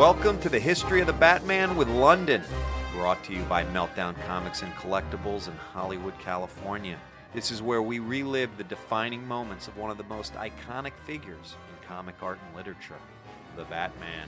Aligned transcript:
Welcome 0.00 0.40
to 0.40 0.48
the 0.48 0.58
History 0.58 1.02
of 1.02 1.06
the 1.06 1.12
Batman 1.12 1.76
with 1.76 1.86
Londyn, 1.88 2.42
brought 2.94 3.22
to 3.24 3.34
you 3.34 3.42
by 3.42 3.64
Meltdown 3.64 4.16
Comics 4.24 4.62
and 4.62 4.72
Collectibles 4.72 5.46
in 5.46 5.52
Hollywood, 5.52 6.18
California. 6.18 6.98
This 7.34 7.50
is 7.50 7.60
where 7.60 7.82
we 7.82 7.98
relive 7.98 8.56
the 8.56 8.64
defining 8.64 9.28
moments 9.28 9.68
of 9.68 9.76
one 9.76 9.90
of 9.90 9.98
the 9.98 10.04
most 10.04 10.32
iconic 10.36 10.94
figures 11.04 11.54
in 11.68 11.86
comic 11.86 12.14
art 12.22 12.38
and 12.46 12.56
literature, 12.56 12.96
the 13.58 13.64
Batman. 13.64 14.26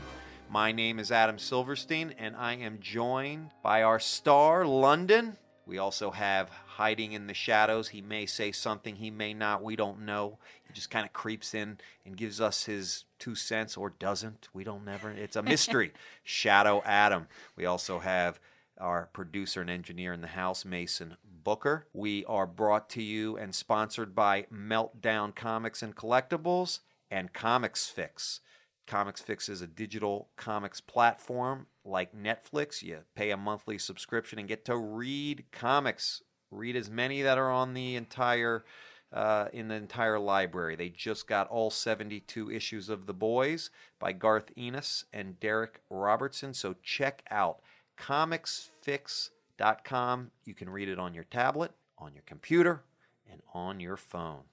My 0.50 0.72
name 0.72 0.98
is 0.98 1.10
Adam 1.10 1.38
Silverstein, 1.38 2.14
and 2.18 2.36
I 2.36 2.56
am 2.56 2.76
joined 2.78 3.52
by 3.62 3.82
our 3.82 3.98
star, 3.98 4.64
Londyn. 4.64 5.36
We 5.64 5.78
also 5.78 6.10
have 6.10 6.50
hiding 6.76 7.12
in 7.12 7.26
the 7.26 7.34
shadows. 7.34 7.88
He 7.88 8.00
may 8.00 8.26
say 8.26 8.52
something, 8.52 8.96
he 8.96 9.10
may 9.10 9.34
not. 9.34 9.62
We 9.62 9.76
don't 9.76 10.04
know. 10.04 10.38
He 10.66 10.72
just 10.72 10.90
kind 10.90 11.04
of 11.04 11.12
creeps 11.12 11.54
in 11.54 11.78
and 12.04 12.16
gives 12.16 12.40
us 12.40 12.64
his 12.64 13.04
two 13.18 13.34
cents 13.34 13.76
or 13.76 13.90
doesn't. 13.90 14.48
We 14.52 14.64
don't 14.64 14.84
never. 14.84 15.10
It's 15.10 15.36
a 15.36 15.42
mystery. 15.42 15.92
Shadow 16.22 16.82
Adam. 16.84 17.28
We 17.56 17.66
also 17.66 17.98
have 17.98 18.40
our 18.78 19.08
producer 19.12 19.60
and 19.60 19.70
engineer 19.70 20.12
in 20.12 20.22
the 20.22 20.28
house, 20.28 20.64
Mason 20.64 21.16
Booker. 21.44 21.86
We 21.92 22.24
are 22.24 22.46
brought 22.46 22.88
to 22.90 23.02
you 23.02 23.36
and 23.36 23.54
sponsored 23.54 24.14
by 24.14 24.46
Meltdown 24.52 25.34
Comics 25.34 25.82
and 25.82 25.94
Collectibles 25.94 26.80
and 27.10 27.32
Comics 27.32 27.86
Fix. 27.86 28.40
Comics 28.86 29.20
Fix 29.20 29.48
is 29.48 29.62
a 29.62 29.66
digital 29.66 30.28
comics 30.36 30.80
platform 30.80 31.66
like 31.84 32.16
Netflix. 32.16 32.82
You 32.82 33.00
pay 33.14 33.30
a 33.30 33.36
monthly 33.36 33.78
subscription 33.78 34.38
and 34.38 34.48
get 34.48 34.64
to 34.64 34.76
read 34.76 35.44
comics. 35.52 36.22
Read 36.52 36.76
as 36.76 36.90
many 36.90 37.22
that 37.22 37.38
are 37.38 37.50
on 37.50 37.74
the 37.74 37.96
entire 37.96 38.64
uh, 39.12 39.48
in 39.52 39.68
the 39.68 39.74
entire 39.74 40.18
library. 40.18 40.74
They 40.76 40.88
just 40.88 41.26
got 41.26 41.46
all 41.48 41.68
72 41.70 42.50
issues 42.50 42.88
of 42.88 43.04
The 43.06 43.12
Boys 43.12 43.68
by 43.98 44.12
Garth 44.12 44.50
Ennis 44.56 45.04
and 45.12 45.38
Darick 45.38 45.80
Robertson. 45.90 46.54
So 46.54 46.76
check 46.82 47.22
out 47.30 47.58
comicsfix.com. 47.98 50.30
You 50.44 50.54
can 50.54 50.70
read 50.70 50.88
it 50.88 50.98
on 50.98 51.12
your 51.14 51.24
tablet, 51.24 51.72
on 51.98 52.14
your 52.14 52.22
computer, 52.26 52.84
and 53.30 53.42
on 53.52 53.80
your 53.80 53.98
phone. 53.98 54.44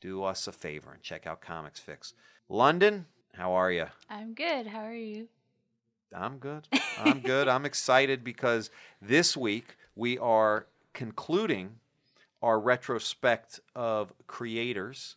Do 0.00 0.24
us 0.24 0.46
a 0.46 0.52
favor 0.52 0.92
and 0.92 1.02
check 1.02 1.26
out 1.26 1.42
Comics 1.42 1.78
Fix. 1.78 2.14
Londyn, 2.50 3.04
how 3.34 3.52
are 3.52 3.70
you? 3.70 3.88
I'm 4.08 4.32
good. 4.32 4.66
How 4.66 4.80
are 4.80 4.94
you? 4.94 5.28
I'm 6.12 6.38
good. 6.38 6.66
I'm 6.98 7.20
good. 7.20 7.46
I'm 7.48 7.66
excited 7.66 8.24
because 8.24 8.70
this 9.00 9.36
week 9.36 9.76
we 9.94 10.18
are 10.18 10.66
concluding 10.92 11.76
our 12.42 12.58
retrospect 12.58 13.60
of 13.74 14.12
creators. 14.26 15.16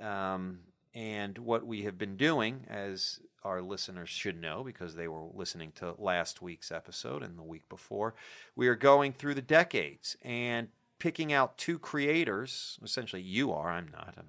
Um, 0.00 0.60
and 0.94 1.38
what 1.38 1.66
we 1.66 1.82
have 1.82 1.98
been 1.98 2.16
doing, 2.16 2.66
as 2.68 3.20
our 3.42 3.60
listeners 3.60 4.08
should 4.08 4.40
know 4.40 4.64
because 4.64 4.94
they 4.94 5.08
were 5.08 5.26
listening 5.34 5.72
to 5.76 5.94
last 5.98 6.40
week's 6.40 6.72
episode 6.72 7.22
and 7.22 7.36
the 7.38 7.42
week 7.42 7.68
before, 7.68 8.14
we 8.56 8.68
are 8.68 8.74
going 8.74 9.12
through 9.12 9.34
the 9.34 9.42
decades 9.42 10.16
and 10.22 10.68
picking 10.98 11.32
out 11.32 11.58
two 11.58 11.78
creators. 11.78 12.78
Essentially, 12.82 13.22
you 13.22 13.52
are. 13.52 13.70
I'm 13.70 13.88
not. 13.92 14.14
I'm 14.16 14.28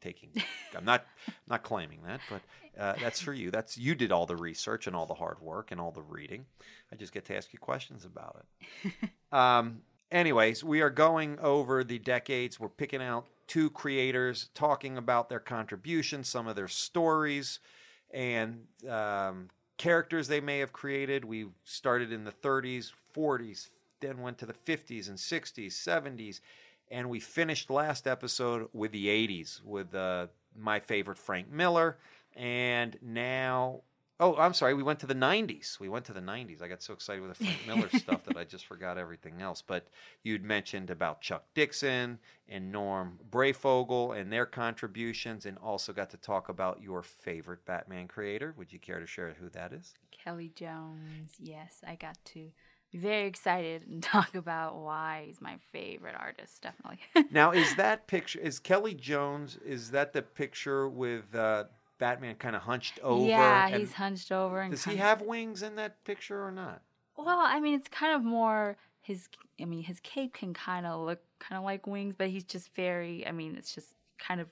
taking. 0.00 0.30
I'm 0.76 0.84
not. 0.84 1.04
not 1.48 1.62
claiming 1.62 2.00
that, 2.06 2.20
but 2.30 2.40
uh, 2.80 2.94
that's 3.00 3.20
for 3.20 3.32
you. 3.32 3.50
That's 3.50 3.76
you 3.76 3.94
did 3.94 4.12
all 4.12 4.26
the 4.26 4.36
research 4.36 4.86
and 4.86 4.96
all 4.96 5.06
the 5.06 5.14
hard 5.14 5.40
work 5.40 5.70
and 5.72 5.80
all 5.80 5.90
the 5.90 6.02
reading. 6.02 6.46
I 6.92 6.96
just 6.96 7.12
get 7.12 7.24
to 7.26 7.36
ask 7.36 7.52
you 7.52 7.58
questions 7.58 8.04
about 8.04 8.44
it. 8.84 9.10
Um, 9.32 9.80
anyways, 10.14 10.62
we 10.62 10.80
are 10.80 10.90
going 10.90 11.38
over 11.40 11.84
the 11.84 11.98
decades. 11.98 12.58
We're 12.58 12.68
picking 12.68 13.02
out 13.02 13.26
two 13.46 13.68
creators, 13.68 14.48
talking 14.54 14.96
about 14.96 15.28
their 15.28 15.40
contributions, 15.40 16.28
some 16.28 16.46
of 16.46 16.56
their 16.56 16.68
stories, 16.68 17.58
and 18.10 18.62
um, 18.88 19.50
characters 19.76 20.28
they 20.28 20.40
may 20.40 20.60
have 20.60 20.72
created. 20.72 21.24
We 21.24 21.48
started 21.64 22.12
in 22.12 22.24
the 22.24 22.32
30s, 22.32 22.92
40s, 23.14 23.68
then 24.00 24.22
went 24.22 24.38
to 24.38 24.46
the 24.46 24.54
50s 24.54 25.08
and 25.08 25.18
60s, 25.18 25.72
70s, 25.72 26.40
and 26.90 27.10
we 27.10 27.18
finished 27.20 27.68
last 27.68 28.06
episode 28.06 28.68
with 28.72 28.92
the 28.92 29.08
80s 29.08 29.62
with 29.64 29.94
uh, 29.94 30.28
my 30.56 30.78
favorite 30.80 31.18
Frank 31.18 31.50
Miller. 31.50 31.98
And 32.36 32.96
now 33.02 33.80
Oh, 34.20 34.36
I'm 34.36 34.54
sorry. 34.54 34.74
We 34.74 34.84
went 34.84 35.00
to 35.00 35.06
the 35.06 35.14
90s. 35.14 35.80
We 35.80 35.88
went 35.88 36.04
to 36.04 36.12
the 36.12 36.20
90s. 36.20 36.62
I 36.62 36.68
got 36.68 36.82
so 36.82 36.92
excited 36.94 37.20
with 37.20 37.36
the 37.36 37.44
Frank 37.44 37.66
Miller 37.66 37.88
stuff 37.98 38.24
that 38.24 38.36
I 38.36 38.44
just 38.44 38.66
forgot 38.66 38.96
everything 38.96 39.42
else. 39.42 39.60
But 39.60 39.88
you'd 40.22 40.44
mentioned 40.44 40.90
about 40.90 41.20
Chuck 41.20 41.44
Dixon 41.54 42.20
and 42.48 42.70
Norm 42.70 43.18
Breyfogle 43.28 44.16
and 44.18 44.32
their 44.32 44.46
contributions, 44.46 45.46
and 45.46 45.58
also 45.58 45.92
got 45.92 46.10
to 46.10 46.16
talk 46.16 46.48
about 46.48 46.80
your 46.80 47.02
favorite 47.02 47.64
Batman 47.64 48.06
creator. 48.06 48.54
Would 48.56 48.72
you 48.72 48.78
care 48.78 49.00
to 49.00 49.06
share 49.06 49.34
who 49.40 49.48
that 49.50 49.72
is? 49.72 49.94
Kelly 50.12 50.52
Jones. 50.54 51.32
Yes, 51.40 51.80
I 51.86 51.96
got 51.96 52.16
to 52.26 52.50
be 52.92 52.98
very 52.98 53.26
excited 53.26 53.82
and 53.88 54.00
talk 54.02 54.36
about 54.36 54.76
why 54.76 55.24
he's 55.26 55.40
my 55.40 55.56
favorite 55.72 56.14
artist, 56.16 56.62
definitely. 56.62 57.00
now, 57.32 57.50
is 57.50 57.74
that 57.74 58.06
picture, 58.06 58.38
is 58.38 58.60
Kelly 58.60 58.94
Jones, 58.94 59.58
is 59.66 59.90
that 59.90 60.12
the 60.12 60.22
picture 60.22 60.88
with. 60.88 61.34
Uh, 61.34 61.64
Batman 61.98 62.36
kind 62.36 62.56
of 62.56 62.62
hunched 62.62 62.98
over. 63.02 63.26
Yeah, 63.26 63.68
he's 63.68 63.92
hunched 63.92 64.32
over. 64.32 64.60
And 64.60 64.70
does 64.70 64.84
he 64.84 64.96
have 64.96 65.22
wings 65.22 65.62
in 65.62 65.76
that 65.76 66.02
picture 66.04 66.44
or 66.44 66.50
not? 66.50 66.82
Well, 67.16 67.40
I 67.40 67.60
mean, 67.60 67.74
it's 67.74 67.88
kind 67.88 68.14
of 68.14 68.24
more 68.24 68.76
his. 69.00 69.28
I 69.60 69.66
mean, 69.66 69.84
his 69.84 70.00
cape 70.00 70.34
can 70.34 70.52
kind 70.52 70.86
of 70.86 71.00
look 71.06 71.20
kind 71.38 71.58
of 71.58 71.64
like 71.64 71.86
wings, 71.86 72.14
but 72.16 72.28
he's 72.28 72.44
just 72.44 72.74
very. 72.74 73.26
I 73.26 73.32
mean, 73.32 73.54
it's 73.56 73.74
just 73.74 73.94
kind 74.18 74.40
of 74.40 74.48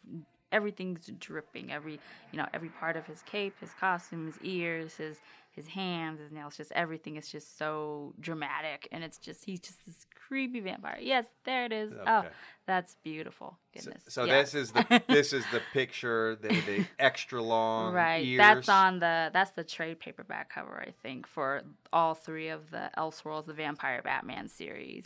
everything's 0.53 1.11
dripping. 1.19 1.73
Every 1.73 1.99
you 2.31 2.39
know, 2.39 2.47
every 2.55 2.69
part 2.69 2.97
of 2.97 3.07
his 3.07 3.23
cape, 3.23 3.55
his 3.61 3.71
costume, 3.79 4.27
his 4.27 4.39
ears, 4.43 4.95
his 4.95 5.19
his 5.53 5.67
hands, 5.67 6.19
his 6.19 6.33
nails, 6.33 6.57
just 6.57 6.73
everything 6.73 7.17
is 7.17 7.29
just 7.29 7.59
so 7.59 8.15
dramatic, 8.19 8.89
and 8.91 9.05
it's 9.05 9.19
just 9.19 9.45
he's 9.45 9.61
just 9.61 9.85
this 9.87 10.07
creepy 10.27 10.61
vampire. 10.61 10.99
Yes, 11.01 11.27
there 11.45 11.67
it 11.67 11.73
is. 11.73 11.93
Oh, 11.93 12.01
okay. 12.01 12.29
Oh, 12.29 12.33
that's 12.67 12.97
beautiful. 13.05 13.59
Goodness. 13.75 14.03
So, 14.05 14.23
so 14.23 14.25
yeah. 14.25 14.41
this 14.41 14.55
is 14.55 14.73
the 14.73 15.03
this 15.09 15.33
is 15.35 15.45
the 15.53 15.61
picture, 15.75 16.37
the, 16.41 16.49
the 16.49 16.87
extra 16.99 17.43
long 17.43 17.93
right. 17.93 18.25
Ears. 18.25 18.39
That's 18.39 18.69
on 18.71 18.99
the 18.99 19.31
that's 19.33 19.51
the 19.51 19.65
trade 19.65 20.01
paperback 20.01 20.53
cover, 20.53 20.83
I 20.85 20.93
think, 21.03 21.27
for 21.27 21.63
all 21.93 22.15
three 22.15 22.49
of 22.49 22.71
the 22.71 22.91
Elseworlds, 22.97 23.47
the 23.47 23.53
Vampire 23.53 24.01
Batman 24.03 24.49
series 24.49 25.05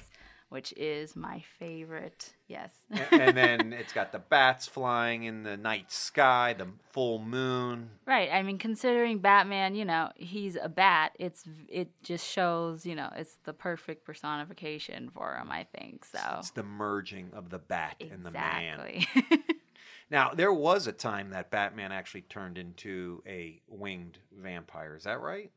which 0.48 0.72
is 0.76 1.16
my 1.16 1.42
favorite. 1.58 2.32
Yes. 2.46 2.70
and 3.10 3.36
then 3.36 3.72
it's 3.72 3.92
got 3.92 4.12
the 4.12 4.18
bats 4.18 4.66
flying 4.66 5.24
in 5.24 5.42
the 5.42 5.56
night 5.56 5.90
sky, 5.90 6.54
the 6.56 6.68
full 6.92 7.18
moon. 7.18 7.90
Right. 8.06 8.30
I 8.32 8.42
mean, 8.42 8.58
considering 8.58 9.18
Batman, 9.18 9.74
you 9.74 9.84
know, 9.84 10.10
he's 10.14 10.56
a 10.60 10.68
bat. 10.68 11.12
It's 11.18 11.44
it 11.68 11.90
just 12.02 12.26
shows, 12.26 12.86
you 12.86 12.94
know, 12.94 13.10
it's 13.16 13.38
the 13.44 13.52
perfect 13.52 14.04
personification 14.04 15.10
for 15.10 15.34
him. 15.34 15.50
I 15.50 15.66
think 15.76 16.04
so. 16.04 16.20
It's 16.38 16.50
the 16.50 16.62
merging 16.62 17.30
of 17.32 17.50
the 17.50 17.58
bat 17.58 17.96
exactly. 17.98 18.14
and 18.14 18.24
the 18.24 19.34
man. 19.34 19.42
now, 20.10 20.30
there 20.32 20.52
was 20.52 20.86
a 20.86 20.92
time 20.92 21.30
that 21.30 21.50
Batman 21.50 21.90
actually 21.90 22.22
turned 22.22 22.56
into 22.56 23.22
a 23.26 23.60
winged 23.68 24.18
vampire. 24.32 24.94
Is 24.94 25.04
that 25.04 25.20
right? 25.20 25.50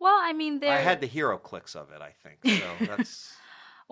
Well, 0.00 0.18
I 0.20 0.32
mean, 0.32 0.60
there. 0.60 0.72
I 0.72 0.80
had 0.80 1.00
the 1.00 1.08
HeroClix 1.08 1.74
of 1.74 1.90
it. 1.90 2.00
I 2.00 2.12
think 2.22 2.60
so. 2.60 2.86
That's. 2.86 3.34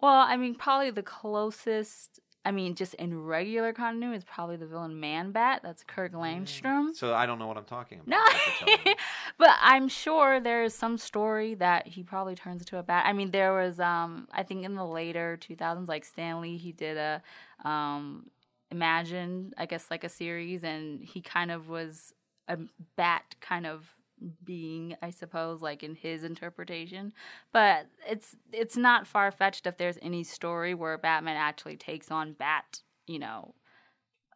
Well, 0.00 0.26
I 0.26 0.36
mean, 0.36 0.54
probably 0.54 0.90
the 0.90 1.02
closest. 1.02 2.20
I 2.44 2.52
mean, 2.52 2.76
just 2.76 2.94
in 2.94 3.24
regular 3.24 3.72
continuity 3.72 4.18
is 4.18 4.24
probably 4.24 4.56
the 4.56 4.66
villain 4.66 5.00
Man 5.00 5.32
Bat. 5.32 5.62
That's 5.64 5.82
Kurt 5.82 6.12
mm. 6.12 6.20
Langstrom. 6.20 6.94
So 6.94 7.12
I 7.12 7.26
don't 7.26 7.40
know 7.40 7.48
what 7.48 7.56
I'm 7.56 7.64
talking 7.64 7.98
about. 7.98 8.08
No, 8.08 8.94
but 9.38 9.50
I'm 9.60 9.88
sure 9.88 10.38
there 10.38 10.62
is 10.62 10.72
some 10.72 10.96
story 10.96 11.54
that 11.56 11.88
he 11.88 12.04
probably 12.04 12.36
turns 12.36 12.62
into 12.62 12.78
a 12.78 12.84
bat. 12.84 13.04
I 13.04 13.12
mean, 13.14 13.32
there 13.32 13.52
was, 13.52 13.80
um, 13.80 14.28
I 14.32 14.44
think, 14.44 14.64
in 14.64 14.76
the 14.76 14.86
later 14.86 15.36
2000s, 15.40 15.88
like 15.88 16.04
Stan 16.04 16.40
Lee, 16.40 16.56
he 16.56 16.70
did 16.70 16.96
a 16.96 17.20
um, 17.68 18.30
Imagine, 18.70 19.54
I 19.56 19.66
guess, 19.66 19.90
like 19.92 20.02
a 20.02 20.08
series, 20.08 20.64
and 20.64 21.00
he 21.02 21.20
kind 21.20 21.52
of 21.52 21.68
was 21.68 22.12
a 22.48 22.58
bat 22.96 23.36
kind 23.40 23.64
of 23.64 23.95
being, 24.44 24.96
I 25.02 25.10
suppose, 25.10 25.60
like 25.62 25.82
in 25.82 25.94
his 25.94 26.24
interpretation. 26.24 27.12
But 27.52 27.86
it's 28.08 28.36
it's 28.52 28.76
not 28.76 29.06
far 29.06 29.30
fetched 29.30 29.66
if 29.66 29.76
there's 29.76 29.98
any 30.02 30.24
story 30.24 30.74
where 30.74 30.98
Batman 30.98 31.36
actually 31.36 31.76
takes 31.76 32.10
on 32.10 32.32
Bat, 32.32 32.80
you 33.06 33.18
know, 33.18 33.54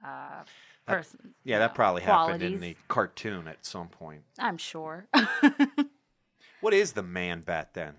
uh, 0.05 0.43
person. 0.87 1.35
yeah, 1.45 1.59
that 1.59 1.75
probably 1.75 2.03
qualities. 2.03 2.43
happened 2.43 2.55
in 2.55 2.61
the 2.61 2.77
cartoon 2.89 3.49
at 3.49 3.65
some 3.65 3.89
point. 3.89 4.23
I'm 4.39 4.59
sure. 4.59 5.09
what 6.61 6.75
is 6.75 6.93
the 6.93 7.03
Man 7.03 7.41
Bat 7.41 7.75
then? 7.75 7.95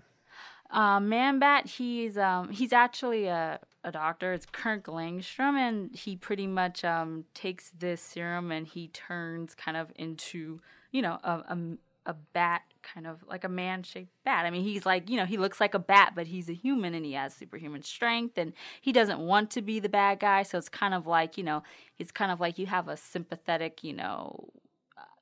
Uh, 0.70 1.00
Man 1.00 1.38
Bat, 1.38 1.66
he's 1.66 2.16
um, 2.16 2.48
he's 2.48 2.72
actually 2.72 3.26
a, 3.26 3.60
a 3.84 3.92
doctor. 3.92 4.32
It's 4.32 4.46
Kirk 4.46 4.84
Langstrom, 4.84 5.56
and 5.56 5.94
he 5.94 6.16
pretty 6.16 6.46
much 6.46 6.82
um, 6.84 7.24
takes 7.34 7.70
this 7.78 8.00
serum 8.00 8.50
and 8.50 8.66
he 8.66 8.88
turns 8.88 9.54
kind 9.54 9.76
of 9.76 9.92
into 9.96 10.60
you 10.92 11.02
know, 11.02 11.18
a, 11.24 11.32
a, 11.48 11.58
a 12.06 12.14
bat 12.32 12.62
kind 12.82 13.06
of 13.06 13.24
like 13.28 13.44
a 13.44 13.48
man 13.48 13.82
shaped 13.82 14.12
bat. 14.24 14.44
I 14.46 14.50
mean, 14.50 14.62
he's 14.62 14.86
like, 14.86 15.08
you 15.08 15.16
know, 15.16 15.24
he 15.24 15.36
looks 15.36 15.60
like 15.60 15.74
a 15.74 15.78
bat, 15.78 16.12
but 16.14 16.26
he's 16.26 16.48
a 16.48 16.54
human 16.54 16.94
and 16.94 17.04
he 17.04 17.12
has 17.12 17.34
superhuman 17.34 17.82
strength 17.82 18.38
and 18.38 18.52
he 18.80 18.92
doesn't 18.92 19.20
want 19.20 19.50
to 19.52 19.62
be 19.62 19.80
the 19.80 19.88
bad 19.88 20.20
guy. 20.20 20.42
So 20.42 20.58
it's 20.58 20.68
kind 20.68 20.94
of 20.94 21.06
like, 21.06 21.36
you 21.38 21.44
know, 21.44 21.62
it's 21.98 22.12
kind 22.12 22.30
of 22.30 22.40
like 22.40 22.58
you 22.58 22.66
have 22.66 22.88
a 22.88 22.96
sympathetic, 22.96 23.82
you 23.82 23.92
know, 23.92 24.50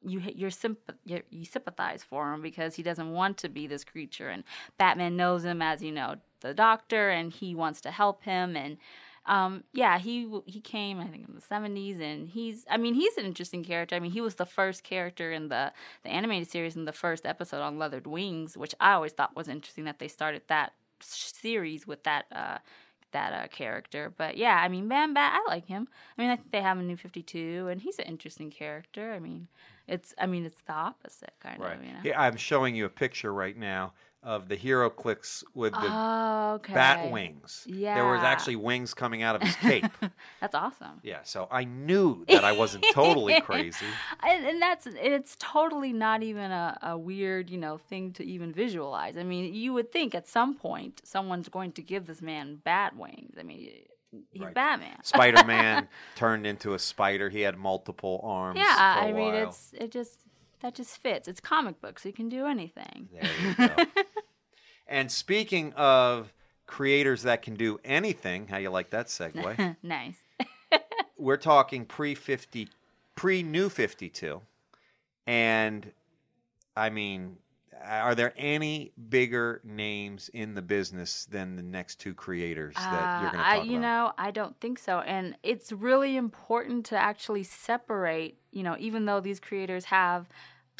you 0.03 0.21
you're 0.35 0.51
sympath- 0.51 1.23
you 1.31 1.45
sympathize 1.45 2.03
for 2.03 2.33
him 2.33 2.41
because 2.41 2.75
he 2.75 2.83
doesn't 2.83 3.13
want 3.13 3.37
to 3.39 3.49
be 3.49 3.67
this 3.67 3.85
creature, 3.85 4.29
and 4.31 4.45
Batman 4.79 5.17
knows 5.17 5.45
him 5.45 5.61
as 5.61 5.83
you 5.83 5.93
know 5.93 6.17
the 6.41 6.55
Doctor, 6.55 7.11
and 7.11 7.33
he 7.33 7.55
wants 7.55 7.81
to 7.83 7.91
help 7.91 8.25
him, 8.25 8.57
and 8.57 8.79
um, 9.31 9.63
yeah, 9.73 9.99
he 9.99 10.29
he 10.45 10.61
came 10.61 10.99
I 10.99 11.07
think 11.07 11.29
in 11.29 11.35
the 11.37 11.41
seventies, 11.41 12.01
and 12.01 12.29
he's 12.29 12.67
I 12.69 12.77
mean 12.77 12.95
he's 12.95 13.17
an 13.17 13.25
interesting 13.25 13.63
character. 13.65 13.95
I 13.95 14.01
mean 14.01 14.11
he 14.11 14.21
was 14.21 14.35
the 14.35 14.45
first 14.45 14.83
character 14.83 15.31
in 15.31 15.49
the 15.49 15.73
the 16.03 16.11
animated 16.11 16.51
series 16.51 16.75
in 16.77 16.85
the 16.85 16.93
first 16.93 17.25
episode 17.25 17.63
on 17.63 17.79
Leathered 17.79 18.09
Wings, 18.09 18.57
which 18.57 18.75
I 18.81 18.93
always 18.93 19.13
thought 19.13 19.37
was 19.37 19.49
interesting 19.49 19.85
that 19.85 20.01
they 20.01 20.09
started 20.09 20.43
that 20.49 20.73
series 21.01 21.87
with 21.87 22.03
that 22.03 22.27
uh, 22.33 22.59
that 23.13 23.33
uh, 23.33 23.47
character. 23.49 24.13
But 24.17 24.37
yeah, 24.37 24.57
I 24.61 24.69
mean 24.69 24.89
Bam 24.89 25.15
Bat, 25.15 25.41
I 25.47 25.51
like 25.51 25.67
him. 25.67 25.87
I 26.19 26.23
mean 26.23 26.31
I 26.31 26.37
think 26.37 26.51
they 26.51 26.61
have 26.63 26.79
a 26.79 26.83
new 26.83 26.97
Fifty 26.97 27.23
Two, 27.23 27.69
and 27.71 27.81
he's 27.81 28.01
an 28.01 28.07
interesting 28.07 28.51
character. 28.51 29.13
I 29.13 29.21
mean 29.21 29.47
it's 29.87 30.13
I 30.19 30.27
mean 30.27 30.45
it's 30.45 30.61
the 30.63 30.73
opposite 30.73 31.35
kind 31.41 31.61
Right. 31.61 31.77
of 31.79 31.85
you 31.85 31.93
know. 31.93 32.01
Yeah, 32.03 32.21
I'm 32.21 32.37
showing 32.37 32.75
you 32.75 32.85
a 32.85 32.91
picture 32.91 33.33
right 33.33 33.57
now 33.57 33.93
of 34.23 34.49
the 34.49 34.57
HeroClix 34.57 35.43
with 35.55 35.73
the 35.73 35.79
Oh, 35.89 36.53
okay. 36.57 36.75
bat 36.75 37.11
wings. 37.11 37.65
Yeah. 37.67 37.95
There 37.95 38.07
was 38.13 38.23
actually 38.23 38.57
wings 38.57 38.93
coming 38.93 39.23
out 39.23 39.37
of 39.37 39.43
his 39.43 39.57
cape. 39.69 39.87
That's 40.41 40.55
awesome. 40.55 41.01
yeah, 41.03 41.21
so 41.23 41.49
I 41.51 41.65
knew 41.65 42.25
that 42.29 42.45
I 42.45 42.53
wasn't 42.53 42.85
totally 42.93 43.41
crazy. 43.51 43.87
and, 44.23 44.45
and 44.47 44.61
that's 44.61 44.87
it's 44.91 45.37
totally 45.39 45.93
not 45.95 46.23
even 46.23 46.51
a, 46.51 46.79
a 46.83 46.99
weird 46.99 47.49
you 47.49 47.57
know 47.59 47.79
thing 47.79 48.13
to 48.13 48.25
even 48.25 48.53
visualize 48.53 49.17
i 49.17 49.23
mean 49.23 49.55
you 49.55 49.73
would 49.73 49.91
think 49.93 50.15
at 50.15 50.27
some 50.29 50.55
point 50.55 51.01
someone's 51.05 51.49
going 51.49 51.73
to 51.73 51.83
give 51.83 52.07
this 52.07 52.21
man 52.21 52.57
bat 52.65 52.95
wings 52.97 53.37
i 53.39 53.43
mean 53.43 53.59
he's 54.31 54.43
Right. 54.43 54.53
batman 54.55 54.99
Spider 55.05 55.45
Man 55.45 55.87
turned 56.17 56.45
into 56.47 56.75
a 56.75 56.79
spider. 56.81 57.29
He 57.31 57.41
had 57.43 57.57
multiple 57.57 58.21
arms. 58.25 58.59
yeah 58.59 58.97
i 59.01 59.13
mean 59.13 59.33
while. 59.33 59.49
it's 59.49 59.73
it 59.79 59.91
just 59.93 60.19
that 60.63 60.75
just 60.75 60.99
fits 60.99 61.27
it's 61.29 61.41
comic 61.41 61.81
books 61.81 62.05
you 62.05 62.13
can 62.13 62.29
do 62.29 62.47
anything 62.47 63.09
There 63.13 63.31
you 63.43 63.55
go. 63.69 64.00
And 65.01 65.11
speaking 65.11 65.73
of 65.73 66.31
creators 66.67 67.23
that 67.23 67.41
can 67.41 67.55
do 67.55 67.81
anything, 67.85 68.49
how 68.49 68.59
you 68.59 68.69
like 68.69 68.91
that 68.91 69.07
segue? 69.07 69.77
nice 69.83 70.17
We're 71.19 71.39
talking 71.39 71.87
pre 71.87 72.15
50, 72.15 72.69
pre 73.15 73.43
new 73.43 73.71
52. 73.71 74.43
And 75.27 75.91
I 76.77 76.91
mean, 76.91 77.37
are 77.83 78.15
there 78.15 78.35
any 78.37 78.93
bigger 79.09 79.63
names 79.65 80.29
in 80.35 80.55
the 80.55 80.61
business 80.63 81.25
than 81.31 81.57
the 81.57 81.63
next 81.63 81.97
two 81.97 82.13
creators 82.13 82.75
that 82.77 83.21
you're 83.21 83.31
going 83.31 83.33
to 83.33 83.39
Uh, 83.41 83.45
I, 83.45 83.57
you 83.63 83.79
about? 83.79 83.83
know, 83.83 84.13
I 84.19 84.31
don't 84.31 84.59
think 84.61 84.79
so. 84.79 85.01
And 85.01 85.35
it's 85.43 85.73
really 85.73 86.17
important 86.17 86.85
to 86.87 86.97
actually 86.97 87.43
separate, 87.45 88.37
you 88.53 88.63
know, 88.63 88.77
even 88.79 89.07
though 89.07 89.21
these 89.21 89.41
creators 89.41 89.87
have 89.87 90.29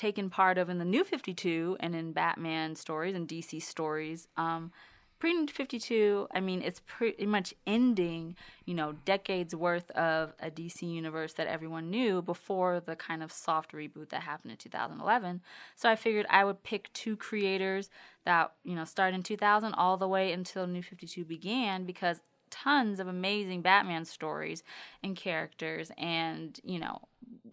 taken 0.01 0.31
part 0.31 0.57
of 0.57 0.71
in 0.71 0.79
the 0.79 0.85
new 0.85 1.05
52 1.05 1.77
and 1.79 1.95
in 1.95 2.13
Batman 2.13 2.75
stories 2.75 3.15
and 3.15 3.29
DC 3.29 3.63
stories, 3.63 4.29
um, 4.37 4.73
pre 5.19 5.35
new 5.35 5.47
52, 5.47 6.27
I 6.33 6.41
mean, 6.41 6.63
it's 6.63 6.81
pretty 6.87 7.27
much 7.27 7.53
ending, 7.67 8.35
you 8.65 8.73
know, 8.73 8.93
decades 9.05 9.55
worth 9.55 9.91
of 9.91 10.33
a 10.41 10.51
DC 10.51 10.83
universe 10.83 11.35
that 11.35 11.47
everyone 11.47 11.91
knew 11.91 12.23
before 12.23 12.81
the 12.81 12.97
kind 12.97 13.23
of 13.23 13.31
soft 13.31 13.73
reboot 13.73 14.09
that 14.09 14.23
happened 14.23 14.53
in 14.53 14.57
2011. 14.57 15.43
So 15.77 15.91
I 15.91 15.97
figured 15.97 16.25
I 16.31 16.45
would 16.45 16.63
pick 16.63 16.91
two 16.95 17.15
creators 17.17 17.91
that, 18.25 18.55
you 18.65 18.75
know, 18.75 18.87
started 18.87 19.17
in 19.17 19.23
2000 19.23 19.75
all 19.75 19.99
the 19.99 20.09
way 20.09 20.33
until 20.33 20.67
New 20.67 20.83
52 20.83 21.27
began 21.27 21.85
because 21.85 22.23
tons 22.51 23.01
of 23.01 23.09
amazing 23.09 23.63
Batman 23.63 24.05
stories 24.05 24.63
and 25.03 25.17
characters 25.17 25.91
and, 25.97 26.59
you 26.63 26.79
know, 26.79 27.01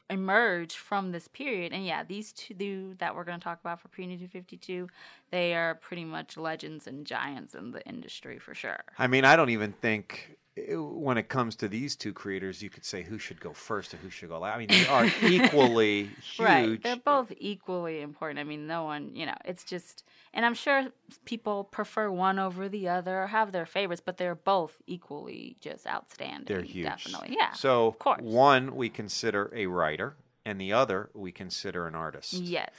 emerge 0.09 0.75
from 0.75 1.11
this 1.11 1.27
period. 1.27 1.73
And 1.73 1.85
yeah, 1.85 2.03
these 2.03 2.31
two 2.33 2.95
that 2.99 3.15
we're 3.15 3.23
going 3.23 3.39
to 3.39 3.44
talk 3.44 3.59
about 3.59 3.81
for 3.81 3.88
pre 3.88 4.07
New 4.07 4.27
52, 4.27 4.88
they 5.31 5.53
are 5.53 5.75
pretty 5.75 6.05
much 6.05 6.38
legends 6.38 6.88
and 6.88 7.05
giants 7.05 7.55
in 7.55 7.71
the 7.71 7.85
industry 7.88 8.39
for 8.39 8.53
sure. 8.53 8.83
I 8.97 9.07
mean, 9.07 9.25
I 9.25 9.35
don't 9.35 9.49
even 9.49 9.73
think 9.73 10.38
when 10.75 11.18
it 11.18 11.30
comes 11.30 11.56
to 11.57 11.68
these 11.68 11.95
two 11.95 12.13
creators, 12.13 12.62
you 12.62 12.69
could 12.69 12.86
say 12.86 13.04
who 13.04 13.18
should 13.18 13.39
go 13.39 13.54
first 13.54 13.94
and 13.94 14.01
who 14.01 14.09
should 14.09 14.30
go 14.30 14.39
last. 14.39 14.56
I 14.56 14.59
mean, 14.59 14.68
they 14.69 14.88
are 14.88 15.06
equally 15.24 16.09
huge. 16.21 16.39
Right. 16.39 16.81
They're 16.81 16.95
both 16.95 17.31
equally 17.38 18.01
important. 18.01 18.39
I 18.39 18.44
mean, 18.44 18.68
no 18.68 18.83
one, 18.83 19.15
you 19.15 19.25
know, 19.25 19.36
it's 19.45 19.63
just, 19.63 20.04
and 20.33 20.45
I'm 20.45 20.54
sure 20.54 20.88
people 21.25 21.63
prefer 21.65 22.09
one 22.09 22.39
over 22.39 22.69
the 22.69 22.89
other 22.89 23.24
or 23.24 23.27
have 23.27 23.51
their 23.51 23.65
favorites, 23.65 24.01
but 24.04 24.18
they're 24.18 24.36
both 24.36 24.81
equally 24.88 25.57
just 25.62 25.86
outstanding. 25.88 26.45
They're 26.45 26.62
huge. 26.62 26.86
Definitely. 26.86 27.36
Yeah. 27.38 27.54
So 27.54 27.88
of 27.88 28.00
course. 28.00 28.21
one 28.21 28.75
we 28.75 28.89
consider 28.89 29.51
a 29.56 29.68
writer, 29.68 30.15
and 30.45 30.59
the 30.59 30.74
other 30.74 31.09
we 31.13 31.31
consider 31.31 31.88
an 31.88 31.95
artist. 31.95 32.33
Yes. 32.33 32.71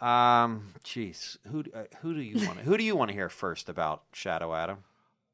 Um, 0.00 0.72
jeez, 0.82 1.36
who 1.48 1.64
uh, 1.74 1.84
who 2.00 2.14
do 2.14 2.20
you 2.20 2.46
want? 2.46 2.60
who 2.60 2.78
do 2.78 2.84
you 2.84 2.96
want 2.96 3.10
to 3.10 3.14
hear 3.14 3.28
first 3.28 3.68
about 3.68 4.04
Shadow 4.12 4.54
Adam? 4.54 4.78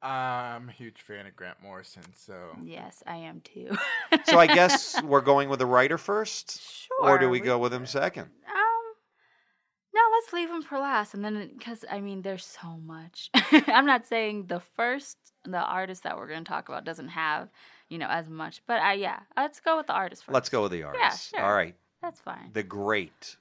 I'm 0.07 0.69
a 0.69 0.73
huge 0.73 1.03
fan 1.03 1.27
of 1.27 1.35
Grant 1.35 1.61
Morrison, 1.63 2.03
so 2.15 2.57
Yes, 2.63 3.03
I 3.07 3.17
am 3.17 3.41
too. 3.41 3.77
So 4.27 4.39
I 4.39 4.47
guess 4.47 5.03
we're 5.05 5.21
going 5.21 5.49
with 5.49 5.59
the 5.59 5.67
writer 5.67 5.99
first, 5.99 6.61
sure. 6.63 7.03
or 7.11 7.19
do 7.19 7.29
we 7.29 7.41
go 7.41 7.59
with 7.59 7.73
him 7.73 7.87
second? 7.87 8.23
Um, 8.25 8.85
no, 9.95 10.01
let's 10.13 10.33
leave 10.33 10.49
him 10.49 10.63
for 10.63 10.79
last, 10.79 11.15
and 11.15 11.25
then 11.25 11.51
because 11.59 11.85
I 11.91 12.01
mean, 12.01 12.23
there's 12.23 12.45
so 12.45 12.77
much. 12.85 13.31
I'm 13.67 13.87
not 13.87 14.07
saying 14.07 14.47
the 14.47 14.61
first, 14.61 15.17
the 15.45 15.59
artist 15.59 16.05
that 16.05 16.17
we're 16.17 16.29
going 16.29 16.45
to 16.45 16.49
talk 16.49 16.69
about 16.69 16.85
doesn't 16.85 17.09
have, 17.09 17.49
you 17.89 17.99
know, 17.99 18.09
as 18.09 18.29
much, 18.29 18.63
but 18.67 18.81
I 18.81 18.95
yeah, 18.95 19.21
let's 19.37 19.59
go 19.61 19.77
with 19.77 19.89
the 19.89 19.95
artist 19.95 20.25
first. 20.25 20.35
Let's 20.35 20.49
go 20.49 20.63
with 20.63 20.73
the 20.73 20.85
artist. 20.85 21.33
Yeah, 21.33 21.41
sure. 21.41 21.49
All 21.49 21.55
right, 21.55 21.75
That's 22.01 22.21
fine. 22.21 22.51
the 22.53 22.63
great 22.63 23.37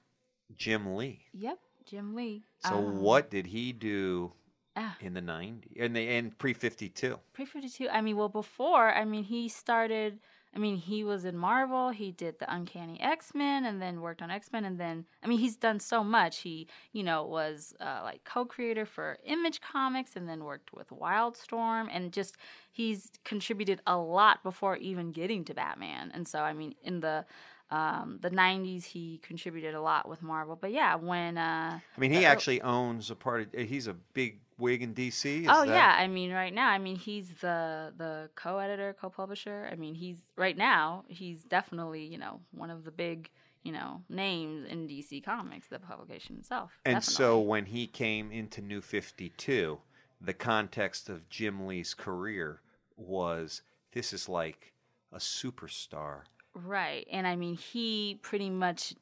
Jim 0.57 0.95
Lee. 0.95 1.19
Yep, 1.33 1.59
Jim 1.85 2.15
Lee. 2.15 2.43
So 2.65 2.75
Um, 2.75 2.99
what 3.01 3.29
did 3.29 3.45
he 3.47 3.71
do 3.71 4.31
ah, 4.75 4.95
in 4.99 5.13
the 5.13 5.21
90s 5.21 5.73
in 5.75 5.93
the 5.93 6.15
in 6.15 6.31
pre 6.31 6.53
52? 6.53 7.19
pre 7.33 7.45
52? 7.45 7.89
I 7.89 8.01
mean, 8.01 8.17
well, 8.17 8.29
before, 8.29 8.93
I 8.93 9.05
mean, 9.05 9.23
he 9.23 9.47
started. 9.49 10.19
I 10.53 10.57
mean, 10.57 10.77
he 10.77 11.03
was 11.03 11.25
in 11.25 11.35
Marvel. 11.35 11.89
He 11.89 12.13
did 12.13 12.39
the 12.39 12.53
Uncanny 12.53 12.97
X 13.01 13.35
Men, 13.35 13.65
and 13.65 13.81
then 13.81 13.99
worked 13.99 14.21
on 14.21 14.31
X 14.31 14.53
Men, 14.53 14.63
and 14.63 14.79
then 14.79 15.05
I 15.21 15.27
mean, 15.27 15.39
he's 15.39 15.57
done 15.57 15.81
so 15.81 16.01
much. 16.01 16.39
He, 16.39 16.67
you 16.93 17.03
know, 17.03 17.25
was 17.25 17.73
uh, 17.81 17.99
like 18.03 18.23
co-creator 18.23 18.85
for 18.85 19.17
Image 19.25 19.59
Comics, 19.59 20.15
and 20.15 20.29
then 20.29 20.45
worked 20.45 20.73
with 20.73 20.89
Wildstorm, 20.91 21.89
and 21.91 22.13
just 22.13 22.37
he's 22.71 23.11
contributed 23.25 23.81
a 23.85 23.97
lot 23.97 24.43
before 24.43 24.77
even 24.77 25.11
getting 25.11 25.43
to 25.45 25.53
Batman. 25.53 26.11
And 26.13 26.25
so, 26.25 26.39
I 26.39 26.53
mean, 26.53 26.75
in 26.83 27.01
the 27.01 27.25
um, 27.71 28.19
the 28.21 28.29
'90s, 28.29 28.85
he 28.85 29.19
contributed 29.23 29.73
a 29.73 29.81
lot 29.81 30.07
with 30.07 30.21
Marvel. 30.21 30.57
But 30.59 30.71
yeah, 30.71 30.95
when 30.95 31.37
uh, 31.37 31.79
I 31.79 31.99
mean, 31.99 32.11
he 32.11 32.25
actually 32.25 32.61
owns 32.61 33.09
a 33.11 33.15
part 33.15 33.53
of. 33.53 33.67
He's 33.67 33.87
a 33.87 33.93
big 34.13 34.39
wig 34.57 34.81
in 34.81 34.93
DC. 34.93 35.41
Is 35.41 35.47
oh 35.49 35.65
that- 35.65 35.67
yeah, 35.67 35.95
I 35.97 36.07
mean 36.07 36.31
right 36.31 36.53
now, 36.53 36.69
I 36.69 36.77
mean 36.77 36.95
he's 36.95 37.29
the 37.41 37.93
the 37.97 38.29
co-editor, 38.35 38.95
co-publisher. 38.99 39.69
I 39.71 39.75
mean 39.75 39.95
he's 39.95 40.17
right 40.35 40.57
now 40.57 41.05
he's 41.07 41.43
definitely 41.43 42.05
you 42.05 42.17
know 42.17 42.39
one 42.51 42.69
of 42.69 42.83
the 42.85 42.91
big 42.91 43.29
you 43.63 43.71
know 43.71 44.01
names 44.09 44.65
in 44.69 44.87
DC 44.87 45.23
Comics, 45.23 45.67
the 45.67 45.79
publication 45.79 46.37
itself. 46.37 46.71
And 46.85 47.03
so 47.03 47.39
when 47.39 47.65
he 47.65 47.87
came 47.87 48.31
into 48.31 48.61
New 48.61 48.81
52, 48.81 49.79
the 50.21 50.33
context 50.33 51.09
of 51.09 51.29
Jim 51.29 51.65
Lee's 51.65 51.93
career 51.93 52.61
was 52.95 53.61
this 53.91 54.13
is 54.13 54.29
like 54.29 54.73
a 55.11 55.17
superstar. 55.17 56.21
Right, 56.55 57.07
and 57.11 57.27
I 57.27 57.35
mean 57.35 57.55
he 57.55 58.19
pretty 58.21 58.49
much 58.49 58.95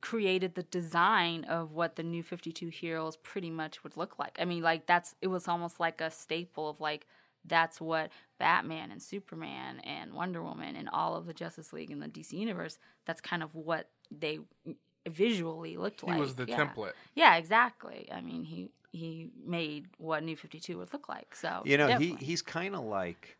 created 0.00 0.54
the 0.54 0.62
design 0.64 1.44
of 1.44 1.72
what 1.72 1.96
the 1.96 2.02
new 2.02 2.22
52 2.22 2.68
heroes 2.68 3.16
pretty 3.16 3.50
much 3.50 3.82
would 3.82 3.96
look 3.96 4.18
like. 4.18 4.36
I 4.40 4.44
mean 4.44 4.62
like 4.62 4.86
that's 4.86 5.14
it 5.20 5.28
was 5.28 5.48
almost 5.48 5.80
like 5.80 6.00
a 6.00 6.10
staple 6.10 6.68
of 6.68 6.80
like 6.80 7.06
that's 7.46 7.80
what 7.80 8.10
Batman 8.38 8.90
and 8.90 9.02
Superman 9.02 9.80
and 9.80 10.14
Wonder 10.14 10.42
Woman 10.42 10.76
and 10.76 10.88
all 10.88 11.14
of 11.14 11.26
the 11.26 11.34
Justice 11.34 11.72
League 11.72 11.90
and 11.90 12.02
the 12.02 12.08
DC 12.08 12.32
universe 12.32 12.78
that's 13.06 13.20
kind 13.20 13.42
of 13.42 13.54
what 13.54 13.88
they 14.10 14.40
visually 15.08 15.76
looked 15.76 16.00
he 16.00 16.06
like. 16.06 16.16
He 16.16 16.20
was 16.20 16.34
the 16.34 16.46
yeah. 16.46 16.64
template. 16.64 16.92
Yeah, 17.14 17.36
exactly. 17.36 18.08
I 18.12 18.20
mean, 18.20 18.44
he 18.44 18.70
he 18.92 19.30
made 19.44 19.86
what 19.98 20.22
New 20.22 20.36
52 20.36 20.78
would 20.78 20.92
look 20.92 21.08
like. 21.08 21.34
So 21.34 21.62
You 21.64 21.76
know, 21.76 21.98
he, 21.98 22.16
he's 22.20 22.42
kind 22.42 22.76
of 22.76 22.84
like 22.84 23.36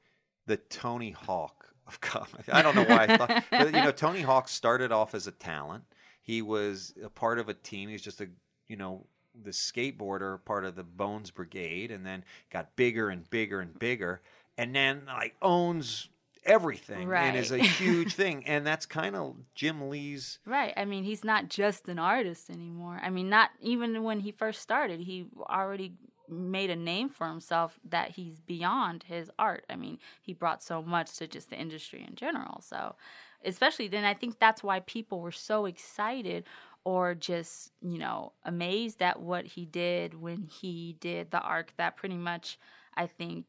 the 0.47 0.57
Tony 0.57 1.13
Hawk 1.13 1.74
of 1.87 2.01
comics. 2.01 2.49
I 2.51 2.63
don't 2.63 2.75
know 2.75 2.85
why 2.85 3.07
I 3.09 3.17
thought, 3.17 3.45
but 3.51 3.67
you 3.67 3.73
know, 3.73 3.91
Tony 3.97 4.21
Hawk 4.21 4.49
started 4.49 4.93
off 4.93 5.15
as 5.15 5.27
a 5.27 5.33
talent. 5.33 5.85
He 6.23 6.43
was 6.43 6.95
a 7.03 7.09
part 7.11 7.39
of 7.39 7.49
a 7.49 7.55
team. 7.55 7.89
He 7.89 7.95
was 7.95 8.03
just 8.03 8.21
a, 8.21 8.29
you 8.69 8.77
know, 8.77 9.07
the 9.43 9.51
skateboarder, 9.51 10.45
part 10.45 10.65
of 10.65 10.77
the 10.77 10.85
Bones 10.85 11.31
Brigade, 11.31 11.91
and 11.91 12.07
then 12.07 12.25
got 12.51 12.75
bigger 12.77 13.11
and 13.11 13.29
bigger 13.29 13.61
and 13.61 13.79
bigger, 13.79 14.23
and 14.57 14.75
then 14.75 15.03
like 15.07 15.35
owns 15.43 16.09
everything 16.47 17.11
and 17.13 17.37
is 17.37 17.53
a 17.53 17.59
huge 17.59 18.15
thing. 18.15 18.47
And 18.47 18.67
that's 18.67 18.87
kind 18.87 19.17
of 19.17 19.37
Jim 19.55 19.89
Lee's. 19.89 20.39
Right. 20.47 20.73
I 20.77 20.85
mean, 20.85 21.05
he's 21.05 21.25
not 21.25 21.49
just 21.49 21.89
an 21.89 21.99
artist 21.99 22.51
anymore. 22.51 23.01
I 23.03 23.11
mean, 23.11 23.29
not 23.29 23.51
even 23.61 24.03
when 24.03 24.21
he 24.21 24.33
first 24.33 24.61
started, 24.61 25.01
he 25.01 25.27
already 25.41 25.93
made 26.29 26.71
a 26.71 26.77
name 26.77 27.09
for 27.09 27.29
himself 27.29 27.79
that 27.89 28.11
he's 28.11 28.41
beyond 28.41 29.05
his 29.05 29.31
art. 29.39 29.65
I 29.69 29.77
mean, 29.77 29.99
he 30.23 30.33
brought 30.33 30.63
so 30.63 30.83
much 30.83 31.17
to 31.19 31.27
just 31.27 31.51
the 31.51 31.57
industry 31.57 32.05
in 32.07 32.15
general. 32.15 32.61
So 32.63 32.97
especially 33.45 33.89
then 33.89 34.05
I 34.05 34.15
think 34.15 34.39
that's 34.39 34.63
why 34.63 34.81
people 34.81 35.21
were 35.21 35.33
so 35.33 35.67
excited 35.67 36.45
or 36.85 37.15
just, 37.15 37.73
you 37.81 37.99
know, 37.99 38.33
amazed 38.45 39.03
at 39.03 39.21
what 39.21 39.45
he 39.47 39.65
did 39.65 40.15
when 40.15 40.43
he 40.43 40.97
did 41.01 41.31
the 41.31 41.41
arc 41.41 41.73
that 41.77 41.97
pretty 41.97 42.17
much 42.17 42.59
I 42.97 43.07
think 43.07 43.47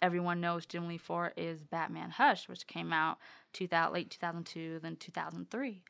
everyone 0.00 0.40
knows 0.40 0.66
Jim 0.66 0.88
Lee 0.88 0.98
for 0.98 1.32
is 1.36 1.62
Batman 1.64 2.10
Hush, 2.10 2.48
which 2.48 2.66
came 2.66 2.92
out 2.92 3.18
2000, 3.52 3.92
late 3.92 4.10
2002, 4.10 4.80
then 4.82 4.96
2003. 4.96 5.82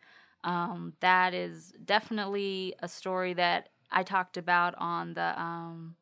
Um, 0.45 0.95
that 1.01 1.35
is 1.35 1.73
definitely 1.85 2.75
a 2.81 2.89
story 2.89 3.35
that 3.35 3.71
I 3.91 4.03
talked 4.03 4.37
about 4.37 4.75
on 4.79 5.15
the 5.15 5.41
um, 5.41 5.97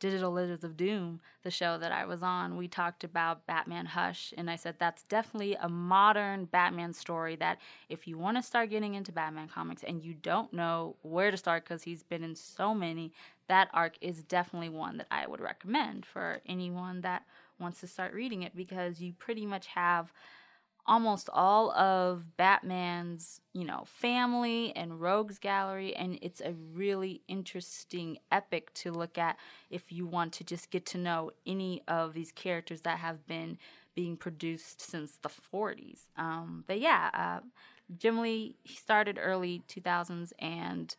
Digital 0.00 0.32
Lizards 0.32 0.64
of 0.64 0.76
Doom, 0.76 1.20
the 1.42 1.50
show 1.50 1.78
that 1.78 1.92
I 1.92 2.04
was 2.04 2.22
on. 2.22 2.56
We 2.56 2.68
talked 2.68 3.04
about 3.04 3.46
Batman 3.46 3.86
Hush, 3.86 4.34
and 4.36 4.50
I 4.50 4.56
said 4.56 4.76
that's 4.78 5.04
definitely 5.04 5.54
a 5.54 5.68
modern 5.68 6.46
Batman 6.46 6.92
story 6.92 7.36
that 7.36 7.58
if 7.88 8.06
you 8.06 8.18
want 8.18 8.36
to 8.36 8.42
start 8.42 8.70
getting 8.70 8.94
into 8.94 9.12
Batman 9.12 9.48
comics 9.48 9.82
and 9.82 10.02
you 10.02 10.14
don't 10.14 10.52
know 10.52 10.96
where 11.02 11.30
to 11.30 11.36
start 11.36 11.64
because 11.64 11.82
he's 11.82 12.02
been 12.02 12.24
in 12.24 12.34
so 12.34 12.74
many, 12.74 13.12
that 13.48 13.68
arc 13.72 13.96
is 14.00 14.22
definitely 14.22 14.68
one 14.68 14.98
that 14.98 15.06
I 15.10 15.26
would 15.26 15.40
recommend 15.40 16.06
for 16.06 16.40
anyone 16.46 17.00
that 17.02 17.24
wants 17.58 17.80
to 17.80 17.86
start 17.86 18.12
reading 18.12 18.42
it 18.42 18.56
because 18.56 19.00
you 19.00 19.12
pretty 19.12 19.46
much 19.46 19.66
have 19.68 20.12
almost 20.86 21.30
all 21.32 21.70
of 21.72 22.36
Batman's, 22.36 23.40
you 23.52 23.64
know, 23.64 23.84
family 23.86 24.74
and 24.76 25.00
rogues 25.00 25.38
gallery 25.38 25.94
and 25.96 26.18
it's 26.20 26.40
a 26.40 26.54
really 26.72 27.22
interesting 27.26 28.18
epic 28.30 28.72
to 28.74 28.92
look 28.92 29.16
at 29.16 29.38
if 29.70 29.90
you 29.90 30.06
want 30.06 30.32
to 30.34 30.44
just 30.44 30.70
get 30.70 30.84
to 30.86 30.98
know 30.98 31.30
any 31.46 31.82
of 31.88 32.12
these 32.12 32.32
characters 32.32 32.82
that 32.82 32.98
have 32.98 33.26
been 33.26 33.58
being 33.94 34.16
produced 34.16 34.82
since 34.82 35.18
the 35.22 35.30
40s. 35.30 36.00
Um, 36.16 36.64
but 36.66 36.80
yeah, 36.80 37.10
uh, 37.14 37.40
Jim 37.96 38.20
Lee 38.20 38.56
he 38.62 38.76
started 38.76 39.18
early 39.20 39.62
2000s 39.68 40.32
and 40.38 40.94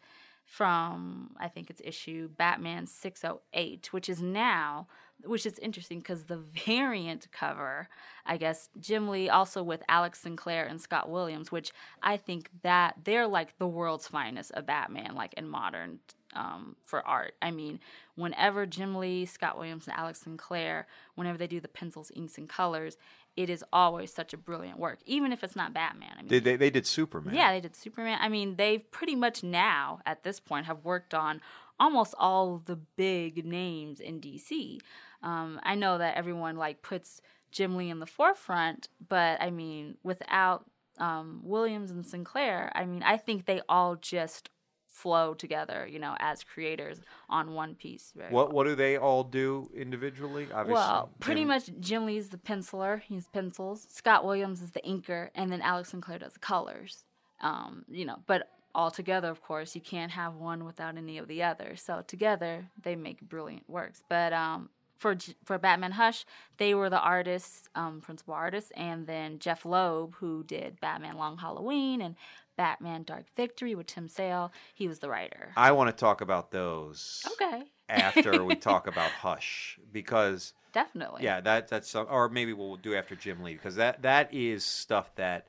from 0.45 1.31
I 1.39 1.47
think 1.47 1.69
it's 1.69 1.81
issue 1.83 2.29
Batman 2.29 2.87
608, 2.87 3.91
which 3.91 4.09
is 4.09 4.21
now 4.21 4.87
which 5.23 5.45
is 5.45 5.57
interesting 5.59 5.99
because 5.99 6.25
the 6.25 6.37
variant 6.65 7.31
cover, 7.31 7.87
I 8.25 8.37
guess, 8.37 8.69
Jim 8.79 9.07
Lee 9.09 9.29
also 9.29 9.63
with 9.63 9.81
Alex 9.89 10.19
Sinclair 10.19 10.65
and 10.65 10.79
Scott 10.79 11.09
Williams, 11.09 11.51
which 11.51 11.71
I 12.03 12.17
think 12.17 12.49
that 12.63 12.95
they're 13.03 13.27
like 13.27 13.57
the 13.57 13.67
world's 13.67 14.07
finest 14.07 14.51
of 14.51 14.65
Batman, 14.65 15.15
like 15.15 15.33
in 15.35 15.47
modern 15.47 15.99
um, 16.33 16.75
for 16.83 17.05
art. 17.07 17.33
I 17.41 17.51
mean, 17.51 17.79
whenever 18.15 18.65
Jim 18.65 18.95
Lee, 18.95 19.25
Scott 19.25 19.57
Williams, 19.57 19.87
and 19.87 19.97
Alex 19.97 20.19
Sinclair, 20.21 20.85
whenever 21.15 21.37
they 21.37 21.47
do 21.47 21.59
the 21.59 21.67
pencils, 21.69 22.11
inks, 22.13 22.37
and 22.37 22.49
colors, 22.49 22.97
it 23.37 23.49
is 23.49 23.63
always 23.73 24.13
such 24.13 24.33
a 24.33 24.37
brilliant 24.37 24.79
work, 24.79 24.99
even 25.05 25.31
if 25.31 25.43
it's 25.43 25.55
not 25.55 25.73
Batman. 25.73 26.11
I 26.13 26.21
mean, 26.21 26.27
They, 26.29 26.39
they, 26.39 26.55
they 26.55 26.69
did 26.69 26.85
Superman. 26.85 27.35
yeah, 27.35 27.51
they 27.51 27.61
did 27.61 27.75
Superman. 27.75 28.19
I 28.21 28.29
mean, 28.29 28.55
they've 28.55 28.89
pretty 28.91 29.15
much 29.15 29.43
now, 29.43 29.99
at 30.05 30.23
this 30.23 30.39
point, 30.39 30.65
have 30.67 30.83
worked 30.85 31.13
on 31.13 31.41
almost 31.79 32.15
all 32.17 32.61
the 32.65 32.77
big 32.77 33.45
names 33.45 33.99
in 33.99 34.21
DC. 34.21 34.79
Um, 35.25 35.59
I 35.63 35.75
know 35.75 35.97
that 35.97 36.15
everyone 36.15 36.55
like 36.55 36.81
puts 36.81 37.19
Jim 37.51 37.75
Lee 37.75 37.89
in 37.89 37.99
the 37.99 38.05
forefront, 38.05 38.87
but 39.09 39.41
I 39.41 39.49
mean, 39.49 39.97
without 40.03 40.65
um, 40.99 41.41
Williams 41.43 41.91
and 41.91 42.05
Sinclair, 42.05 42.71
I 42.75 42.85
mean, 42.85 43.03
I 43.03 43.17
think 43.17 43.45
they 43.45 43.61
all 43.67 43.95
just 43.95 44.49
flow 44.87 45.33
together, 45.33 45.85
you 45.85 45.99
know, 45.99 46.15
as 46.19 46.43
creators 46.43 47.01
on 47.29 47.53
one 47.53 47.75
piece. 47.75 48.13
What 48.15 48.31
well. 48.31 48.49
what 48.49 48.63
do 48.65 48.75
they 48.75 48.97
all 48.97 49.23
do 49.23 49.69
individually? 49.75 50.47
Obviously, 50.53 50.73
Well, 50.73 51.09
pretty 51.19 51.41
Jim- 51.41 51.47
much 51.49 51.69
Jim 51.79 52.05
Lee's 52.05 52.29
the 52.29 52.37
penciler. 52.37 53.01
He's 53.01 53.27
pencils. 53.27 53.87
Scott 53.89 54.23
Williams 54.23 54.61
is 54.61 54.71
the 54.71 54.81
inker, 54.81 55.29
and 55.35 55.51
then 55.51 55.61
Alex 55.61 55.89
Sinclair 55.89 56.19
does 56.19 56.33
the 56.33 56.39
colors. 56.39 57.03
Um, 57.41 57.83
you 57.89 58.05
know, 58.05 58.19
but 58.25 58.49
all 58.73 58.91
together, 58.91 59.29
of 59.29 59.41
course, 59.41 59.75
you 59.75 59.81
can't 59.81 60.11
have 60.11 60.35
one 60.35 60.65
without 60.65 60.97
any 60.97 61.17
of 61.17 61.27
the 61.27 61.43
other. 61.43 61.75
So 61.75 62.03
together, 62.05 62.67
they 62.81 62.95
make 62.95 63.21
brilliant 63.21 63.69
works. 63.69 64.03
But 64.09 64.33
um, 64.33 64.69
for 64.97 65.15
for 65.43 65.57
Batman 65.57 65.91
Hush, 65.93 66.25
they 66.57 66.73
were 66.73 66.89
the 66.89 66.99
artists, 66.99 67.67
um, 67.75 68.01
principal 68.01 68.33
artists, 68.33 68.71
and 68.75 69.07
then 69.07 69.39
Jeph 69.39 69.65
Loeb, 69.65 70.15
who 70.15 70.43
did 70.43 70.79
Batman 70.79 71.17
Long 71.17 71.37
Halloween 71.37 72.01
and 72.01 72.15
Batman 72.57 73.03
Dark 73.03 73.25
Victory 73.35 73.75
with 73.75 73.87
Tim 73.87 74.07
Sale, 74.07 74.51
he 74.73 74.87
was 74.87 74.99
the 74.99 75.09
writer. 75.09 75.51
I 75.57 75.73
want 75.73 75.89
to 75.89 75.95
talk 75.99 76.21
about 76.21 76.51
those 76.51 77.23
Okay, 77.33 77.63
after 77.89 78.43
we 78.45 78.55
talk 78.71 78.87
about 78.87 79.11
Hush 79.11 79.77
because 79.91 80.53
definitely. 80.71 81.23
yeah, 81.23 81.41
that 81.41 81.67
that's 81.67 81.89
some, 81.89 82.07
or 82.09 82.29
maybe 82.29 82.53
we'll 82.53 82.77
do 82.77 82.95
after 82.95 83.15
Jim 83.15 83.43
Lee 83.43 83.53
because 83.55 83.75
that 83.75 84.01
that 84.03 84.33
is 84.33 84.63
stuff 84.63 85.13
that 85.15 85.47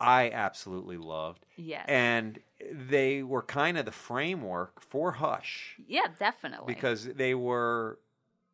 I 0.00 0.30
absolutely 0.30 0.96
loved, 0.98 1.44
Yes. 1.56 1.86
and 1.88 2.38
they 2.70 3.22
were 3.22 3.42
kind 3.42 3.78
of 3.78 3.84
the 3.86 3.90
framework 3.92 4.80
for 4.80 5.12
Hush 5.12 5.76
yeah, 5.88 6.06
definitely. 6.18 6.74
because 6.74 7.04
they 7.04 7.34
were 7.34 7.98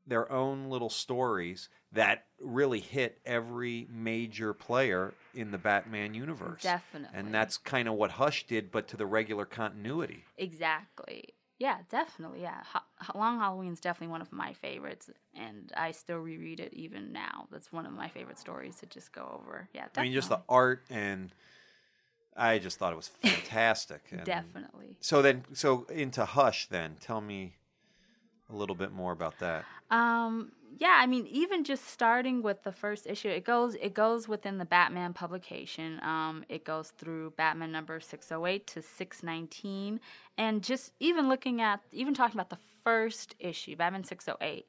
their 0.07 0.31
own 0.31 0.69
little 0.69 0.91
stories 0.91 1.69
that 1.93 2.27
really 2.41 2.81
hit 2.81 3.21
every 3.25 3.87
major 3.91 4.53
player 4.53 5.15
in 5.35 5.51
the 5.51 5.59
Batman 5.59 6.15
universe. 6.15 6.63
Definitely. 6.63 7.19
And 7.19 7.33
that's 7.33 7.57
kind 7.57 7.89
of 7.89 7.95
what 7.95 8.13
Hush 8.13 8.47
did, 8.47 8.71
but 8.71 8.89
to 8.89 8.97
the 8.97 9.07
regular 9.07 9.45
continuity. 9.45 10.25
Exactly. 10.37 11.35
Yeah, 11.59 11.79
definitely. 11.89 12.43
Yeah. 12.43 12.63
Ho- 12.73 13.19
Long 13.19 13.39
Halloween 13.39 13.73
is 13.73 13.81
definitely 13.81 14.11
one 14.11 14.21
of 14.21 14.33
my 14.33 14.53
favorites, 14.53 15.09
and 15.35 15.73
I 15.77 15.93
still 15.93 16.19
reread 16.19 16.61
it 16.61 16.75
even 16.75 17.13
now. 17.13 17.47
That's 17.51 17.73
one 17.73 17.87
of 17.87 17.93
my 17.93 18.09
favorite 18.09 18.39
stories 18.39 18.77
to 18.81 18.87
just 18.87 19.13
go 19.13 19.41
over. 19.41 19.69
Yeah, 19.73 19.87
I 19.97 20.03
mean, 20.03 20.13
just 20.13 20.29
the 20.29 20.41
art 20.49 20.85
and 20.91 21.33
I 22.37 22.59
just 22.59 22.79
thought 22.79 22.93
it 22.93 22.97
was 22.97 23.09
fantastic. 23.23 24.03
And 24.11 24.25
Definitely. 24.25 24.97
So 25.01 25.23
then, 25.23 25.45
so 25.53 25.87
into 25.89 26.25
Hush, 26.25 26.67
then 26.69 26.97
tell 27.01 27.21
me 27.21 27.55
a 28.51 28.55
little 28.55 28.75
bit 28.75 28.93
more 28.93 29.13
about 29.13 29.39
that. 29.39 29.65
Um, 29.91 30.53
yeah, 30.79 30.97
I 30.99 31.07
mean, 31.07 31.27
even 31.29 31.65
just 31.65 31.89
starting 31.89 32.43
with 32.43 32.63
the 32.65 32.73
first 32.73 33.07
issue, 33.07 33.29
it 33.29 33.45
goes 33.45 33.75
it 33.77 33.95
goes 33.95 34.27
within 34.29 34.59
the 34.59 34.65
Batman 34.65 35.13
publication. 35.13 36.01
Um, 36.03 36.45
it 36.49 36.65
goes 36.65 36.91
through 36.99 37.33
Batman 37.37 37.73
number 37.73 38.01
six 38.01 38.31
oh 38.33 38.47
eight 38.47 38.67
to 38.69 38.83
six 38.83 39.23
nineteen, 39.23 40.01
and 40.37 40.63
just 40.63 40.93
even 41.01 41.29
looking 41.29 41.61
at 41.61 41.81
even 41.93 42.15
talking 42.15 42.37
about 42.37 42.51
the 42.51 42.59
first 42.83 43.35
issue, 43.39 43.77
Batman 43.77 44.05
six 44.05 44.29
oh 44.29 44.37
eight. 44.41 44.67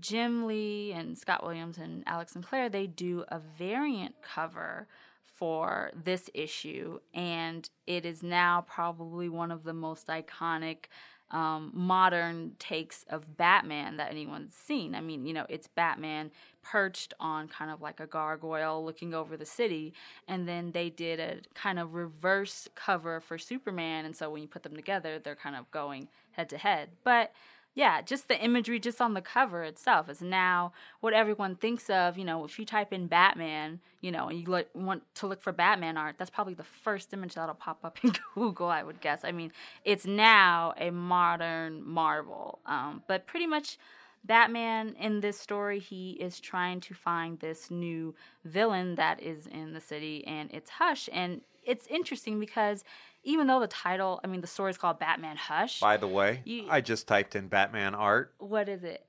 Jim 0.00 0.46
Lee 0.48 0.92
and 0.92 1.16
Scott 1.16 1.44
Williams 1.44 1.78
and 1.78 2.02
Alex 2.06 2.32
Sinclair, 2.32 2.68
they 2.68 2.88
do 2.88 3.24
a 3.28 3.38
variant 3.38 4.16
cover 4.22 4.88
for 5.22 5.92
this 5.94 6.28
issue, 6.34 6.98
and 7.12 7.68
it 7.86 8.04
is 8.04 8.22
now 8.22 8.64
probably 8.68 9.28
one 9.28 9.52
of 9.52 9.62
the 9.62 9.72
most 9.72 10.08
iconic 10.08 10.86
um, 11.34 11.72
modern 11.74 12.52
takes 12.60 13.04
of 13.10 13.36
Batman 13.36 13.96
that 13.96 14.10
anyone's 14.10 14.54
seen. 14.54 14.94
I 14.94 15.00
mean, 15.00 15.26
you 15.26 15.34
know, 15.34 15.44
it's 15.48 15.66
Batman 15.66 16.30
perched 16.62 17.12
on 17.18 17.48
kind 17.48 17.72
of 17.72 17.82
like 17.82 17.98
a 17.98 18.06
gargoyle 18.06 18.84
looking 18.84 19.12
over 19.12 19.36
the 19.36 19.44
city, 19.44 19.92
and 20.28 20.48
then 20.48 20.70
they 20.70 20.88
did 20.90 21.18
a 21.18 21.38
kind 21.54 21.80
of 21.80 21.94
reverse 21.94 22.68
cover 22.76 23.20
for 23.20 23.36
Superman, 23.36 24.04
and 24.04 24.14
so 24.16 24.30
when 24.30 24.42
you 24.42 24.48
put 24.48 24.62
them 24.62 24.76
together, 24.76 25.18
they're 25.18 25.34
kind 25.34 25.56
of 25.56 25.68
going 25.72 26.08
head 26.30 26.48
to 26.50 26.56
head. 26.56 26.90
But 27.02 27.32
yeah, 27.74 28.02
just 28.02 28.28
the 28.28 28.42
imagery 28.42 28.78
just 28.78 29.00
on 29.00 29.14
the 29.14 29.20
cover 29.20 29.64
itself 29.64 30.08
is 30.08 30.22
now 30.22 30.72
what 31.00 31.12
everyone 31.12 31.56
thinks 31.56 31.90
of. 31.90 32.16
You 32.16 32.24
know, 32.24 32.44
if 32.44 32.56
you 32.58 32.64
type 32.64 32.92
in 32.92 33.08
Batman, 33.08 33.80
you 34.00 34.12
know, 34.12 34.28
and 34.28 34.38
you 34.38 34.46
look, 34.46 34.68
want 34.74 35.02
to 35.16 35.26
look 35.26 35.42
for 35.42 35.52
Batman 35.52 35.96
art, 35.96 36.14
that's 36.16 36.30
probably 36.30 36.54
the 36.54 36.62
first 36.62 37.12
image 37.12 37.34
that'll 37.34 37.54
pop 37.54 37.84
up 37.84 37.98
in 38.04 38.12
Google, 38.34 38.68
I 38.68 38.84
would 38.84 39.00
guess. 39.00 39.24
I 39.24 39.32
mean, 39.32 39.52
it's 39.84 40.06
now 40.06 40.72
a 40.78 40.90
modern 40.90 41.84
marvel. 41.84 42.60
Um, 42.64 43.02
but 43.08 43.26
pretty 43.26 43.46
much, 43.46 43.76
Batman 44.24 44.94
in 44.98 45.20
this 45.20 45.38
story, 45.38 45.80
he 45.80 46.12
is 46.12 46.40
trying 46.40 46.80
to 46.80 46.94
find 46.94 47.38
this 47.40 47.70
new 47.70 48.14
villain 48.44 48.94
that 48.94 49.22
is 49.22 49.46
in 49.48 49.74
the 49.74 49.80
city, 49.80 50.24
and 50.26 50.50
it's 50.52 50.70
Hush. 50.70 51.10
And 51.12 51.42
it's 51.64 51.86
interesting 51.88 52.40
because 52.40 52.84
even 53.24 53.46
though 53.46 53.60
the 53.60 53.66
title, 53.66 54.20
I 54.22 54.26
mean, 54.26 54.40
the 54.40 54.46
story 54.46 54.70
is 54.70 54.78
called 54.78 54.98
Batman 54.98 55.36
Hush. 55.36 55.80
By 55.80 55.96
the 55.96 56.06
way, 56.08 56.42
You- 56.44 56.66
I 56.70 56.80
just 56.80 57.08
typed 57.08 57.34
in 57.36 57.48
Batman 57.48 57.94
art. 57.94 58.34
what 58.38 58.68
is 58.68 58.84
it? 58.84 59.04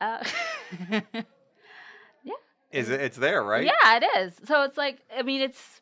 Uh, 0.00 0.24
yeah, 0.90 2.34
Is 2.70 2.88
it? 2.88 3.00
It's 3.00 3.16
there, 3.16 3.42
right? 3.42 3.64
yeah, 3.64 3.96
it 3.98 4.04
is. 4.18 4.34
So 4.46 4.62
it's 4.62 4.76
like, 4.76 4.98
I 5.16 5.22
mean, 5.22 5.40
it's 5.42 5.80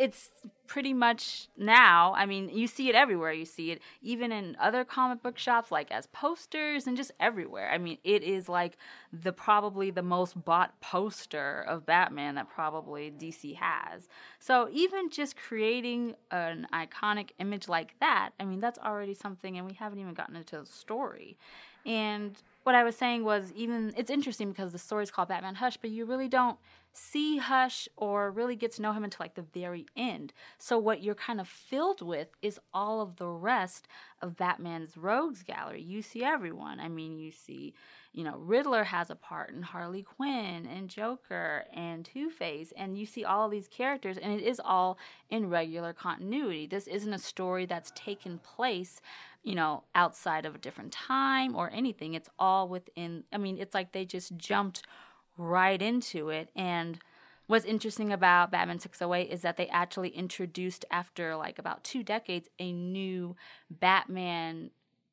it's 0.00 0.30
pretty 0.66 0.94
much 0.94 1.48
now. 1.58 2.14
I 2.16 2.24
mean, 2.24 2.48
you 2.48 2.66
see 2.66 2.88
it 2.88 2.94
everywhere. 2.94 3.32
You 3.32 3.44
see 3.44 3.70
it 3.70 3.82
even 4.00 4.32
in 4.32 4.56
other 4.58 4.82
comic 4.82 5.22
book 5.22 5.36
shops, 5.36 5.70
like 5.70 5.90
as 5.90 6.06
posters 6.06 6.86
and 6.86 6.96
just 6.96 7.12
everywhere. 7.20 7.70
I 7.70 7.76
mean, 7.76 7.98
it 8.02 8.22
is 8.22 8.48
like 8.48 8.78
the 9.12 9.30
probably 9.30 9.90
the 9.90 10.02
most 10.02 10.42
bought 10.42 10.80
poster 10.80 11.62
of 11.68 11.84
Batman 11.84 12.36
that 12.36 12.48
probably 12.48 13.10
DC 13.10 13.56
has. 13.56 14.08
So 14.38 14.70
even 14.72 15.10
just 15.10 15.36
creating 15.36 16.14
an 16.30 16.66
iconic 16.72 17.32
image 17.38 17.68
like 17.68 17.94
that, 18.00 18.30
I 18.40 18.46
mean, 18.46 18.60
that's 18.60 18.78
already 18.78 19.12
something, 19.12 19.58
and 19.58 19.66
we 19.66 19.74
haven't 19.74 19.98
even 19.98 20.14
gotten 20.14 20.34
into 20.34 20.60
the 20.60 20.66
story. 20.66 21.36
And 21.84 22.36
what 22.62 22.74
I 22.74 22.84
was 22.84 22.96
saying 22.96 23.24
was 23.24 23.52
even 23.54 23.92
it's 23.96 24.10
interesting 24.10 24.50
because 24.50 24.72
the 24.72 24.78
story's 24.78 25.10
called 25.10 25.28
Batman 25.28 25.54
Hush, 25.56 25.76
but 25.76 25.90
you 25.90 26.04
really 26.04 26.28
don't 26.28 26.58
see 26.92 27.38
Hush 27.38 27.88
or 27.96 28.30
really 28.30 28.56
get 28.56 28.72
to 28.72 28.82
know 28.82 28.92
him 28.92 29.04
until 29.04 29.24
like 29.24 29.34
the 29.34 29.42
very 29.42 29.86
end. 29.96 30.32
So 30.58 30.78
what 30.78 31.02
you're 31.02 31.14
kind 31.14 31.40
of 31.40 31.48
filled 31.48 32.02
with 32.02 32.28
is 32.42 32.58
all 32.74 33.00
of 33.00 33.16
the 33.16 33.28
rest 33.28 33.88
of 34.20 34.36
Batman's 34.36 34.96
rogues 34.96 35.42
gallery. 35.42 35.82
You 35.82 36.02
see 36.02 36.22
everyone. 36.22 36.80
I 36.80 36.88
mean, 36.88 37.18
you 37.18 37.30
see, 37.30 37.74
you 38.12 38.24
know, 38.24 38.36
Riddler 38.38 38.84
has 38.84 39.10
a 39.10 39.14
part 39.14 39.52
and 39.52 39.64
Harley 39.64 40.02
Quinn 40.02 40.66
and 40.66 40.88
Joker 40.88 41.64
and 41.72 42.04
Two-Face 42.04 42.72
and 42.76 42.98
you 42.98 43.06
see 43.06 43.24
all 43.24 43.44
of 43.44 43.50
these 43.50 43.68
characters 43.68 44.18
and 44.18 44.32
it 44.32 44.42
is 44.42 44.60
all 44.64 44.98
in 45.28 45.48
regular 45.48 45.92
continuity. 45.92 46.66
This 46.66 46.88
isn't 46.88 47.12
a 47.12 47.18
story 47.18 47.66
that's 47.66 47.92
taken 47.94 48.38
place 48.38 49.00
you 49.42 49.54
know, 49.54 49.84
outside 49.94 50.44
of 50.44 50.54
a 50.54 50.58
different 50.58 50.92
time 50.92 51.56
or 51.56 51.70
anything. 51.72 52.14
It's 52.14 52.28
all 52.38 52.68
within, 52.68 53.24
I 53.32 53.38
mean, 53.38 53.58
it's 53.58 53.74
like 53.74 53.92
they 53.92 54.04
just 54.04 54.36
jumped 54.36 54.82
right 55.38 55.80
into 55.80 56.28
it. 56.28 56.50
And 56.54 56.98
what's 57.46 57.64
interesting 57.64 58.12
about 58.12 58.50
Batman 58.50 58.78
608 58.78 59.32
is 59.32 59.42
that 59.42 59.56
they 59.56 59.68
actually 59.68 60.10
introduced, 60.10 60.84
after 60.90 61.36
like 61.36 61.58
about 61.58 61.84
two 61.84 62.02
decades, 62.02 62.48
a 62.58 62.72
new 62.72 63.34
Batman 63.70 64.70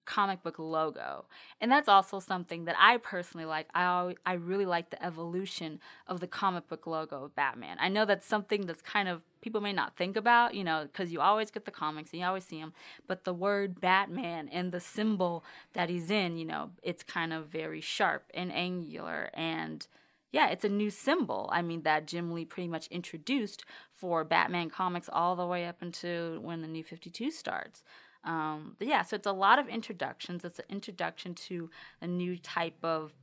comic 0.07 0.41
book 0.41 0.57
logo. 0.57 1.25
And 1.61 1.71
that's 1.71 1.87
also 1.87 2.19
something 2.19 2.65
that 2.65 2.75
I 2.79 2.97
personally 2.97 3.45
like. 3.45 3.67
I 3.75 3.85
always, 3.85 4.15
I 4.25 4.33
really 4.33 4.65
like 4.65 4.89
the 4.89 5.05
evolution 5.05 5.79
of 6.07 6.21
the 6.21 6.27
comic 6.27 6.67
book 6.67 6.87
logo 6.87 7.25
of 7.25 7.35
Batman. 7.35 7.77
I 7.79 7.89
know 7.89 8.05
that's 8.05 8.25
something 8.25 8.65
that's 8.65 8.81
kind 8.81 9.07
of 9.07 9.21
people 9.41 9.61
may 9.61 9.73
not 9.73 9.95
think 9.95 10.15
about, 10.15 10.55
you 10.55 10.63
know, 10.63 10.87
because 10.91 11.11
you 11.11 11.21
always 11.21 11.51
get 11.51 11.65
the 11.65 11.71
comics 11.71 12.11
and 12.11 12.21
you 12.21 12.25
always 12.25 12.45
see 12.45 12.59
them, 12.59 12.73
but 13.05 13.25
the 13.25 13.33
word 13.33 13.79
Batman 13.79 14.49
and 14.49 14.71
the 14.71 14.79
symbol 14.79 15.43
that 15.73 15.89
he's 15.89 16.09
in, 16.09 16.37
you 16.37 16.45
know, 16.45 16.71
it's 16.81 17.03
kind 17.03 17.33
of 17.33 17.47
very 17.47 17.81
sharp 17.81 18.31
and 18.33 18.51
angular 18.51 19.29
and 19.33 19.85
yeah, 20.31 20.49
it's 20.49 20.65
a 20.65 20.69
new 20.69 20.89
symbol. 20.89 21.49
I 21.53 21.61
mean, 21.61 21.83
that 21.83 22.05
Jim 22.05 22.33
Lee 22.33 22.43
pretty 22.43 22.67
much 22.67 22.87
introduced 22.87 23.63
for 23.93 24.25
Batman 24.25 24.69
comics 24.69 25.09
all 25.11 25.35
the 25.35 25.45
way 25.45 25.65
up 25.65 25.81
until 25.81 26.39
when 26.39 26.61
the 26.61 26.67
new 26.67 26.83
52 26.83 27.31
starts. 27.31 27.81
Um, 28.23 28.75
but 28.77 28.87
yeah, 28.87 29.03
so 29.03 29.15
it's 29.15 29.27
a 29.27 29.31
lot 29.31 29.59
of 29.59 29.67
introductions. 29.67 30.43
It's 30.43 30.59
an 30.59 30.65
introduction 30.69 31.33
to 31.35 31.69
a 32.01 32.07
new 32.07 32.37
type 32.37 32.77
of, 32.83 33.13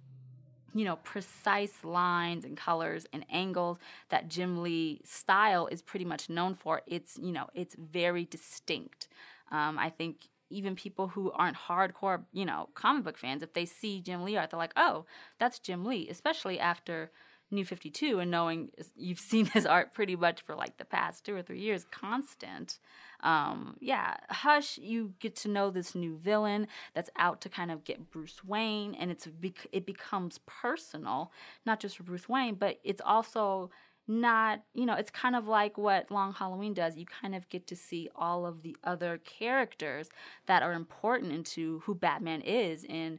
you 0.75 0.85
know, 0.85 0.97
precise 0.97 1.85
lines 1.85 2.45
and 2.45 2.57
colors 2.57 3.07
and 3.13 3.25
angles 3.31 3.79
that 4.09 4.29
Jim 4.29 4.63
Lee 4.63 5.01
style 5.05 5.67
is 5.67 5.83
pretty 5.83 6.05
much 6.05 6.29
known 6.29 6.55
for. 6.55 6.83
It's, 6.87 7.19
you 7.23 7.33
know, 7.33 7.49
it's 7.55 7.77
very 7.79 8.25
distinct. 8.25 9.09
Um, 9.53 9.79
I 9.79 9.91
think 9.91 10.29
even 10.51 10.77
people 10.77 11.09
who 11.09 11.33
aren't 11.33 11.57
hardcore, 11.57 12.25
you 12.33 12.45
know, 12.45 12.69
comic 12.75 13.05
book 13.05 13.19
fans, 13.19 13.43
if 13.43 13.53
they 13.53 13.65
see 13.67 14.01
Jim 14.01 14.25
Lee 14.25 14.37
art, 14.37 14.51
they're 14.51 14.59
like, 14.59 14.73
oh, 14.77 15.05
that's 15.39 15.59
Jim 15.59 15.85
Lee, 15.85 16.09
especially 16.09 16.59
after 16.59 17.11
New 17.51 17.65
52 17.65 18.19
and 18.19 18.31
knowing 18.31 18.71
you've 18.97 19.19
seen 19.31 19.47
his 19.47 19.67
art 19.67 19.93
pretty 19.93 20.17
much 20.17 20.43
for 20.43 20.55
like 20.55 20.77
the 20.79 20.85
past 20.85 21.25
two 21.25 21.35
or 21.35 21.43
three 21.43 21.61
years, 21.61 21.87
constant. 21.91 22.79
Um, 23.21 23.77
yeah, 23.81 24.17
Hush, 24.29 24.79
you 24.79 25.15
get 25.19 25.37
to 25.37 25.49
know 25.49 25.71
this 25.71 25.95
new 25.95 26.17
villain 26.17 26.67
that's 26.95 27.11
out 27.17 27.41
to 27.43 27.49
kind 27.49 27.71
of 27.71 27.85
get 27.85 28.11
Bruce 28.11 28.45
Wayne, 28.45 28.95
and 28.95 29.11
it's 29.11 29.27
it 29.73 29.87
becomes 29.87 30.39
personal, 30.47 31.33
not 31.65 31.81
just 31.81 31.97
for 31.97 32.03
Bruce 32.03 32.29
Wayne, 32.29 32.55
but 32.57 32.81
it's 32.85 33.01
also 33.05 33.71
not, 34.07 34.63
you 34.75 34.85
know, 34.85 34.95
it's 34.95 35.11
kind 35.11 35.35
of 35.35 35.49
like 35.49 35.79
what 35.79 36.11
Long 36.11 36.35
Halloween 36.35 36.75
does. 36.75 36.97
You 36.97 37.07
kind 37.07 37.35
of 37.35 37.49
get 37.49 37.67
to 37.69 37.77
see 37.77 38.11
all 38.15 38.45
of 38.45 38.63
the 38.63 38.77
other 38.85 39.19
characters 39.19 40.11
that 40.47 40.63
are 40.63 40.73
important 40.73 41.33
into 41.33 41.81
who 41.81 41.95
Batman 41.95 42.43
is 42.43 42.85
and 42.89 43.19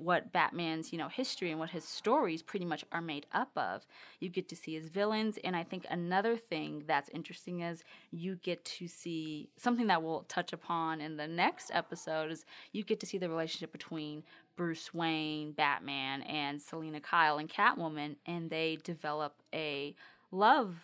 what 0.00 0.32
Batman's, 0.32 0.92
you 0.92 0.98
know, 0.98 1.08
history 1.08 1.50
and 1.50 1.58
what 1.58 1.70
his 1.70 1.84
stories 1.84 2.42
pretty 2.42 2.64
much 2.64 2.84
are 2.92 3.00
made 3.00 3.26
up 3.32 3.50
of. 3.56 3.86
You 4.20 4.28
get 4.28 4.48
to 4.48 4.56
see 4.56 4.74
his 4.74 4.88
villains, 4.88 5.38
and 5.44 5.54
I 5.54 5.64
think 5.64 5.86
another 5.90 6.36
thing 6.36 6.84
that's 6.86 7.08
interesting 7.10 7.60
is 7.60 7.84
you 8.10 8.36
get 8.36 8.64
to 8.64 8.88
see 8.88 9.48
something 9.56 9.86
that 9.86 10.02
we'll 10.02 10.24
touch 10.28 10.52
upon 10.52 11.00
in 11.00 11.16
the 11.16 11.28
next 11.28 11.70
episode 11.72 12.30
is 12.30 12.44
you 12.72 12.82
get 12.84 13.00
to 13.00 13.06
see 13.06 13.18
the 13.18 13.28
relationship 13.28 13.72
between 13.72 14.22
Bruce 14.56 14.92
Wayne, 14.92 15.52
Batman, 15.52 16.22
and 16.22 16.60
Selina 16.60 17.00
Kyle 17.00 17.38
and 17.38 17.48
Catwoman, 17.48 18.16
and 18.26 18.50
they 18.50 18.78
develop 18.82 19.34
a 19.54 19.94
love 20.32 20.74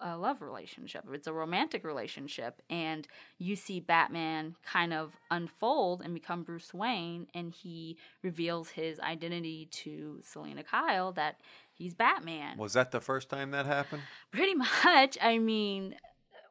a 0.00 0.16
love 0.16 0.42
relationship. 0.42 1.04
It's 1.12 1.26
a 1.26 1.32
romantic 1.32 1.84
relationship, 1.84 2.62
and 2.70 3.06
you 3.38 3.56
see 3.56 3.80
Batman 3.80 4.56
kind 4.64 4.92
of 4.92 5.16
unfold 5.30 6.02
and 6.02 6.14
become 6.14 6.42
Bruce 6.42 6.72
Wayne, 6.72 7.26
and 7.34 7.52
he 7.52 7.96
reveals 8.22 8.70
his 8.70 9.00
identity 9.00 9.66
to 9.70 10.20
Selina 10.22 10.62
Kyle 10.62 11.12
that 11.12 11.40
he's 11.72 11.94
Batman. 11.94 12.58
Was 12.58 12.74
that 12.74 12.90
the 12.90 13.00
first 13.00 13.28
time 13.28 13.50
that 13.52 13.66
happened? 13.66 14.02
Pretty 14.30 14.54
much. 14.84 15.18
I 15.20 15.38
mean, 15.38 15.96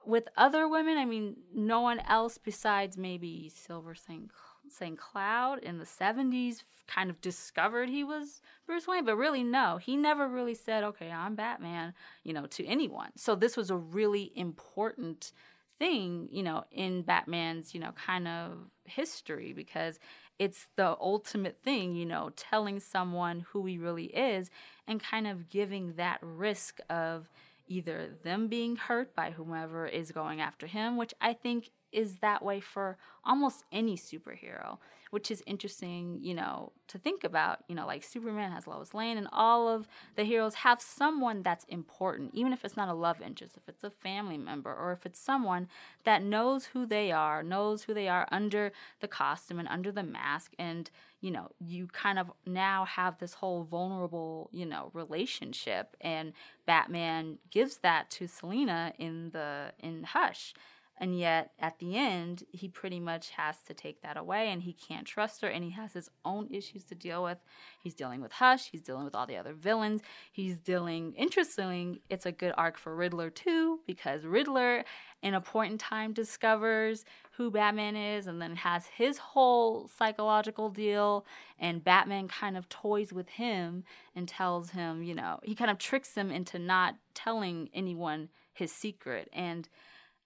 with 0.06 0.28
other 0.38 0.68
women, 0.68 0.98
I 0.98 1.06
mean, 1.06 1.38
no 1.54 1.82
one 1.82 2.00
else 2.08 2.38
besides 2.38 2.98
maybe 2.98 3.52
Silver 3.54 3.94
St. 3.94 4.30
St. 4.72 4.98
Cloud 4.98 5.60
in 5.60 5.78
the 5.78 5.86
70s 5.86 6.64
kind 6.88 7.10
of 7.10 7.22
discovered 7.22 7.90
he 7.90 8.04
was 8.04 8.42
Bruce 8.66 8.88
Wayne, 8.88 9.06
but 9.06 9.18
really, 9.18 9.44
no, 9.44 9.78
he 9.78 9.96
never 9.96 10.28
really 10.28 10.56
said, 10.56 10.84
okay, 10.84 11.12
I'm 11.12 11.36
Batman, 11.36 11.94
you 12.24 12.34
know, 12.34 12.46
to 12.48 12.66
anyone. 12.66 13.10
So 13.16 13.36
this 13.36 13.58
was 13.58 13.70
a 13.70 13.78
really 13.78 14.32
important 14.36 15.32
thing, 15.80 16.28
you 16.32 16.44
know, 16.44 16.64
in 16.72 17.04
Batman's, 17.04 17.74
you 17.74 17.80
know, 17.80 17.92
kind 17.92 18.28
of 18.28 18.58
history 18.86 19.54
because 19.54 20.00
it's 20.40 20.68
the 20.76 20.96
ultimate 21.00 21.60
thing, 21.64 21.96
you 21.96 22.06
know, 22.06 22.32
telling 22.36 22.80
someone 22.80 23.46
who 23.52 23.66
he 23.66 23.78
really 23.78 24.06
is 24.06 24.50
and 24.88 25.02
kind 25.02 25.28
of 25.28 25.50
giving 25.50 25.94
that 25.94 26.20
risk 26.22 26.80
of 26.90 27.30
either 27.68 28.10
them 28.24 28.48
being 28.48 28.76
hurt 28.76 29.14
by 29.16 29.32
whomever 29.32 29.86
is 29.86 30.12
going 30.12 30.40
after 30.40 30.68
him, 30.68 30.98
which 30.98 31.14
I 31.20 31.34
think 31.34 31.70
is 31.92 32.18
that 32.18 32.44
way 32.44 32.60
for 32.60 32.98
almost 33.26 33.64
any 33.72 33.98
superhero, 33.98 34.78
which 35.12 35.32
is 35.32 35.44
interesting, 35.46 36.20
you 36.22 36.34
know, 36.34 36.72
to 36.88 36.98
think 36.98 37.24
about. 37.24 37.60
You 37.68 37.76
know, 37.76 37.86
like 37.86 38.04
Superman 38.04 38.52
has 38.52 38.68
Lois 38.68 38.94
Lane, 38.94 39.18
and 39.18 39.28
all 39.32 39.68
of 39.68 39.88
the 40.16 40.24
heroes 40.24 40.56
have 40.56 40.82
someone 40.82 41.44
that's 41.44 41.66
important, 41.66 42.32
even 42.34 42.54
if 42.54 42.64
it's 42.66 42.78
not 42.78 42.90
a 42.90 42.94
love 42.94 43.22
interest, 43.22 43.58
if 43.58 43.68
it's 43.68 43.84
a 43.84 43.90
family 43.90 44.38
member, 44.38 44.74
or 44.74 44.92
if 44.92 45.06
it's 45.06 45.20
someone 45.20 45.68
that 46.04 46.24
knows 46.24 46.66
who 46.66 46.86
they 46.86 47.12
are, 47.12 47.44
knows 47.44 47.84
who 47.84 47.94
they 47.94 48.08
are 48.08 48.28
under 48.32 48.72
the 49.00 49.08
costume 49.08 49.60
and 49.60 49.68
under 49.68 49.92
the 49.92 50.04
mask, 50.04 50.54
and 50.58 50.90
you 51.20 51.32
know, 51.32 51.50
you 51.60 51.88
kind 51.88 52.20
of 52.20 52.32
now 52.46 52.86
have 52.86 53.18
this 53.18 53.34
whole 53.34 53.64
vulnerable, 53.64 54.50
you 54.52 54.66
know, 54.66 54.92
relationship, 54.94 55.96
and 56.00 56.34
Batman 56.66 57.40
gives 57.50 57.78
that 57.78 58.10
to 58.12 58.28
Selina 58.28 58.94
in 59.00 59.32
the 59.32 59.72
in 59.80 60.04
Hush 60.04 60.54
and 60.98 61.18
yet 61.18 61.52
at 61.60 61.80
the 61.80 61.96
end 61.96 62.44
he 62.52 62.68
pretty 62.68 63.00
much 63.00 63.30
has 63.32 63.62
to 63.64 63.74
take 63.74 64.02
that 64.02 64.18
away 64.18 64.50
and 64.50 64.64
he 64.64 64.74
can't 64.74 65.06
trust 65.06 65.42
her 65.42 65.48
and 65.48 65.64
he 65.64 65.72
has 65.72 65.94
his 65.94 66.10
own 66.26 66.48
issues 66.52 66.84
to 66.84 66.96
deal 66.96 67.24
with. 67.24 67.38
He's 67.82 67.94
dealing 67.94 68.22
with 68.22 68.32
hush 68.34 68.70
he's 68.72 68.82
dealing 68.82 69.06
with 69.06 69.16
all 69.16 69.26
the 69.26 69.38
other 69.38 69.54
villains 69.54 70.02
he's 70.32 70.60
dealing 70.60 71.14
interestingly 71.14 72.02
it's 72.10 72.26
a 72.26 72.32
good 72.32 72.54
arc 72.58 72.78
for 72.78 72.96
riddler 72.96 73.30
too 73.30 73.80
because 73.86 74.26
riddler 74.26 74.84
in 75.22 75.34
a 75.34 75.42
point 75.42 75.72
in 75.72 75.78
time 75.78 76.14
discovers 76.14 77.06
who 77.32 77.50
batman 77.50 77.96
is 77.96 78.28
and 78.28 78.42
then 78.42 78.56
has 78.56 78.86
his 78.88 79.18
whole 79.18 79.88
psychological 79.98 80.70
deal 80.70 81.26
and 81.60 81.84
batman 81.84 82.28
kind 82.28 82.58
of 82.58 82.68
toys 82.70 83.14
with 83.14 83.30
him 83.30 83.84
and 84.16 84.28
tells 84.28 84.72
him 84.72 85.02
you 85.02 85.16
know 85.16 85.40
he 85.44 85.56
kind 85.56 85.72
of 85.72 85.78
tricks 85.78 86.14
him 86.16 86.30
into 86.30 86.60
not 86.60 86.96
telling 87.14 87.70
anyone 87.74 88.30
his 88.58 88.72
secret. 88.72 89.30
And 89.34 89.70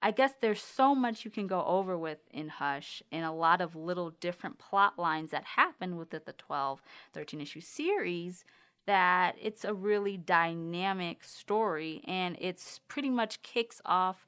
I 0.02 0.12
guess 0.12 0.34
there's 0.40 0.62
so 0.62 0.96
much 0.96 1.26
you 1.26 1.32
can 1.32 1.48
go 1.48 1.64
over 1.66 1.98
with 1.98 2.20
in 2.32 2.50
Hush 2.50 3.04
and 3.12 3.24
a 3.24 3.32
lot 3.32 3.62
of 3.62 3.76
little 3.76 4.12
different 4.20 4.58
plot 4.58 4.98
lines 4.98 5.32
that 5.32 5.44
happen 5.44 5.96
within 5.96 6.22
the 6.26 6.34
12, 6.34 6.82
13 7.14 7.42
issue 7.42 7.62
series 7.62 8.44
that 8.88 9.36
it's 9.40 9.64
a 9.64 9.74
really 9.74 10.18
dynamic 10.18 11.24
story 11.24 12.02
and 12.08 12.36
it's 12.40 12.80
pretty 12.88 13.12
much 13.12 13.44
kicks 13.44 13.80
off 13.86 14.26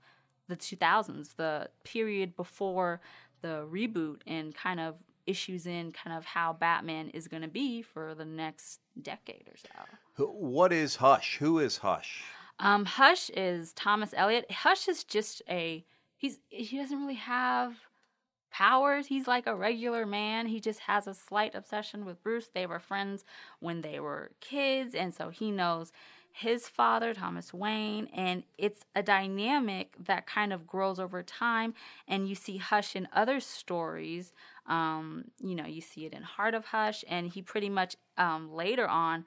the 0.47 0.55
2000s, 0.55 1.35
the 1.37 1.69
period 1.83 2.35
before 2.35 3.01
the 3.41 3.65
reboot 3.71 4.21
and 4.27 4.53
kind 4.53 4.79
of 4.79 4.95
issues 5.25 5.65
in 5.65 5.91
kind 5.91 6.15
of 6.15 6.25
how 6.25 6.53
Batman 6.53 7.09
is 7.09 7.27
going 7.27 7.41
to 7.41 7.47
be 7.47 7.81
for 7.81 8.13
the 8.13 8.25
next 8.25 8.79
decade 9.01 9.47
or 9.47 9.57
so. 9.57 10.25
What 10.25 10.71
is 10.71 10.97
Hush? 10.97 11.37
Who 11.37 11.59
is 11.59 11.77
Hush? 11.77 12.23
Um, 12.63 12.85
Hush 12.85 13.29
is 13.31 13.73
Thomas 13.73 14.13
Elliot. 14.15 14.49
Hush 14.49 14.87
is 14.87 15.03
just 15.03 15.41
a 15.49 15.83
he's 16.15 16.39
he 16.47 16.77
doesn't 16.77 16.97
really 16.97 17.15
have 17.15 17.75
powers. 18.51 19.07
He's 19.07 19.27
like 19.27 19.47
a 19.47 19.55
regular 19.55 20.05
man. 20.05 20.47
He 20.47 20.61
just 20.61 20.79
has 20.79 21.05
a 21.05 21.13
slight 21.13 21.55
obsession 21.55 22.05
with 22.05 22.23
Bruce. 22.23 22.47
They 22.53 22.65
were 22.65 22.79
friends 22.79 23.25
when 23.59 23.81
they 23.81 23.99
were 23.99 24.31
kids, 24.39 24.95
and 24.95 25.13
so 25.13 25.27
he 25.27 25.51
knows 25.51 25.91
his 26.31 26.69
father, 26.69 27.13
Thomas 27.13 27.53
Wayne, 27.53 28.07
and 28.15 28.43
it's 28.57 28.85
a 28.95 29.03
dynamic 29.03 29.95
that 30.05 30.25
kind 30.25 30.53
of 30.53 30.65
grows 30.65 31.01
over 31.01 31.21
time. 31.21 31.73
And 32.07 32.29
you 32.29 32.33
see 32.33 32.57
Hush 32.57 32.95
in 32.95 33.09
other 33.11 33.41
stories. 33.41 34.31
Um, 34.67 35.25
you 35.43 35.53
know, 35.53 35.65
you 35.65 35.81
see 35.81 36.05
it 36.05 36.13
in 36.13 36.23
Heart 36.23 36.53
of 36.53 36.65
Hush, 36.67 37.03
and 37.09 37.27
he 37.27 37.41
pretty 37.41 37.69
much 37.69 37.97
um, 38.17 38.53
later 38.53 38.87
on. 38.87 39.25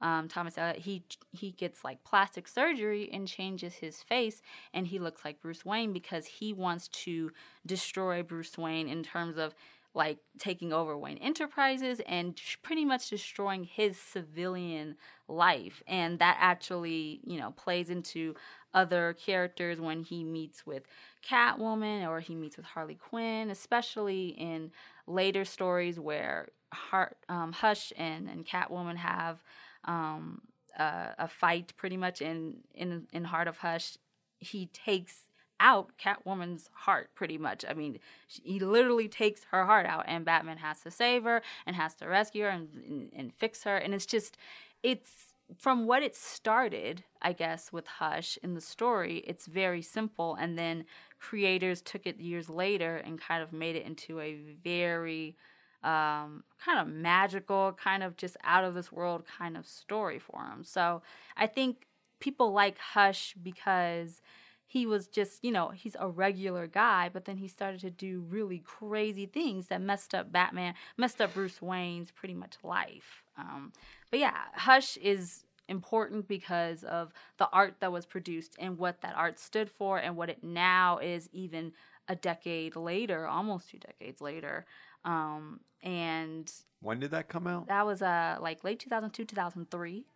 Um, 0.00 0.28
Thomas 0.28 0.56
Elliot, 0.56 0.78
he 0.78 1.02
he 1.32 1.50
gets 1.50 1.84
like 1.84 2.04
plastic 2.04 2.46
surgery 2.46 3.10
and 3.12 3.26
changes 3.26 3.74
his 3.74 4.02
face, 4.02 4.42
and 4.72 4.86
he 4.86 4.98
looks 4.98 5.24
like 5.24 5.40
Bruce 5.40 5.64
Wayne 5.64 5.92
because 5.92 6.26
he 6.26 6.52
wants 6.52 6.88
to 6.88 7.30
destroy 7.66 8.22
Bruce 8.22 8.56
Wayne 8.56 8.88
in 8.88 9.02
terms 9.02 9.36
of 9.36 9.54
like 9.94 10.18
taking 10.38 10.72
over 10.72 10.96
Wayne 10.96 11.18
Enterprises 11.18 12.00
and 12.06 12.40
pretty 12.62 12.84
much 12.84 13.10
destroying 13.10 13.64
his 13.64 13.98
civilian 13.98 14.96
life. 15.26 15.82
And 15.88 16.18
that 16.20 16.36
actually, 16.38 17.20
you 17.24 17.38
know, 17.38 17.50
plays 17.52 17.90
into 17.90 18.34
other 18.72 19.14
characters 19.14 19.80
when 19.80 20.04
he 20.04 20.22
meets 20.22 20.64
with 20.64 20.84
Catwoman 21.28 22.08
or 22.08 22.20
he 22.20 22.34
meets 22.34 22.56
with 22.56 22.66
Harley 22.66 22.94
Quinn, 22.94 23.50
especially 23.50 24.28
in 24.28 24.70
later 25.06 25.44
stories 25.44 25.98
where 25.98 26.48
Heart, 26.72 27.16
um, 27.28 27.52
Hush 27.52 27.92
and, 27.96 28.28
and 28.28 28.46
Catwoman 28.46 28.96
have 28.96 29.42
um, 29.84 30.42
a, 30.78 31.14
a 31.18 31.28
fight 31.28 31.72
pretty 31.76 31.96
much 31.96 32.20
in, 32.20 32.58
in, 32.74 33.06
in 33.12 33.24
Heart 33.24 33.48
of 33.48 33.58
Hush. 33.58 33.96
He 34.38 34.66
takes 34.66 35.24
out 35.60 35.90
Catwoman's 35.98 36.70
heart 36.72 37.10
pretty 37.14 37.38
much. 37.38 37.64
I 37.68 37.74
mean, 37.74 37.98
he 38.26 38.60
literally 38.60 39.08
takes 39.08 39.44
her 39.50 39.64
heart 39.64 39.86
out, 39.86 40.04
and 40.06 40.24
Batman 40.24 40.58
has 40.58 40.80
to 40.82 40.90
save 40.90 41.24
her 41.24 41.42
and 41.66 41.74
has 41.74 41.94
to 41.96 42.06
rescue 42.06 42.44
her 42.44 42.50
and, 42.50 42.68
and, 42.86 43.10
and 43.14 43.32
fix 43.34 43.64
her. 43.64 43.76
And 43.76 43.92
it's 43.94 44.06
just, 44.06 44.36
it's 44.82 45.10
from 45.56 45.86
what 45.86 46.02
it 46.02 46.14
started, 46.14 47.04
I 47.22 47.32
guess, 47.32 47.72
with 47.72 47.86
Hush 47.86 48.38
in 48.42 48.54
the 48.54 48.60
story, 48.60 49.24
it's 49.26 49.46
very 49.46 49.82
simple. 49.82 50.36
And 50.38 50.58
then 50.58 50.84
creators 51.18 51.80
took 51.80 52.06
it 52.06 52.20
years 52.20 52.48
later 52.48 52.96
and 52.96 53.20
kind 53.20 53.42
of 53.42 53.52
made 53.52 53.74
it 53.74 53.86
into 53.86 54.20
a 54.20 54.38
very 54.62 55.36
um, 55.84 56.44
kind 56.64 56.80
of 56.80 56.88
magical, 56.88 57.72
kind 57.72 58.02
of 58.02 58.16
just 58.16 58.36
out 58.44 58.64
of 58.64 58.74
this 58.74 58.90
world 58.90 59.24
kind 59.38 59.56
of 59.56 59.66
story 59.66 60.18
for 60.18 60.40
him. 60.44 60.64
So 60.64 61.02
I 61.36 61.46
think 61.46 61.86
people 62.20 62.52
like 62.52 62.78
Hush 62.78 63.34
because 63.42 64.20
he 64.66 64.84
was 64.86 65.06
just, 65.06 65.42
you 65.42 65.50
know, 65.50 65.70
he's 65.70 65.96
a 65.98 66.08
regular 66.08 66.66
guy, 66.66 67.08
but 67.10 67.24
then 67.24 67.38
he 67.38 67.48
started 67.48 67.80
to 67.80 67.90
do 67.90 68.24
really 68.28 68.58
crazy 68.58 69.24
things 69.24 69.68
that 69.68 69.80
messed 69.80 70.14
up 70.14 70.30
Batman, 70.30 70.74
messed 70.96 71.22
up 71.22 71.32
Bruce 71.32 71.62
Wayne's 71.62 72.10
pretty 72.10 72.34
much 72.34 72.56
life. 72.62 73.22
Um, 73.38 73.72
but 74.10 74.20
yeah, 74.20 74.36
Hush 74.54 74.98
is 74.98 75.44
important 75.68 76.28
because 76.28 76.84
of 76.84 77.12
the 77.38 77.48
art 77.50 77.76
that 77.80 77.92
was 77.92 78.04
produced 78.04 78.56
and 78.58 78.78
what 78.78 79.00
that 79.00 79.14
art 79.16 79.38
stood 79.38 79.70
for 79.70 79.98
and 79.98 80.16
what 80.16 80.28
it 80.28 80.42
now 80.42 80.98
is 80.98 81.28
even 81.32 81.72
a 82.08 82.16
decade 82.16 82.74
later, 82.74 83.26
almost 83.26 83.70
two 83.70 83.78
decades 83.78 84.20
later. 84.20 84.66
Um, 85.04 85.60
and 85.82 86.50
when 86.80 87.00
did 87.00 87.10
that 87.12 87.28
come 87.28 87.46
out? 87.46 87.68
That 87.68 87.86
was 87.86 88.02
uh 88.02 88.38
like 88.40 88.64
late 88.64 88.78
2002, 88.78 89.24
2003, 89.24 90.06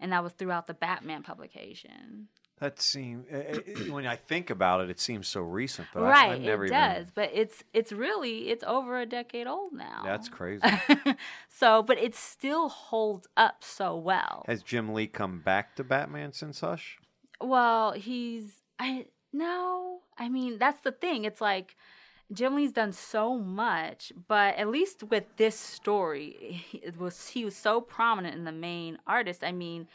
and 0.00 0.12
that 0.12 0.22
was 0.22 0.32
throughout 0.32 0.66
the 0.66 0.74
Batman 0.74 1.22
publication. 1.22 2.28
That 2.62 2.80
seems 2.80 3.26
when 3.90 4.06
I 4.06 4.14
think 4.14 4.48
about 4.48 4.82
it, 4.82 4.90
it 4.90 5.00
seems 5.00 5.26
so 5.26 5.40
recent. 5.40 5.88
But 5.92 6.02
right, 6.02 6.32
I, 6.32 6.38
never 6.38 6.64
it 6.64 6.68
even, 6.68 6.78
does. 6.78 7.06
But 7.12 7.30
it's 7.34 7.64
it's 7.72 7.90
really 7.90 8.50
it's 8.50 8.62
over 8.62 9.00
a 9.00 9.06
decade 9.06 9.48
old 9.48 9.72
now. 9.72 10.02
That's 10.04 10.28
crazy. 10.28 10.62
so, 11.48 11.82
but 11.82 11.98
it 11.98 12.14
still 12.14 12.68
holds 12.68 13.26
up 13.36 13.64
so 13.64 13.96
well. 13.96 14.44
Has 14.46 14.62
Jim 14.62 14.94
Lee 14.94 15.08
come 15.08 15.40
back 15.40 15.74
to 15.74 15.82
Batman 15.82 16.32
since 16.32 16.60
Hush? 16.60 16.98
Well, 17.40 17.92
he's 17.92 18.62
I 18.78 19.06
no. 19.32 20.02
I 20.16 20.28
mean, 20.28 20.58
that's 20.58 20.80
the 20.82 20.92
thing. 20.92 21.24
It's 21.24 21.40
like 21.40 21.76
Jim 22.32 22.54
Lee's 22.54 22.72
done 22.72 22.92
so 22.92 23.36
much, 23.36 24.12
but 24.28 24.56
at 24.56 24.68
least 24.68 25.02
with 25.04 25.24
this 25.36 25.58
story, 25.58 26.64
it 26.72 26.98
was 26.98 27.28
he 27.28 27.44
was 27.44 27.56
so 27.56 27.80
prominent 27.80 28.34
in 28.34 28.44
the 28.44 28.52
main 28.52 28.98
artist. 29.06 29.44
I 29.44 29.52
mean 29.52 29.88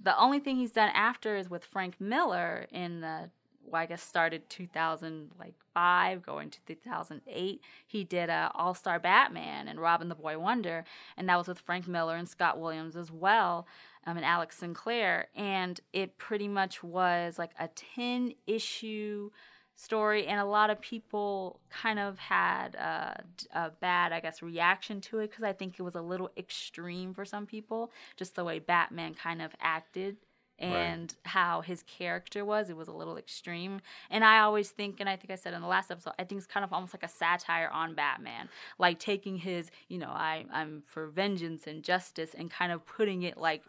the 0.00 0.18
only 0.18 0.40
thing 0.40 0.56
he's 0.56 0.72
done 0.72 0.90
after 0.94 1.36
is 1.36 1.48
with 1.48 1.64
Frank 1.64 2.00
Miller 2.00 2.66
in 2.70 3.00
the 3.00 3.30
well, 3.66 3.80
I 3.80 3.86
guess 3.86 4.02
started 4.02 4.48
2005 4.50 6.22
going 6.22 6.50
to 6.50 6.58
2008. 6.66 7.60
He 7.86 8.04
did 8.04 8.28
a 8.28 8.50
All 8.54 8.74
Star 8.74 8.98
Batman 8.98 9.68
and 9.68 9.80
Robin 9.80 10.08
the 10.08 10.14
Boy 10.14 10.38
Wonder, 10.38 10.84
and 11.16 11.28
that 11.28 11.38
was 11.38 11.48
with 11.48 11.60
Frank 11.60 11.88
Miller 11.88 12.16
and 12.16 12.28
Scott 12.28 12.60
Williams 12.60 12.94
as 12.94 13.10
well, 13.10 13.66
um, 14.06 14.16
and 14.16 14.26
Alex 14.26 14.58
Sinclair. 14.58 15.28
And 15.34 15.80
it 15.92 16.18
pretty 16.18 16.46
much 16.46 16.82
was 16.82 17.38
like 17.38 17.52
a 17.58 17.68
10 17.68 18.34
issue 18.46 19.30
story, 19.76 20.26
and 20.26 20.40
a 20.40 20.44
lot 20.44 20.70
of 20.70 20.80
people 20.80 21.60
kind 21.70 21.98
of 21.98 22.18
had 22.18 22.76
uh, 22.76 23.14
a, 23.54 23.66
a 23.66 23.72
bad, 23.80 24.12
I 24.12 24.20
guess, 24.20 24.42
reaction 24.42 25.00
to 25.02 25.18
it 25.18 25.30
because 25.30 25.44
I 25.44 25.52
think 25.52 25.78
it 25.78 25.82
was 25.82 25.94
a 25.94 26.02
little 26.02 26.30
extreme 26.36 27.14
for 27.14 27.24
some 27.24 27.46
people, 27.46 27.90
just 28.16 28.34
the 28.34 28.44
way 28.44 28.58
Batman 28.58 29.14
kind 29.14 29.42
of 29.42 29.52
acted 29.60 30.16
and 30.58 31.12
right. 31.24 31.30
how 31.30 31.60
his 31.62 31.82
character 31.82 32.44
was. 32.44 32.70
It 32.70 32.76
was 32.76 32.88
a 32.88 32.92
little 32.92 33.16
extreme. 33.16 33.80
And 34.10 34.24
I 34.24 34.40
always 34.40 34.70
think, 34.70 35.00
and 35.00 35.08
I 35.08 35.16
think 35.16 35.30
I 35.32 35.34
said 35.34 35.52
in 35.52 35.60
the 35.60 35.66
last 35.66 35.90
episode, 35.90 36.14
I 36.18 36.24
think 36.24 36.38
it's 36.38 36.46
kind 36.46 36.64
of 36.64 36.72
almost 36.72 36.94
like 36.94 37.02
a 37.02 37.08
satire 37.08 37.68
on 37.72 37.94
Batman, 37.94 38.48
like 38.78 38.98
taking 38.98 39.36
his, 39.36 39.70
you 39.88 39.98
know, 39.98 40.10
I, 40.10 40.44
I'm 40.52 40.82
for 40.86 41.08
vengeance 41.08 41.66
and 41.66 41.82
justice 41.82 42.34
and 42.38 42.50
kind 42.50 42.70
of 42.70 42.86
putting 42.86 43.22
it 43.22 43.36
like 43.36 43.64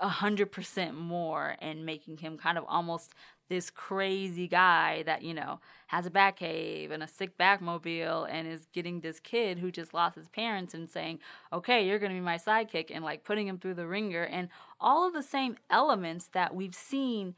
a 0.00 0.08
hundred 0.08 0.52
percent 0.52 0.94
more 0.94 1.56
and 1.60 1.84
making 1.84 2.18
him 2.18 2.38
kind 2.38 2.58
of 2.58 2.64
almost 2.68 3.12
this 3.48 3.68
crazy 3.68 4.46
guy 4.46 5.02
that 5.04 5.22
you 5.22 5.34
know 5.34 5.60
has 5.88 6.06
a 6.06 6.10
Batcave 6.10 6.90
and 6.92 7.02
a 7.02 7.08
sick 7.08 7.36
Batmobile 7.36 8.28
and 8.30 8.46
is 8.46 8.66
getting 8.72 9.00
this 9.00 9.18
kid 9.18 9.58
who 9.58 9.70
just 9.70 9.92
lost 9.92 10.14
his 10.14 10.28
parents 10.28 10.72
and 10.72 10.88
saying 10.88 11.18
okay 11.52 11.86
you're 11.86 11.98
going 11.98 12.12
to 12.12 12.16
be 12.16 12.24
my 12.24 12.38
sidekick 12.38 12.90
and 12.90 13.04
like 13.04 13.24
putting 13.24 13.46
him 13.46 13.58
through 13.58 13.74
the 13.74 13.86
ringer 13.86 14.22
and 14.22 14.48
all 14.80 15.06
of 15.06 15.12
the 15.12 15.22
same 15.22 15.56
elements 15.68 16.28
that 16.32 16.54
we've 16.54 16.74
seen 16.74 17.34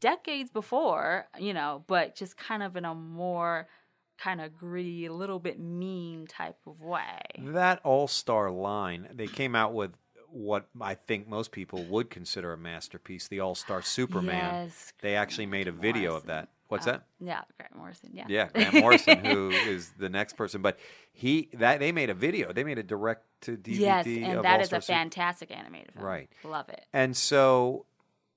decades 0.00 0.50
before 0.50 1.28
you 1.38 1.54
know 1.54 1.84
but 1.86 2.16
just 2.16 2.36
kind 2.36 2.62
of 2.62 2.76
in 2.76 2.84
a 2.84 2.94
more 2.94 3.68
kind 4.22 4.40
of 4.40 4.56
gritty 4.56 5.06
a 5.06 5.12
little 5.12 5.38
bit 5.38 5.58
mean 5.58 6.26
type 6.26 6.58
of 6.66 6.80
way. 6.80 7.20
That 7.38 7.80
all-star 7.82 8.50
line 8.50 9.08
they 9.12 9.26
came 9.26 9.56
out 9.56 9.74
with 9.74 9.92
what 10.32 10.66
I 10.80 10.94
think 10.94 11.28
most 11.28 11.52
people 11.52 11.84
would 11.84 12.10
consider 12.10 12.52
a 12.52 12.58
masterpiece, 12.58 13.28
the 13.28 13.40
All 13.40 13.54
Star 13.54 13.82
Superman. 13.82 14.64
Yes, 14.64 14.92
they 15.00 15.16
actually 15.16 15.46
made 15.46 15.68
a 15.68 15.72
video 15.72 16.10
Morrison. 16.10 16.16
of 16.16 16.26
that. 16.26 16.48
What's 16.68 16.86
uh, 16.86 16.92
that? 16.92 17.06
Yeah, 17.20 17.42
Grant 17.58 17.76
Morrison. 17.76 18.10
Yeah. 18.14 18.24
Yeah, 18.28 18.48
Grant 18.52 18.74
Morrison, 18.74 19.24
who 19.24 19.50
is 19.68 19.90
the 19.98 20.08
next 20.08 20.36
person. 20.36 20.62
But 20.62 20.78
he 21.12 21.50
that 21.54 21.80
they 21.80 21.92
made 21.92 22.10
a 22.10 22.14
video. 22.14 22.52
They 22.52 22.64
made 22.64 22.78
a 22.78 22.82
direct 22.82 23.26
to 23.42 23.56
DVD. 23.56 23.78
Yes, 23.78 24.06
and 24.06 24.44
that 24.44 24.60
is 24.60 24.72
a 24.72 24.80
fantastic 24.80 25.50
animated 25.50 25.92
film. 25.94 26.06
Right. 26.06 26.30
Love 26.44 26.68
it. 26.70 26.86
And 26.92 27.16
so, 27.16 27.84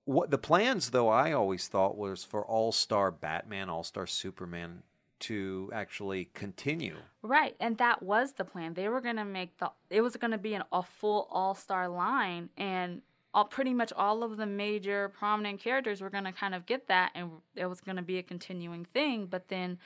what 0.04 0.32
the 0.32 0.38
plans, 0.38 0.90
though, 0.90 1.08
I 1.08 1.32
always 1.32 1.68
thought 1.68 1.98
was 1.98 2.24
for 2.24 2.46
All 2.46 2.72
Star 2.72 3.10
Batman, 3.10 3.70
All 3.70 3.84
Star 3.84 4.06
Superman 4.06 4.84
to 5.20 5.70
actually 5.74 6.30
continue. 6.34 6.98
Right, 7.22 7.56
and 7.60 7.78
that 7.78 8.04
was 8.04 8.34
the 8.34 8.46
plan. 8.46 8.74
They 8.74 8.90
were 8.90 9.02
going 9.02 9.16
to 9.16 9.26
make 9.26 9.58
the 9.58 9.72
it 9.90 10.02
was 10.02 10.16
going 10.18 10.32
to 10.32 10.38
be 10.38 10.54
an, 10.54 10.64
a 10.72 10.84
full 10.84 11.28
all-star 11.32 11.88
line 11.88 12.50
and 12.58 13.02
all, 13.34 13.46
pretty 13.46 13.74
much 13.74 13.92
all 13.94 14.24
of 14.24 14.38
the 14.38 14.46
major 14.46 15.10
prominent 15.10 15.60
characters 15.60 16.02
were 16.02 16.10
going 16.10 16.24
to 16.24 16.32
kind 16.32 16.56
of 16.56 16.66
get 16.66 16.88
that 16.88 17.12
and 17.16 17.32
it 17.56 17.66
was 17.66 17.82
going 17.82 17.98
to 17.98 18.02
be 18.02 18.18
a 18.18 18.24
continuing 18.24 18.86
thing, 18.86 19.26
but 19.26 19.48
then 19.50 19.78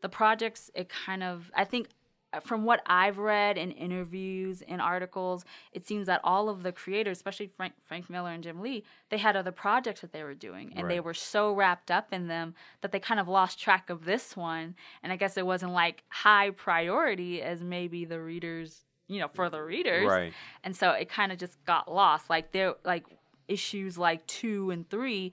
the 0.00 0.08
projects 0.08 0.70
it 0.74 0.88
kind 0.88 1.22
of 1.22 1.50
I 1.54 1.64
think 1.64 1.88
Uh, 2.32 2.40
from 2.40 2.64
what 2.64 2.82
I've 2.84 3.16
read 3.16 3.56
in 3.56 3.70
interviews 3.70 4.62
and 4.68 4.82
articles, 4.82 5.46
it 5.72 5.86
seems 5.86 6.06
that 6.08 6.20
all 6.22 6.50
of 6.50 6.62
the 6.62 6.72
creators, 6.72 7.16
especially 7.16 7.50
Frank, 7.56 7.72
Frank 7.86 8.10
Miller 8.10 8.30
and 8.30 8.42
Jim 8.42 8.60
Lee, 8.60 8.84
they 9.08 9.16
had 9.16 9.34
other 9.34 9.52
projects 9.52 10.02
that 10.02 10.12
they 10.12 10.22
were 10.22 10.34
doing, 10.34 10.72
and 10.76 10.86
right. 10.86 10.94
they 10.94 11.00
were 11.00 11.14
so 11.14 11.52
wrapped 11.52 11.90
up 11.90 12.12
in 12.12 12.28
them 12.28 12.54
that 12.82 12.92
they 12.92 13.00
kind 13.00 13.18
of 13.18 13.28
lost 13.28 13.58
track 13.58 13.88
of 13.88 14.04
this 14.04 14.36
one. 14.36 14.74
And 15.02 15.10
I 15.10 15.16
guess 15.16 15.38
it 15.38 15.46
wasn't 15.46 15.72
like 15.72 16.04
high 16.08 16.50
priority 16.50 17.40
as 17.40 17.62
maybe 17.62 18.04
the 18.04 18.20
readers, 18.20 18.84
you 19.06 19.20
know, 19.20 19.28
for 19.28 19.48
the 19.48 19.62
readers. 19.62 20.06
Right. 20.06 20.34
And 20.62 20.76
so 20.76 20.90
it 20.90 21.08
kind 21.08 21.32
of 21.32 21.38
just 21.38 21.64
got 21.64 21.90
lost. 21.90 22.28
Like 22.28 22.52
there, 22.52 22.74
like 22.84 23.06
issues 23.48 23.96
like 23.96 24.26
two 24.26 24.70
and 24.70 24.88
three 24.90 25.32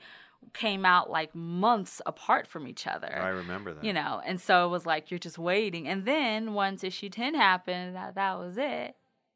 came 0.53 0.85
out 0.85 1.09
like 1.09 1.33
months 1.35 2.01
apart 2.05 2.47
from 2.47 2.67
each 2.67 2.87
other. 2.87 3.19
I 3.21 3.29
remember 3.29 3.73
that. 3.73 3.83
You 3.83 3.93
know, 3.93 4.21
and 4.25 4.39
so 4.39 4.65
it 4.65 4.69
was 4.69 4.85
like 4.85 5.11
you're 5.11 5.19
just 5.19 5.37
waiting. 5.37 5.87
And 5.87 6.05
then 6.05 6.53
once 6.53 6.83
issue 6.83 7.09
10 7.09 7.35
happened, 7.35 7.95
that, 7.95 8.15
that 8.15 8.39
was 8.39 8.57
it. 8.57 8.95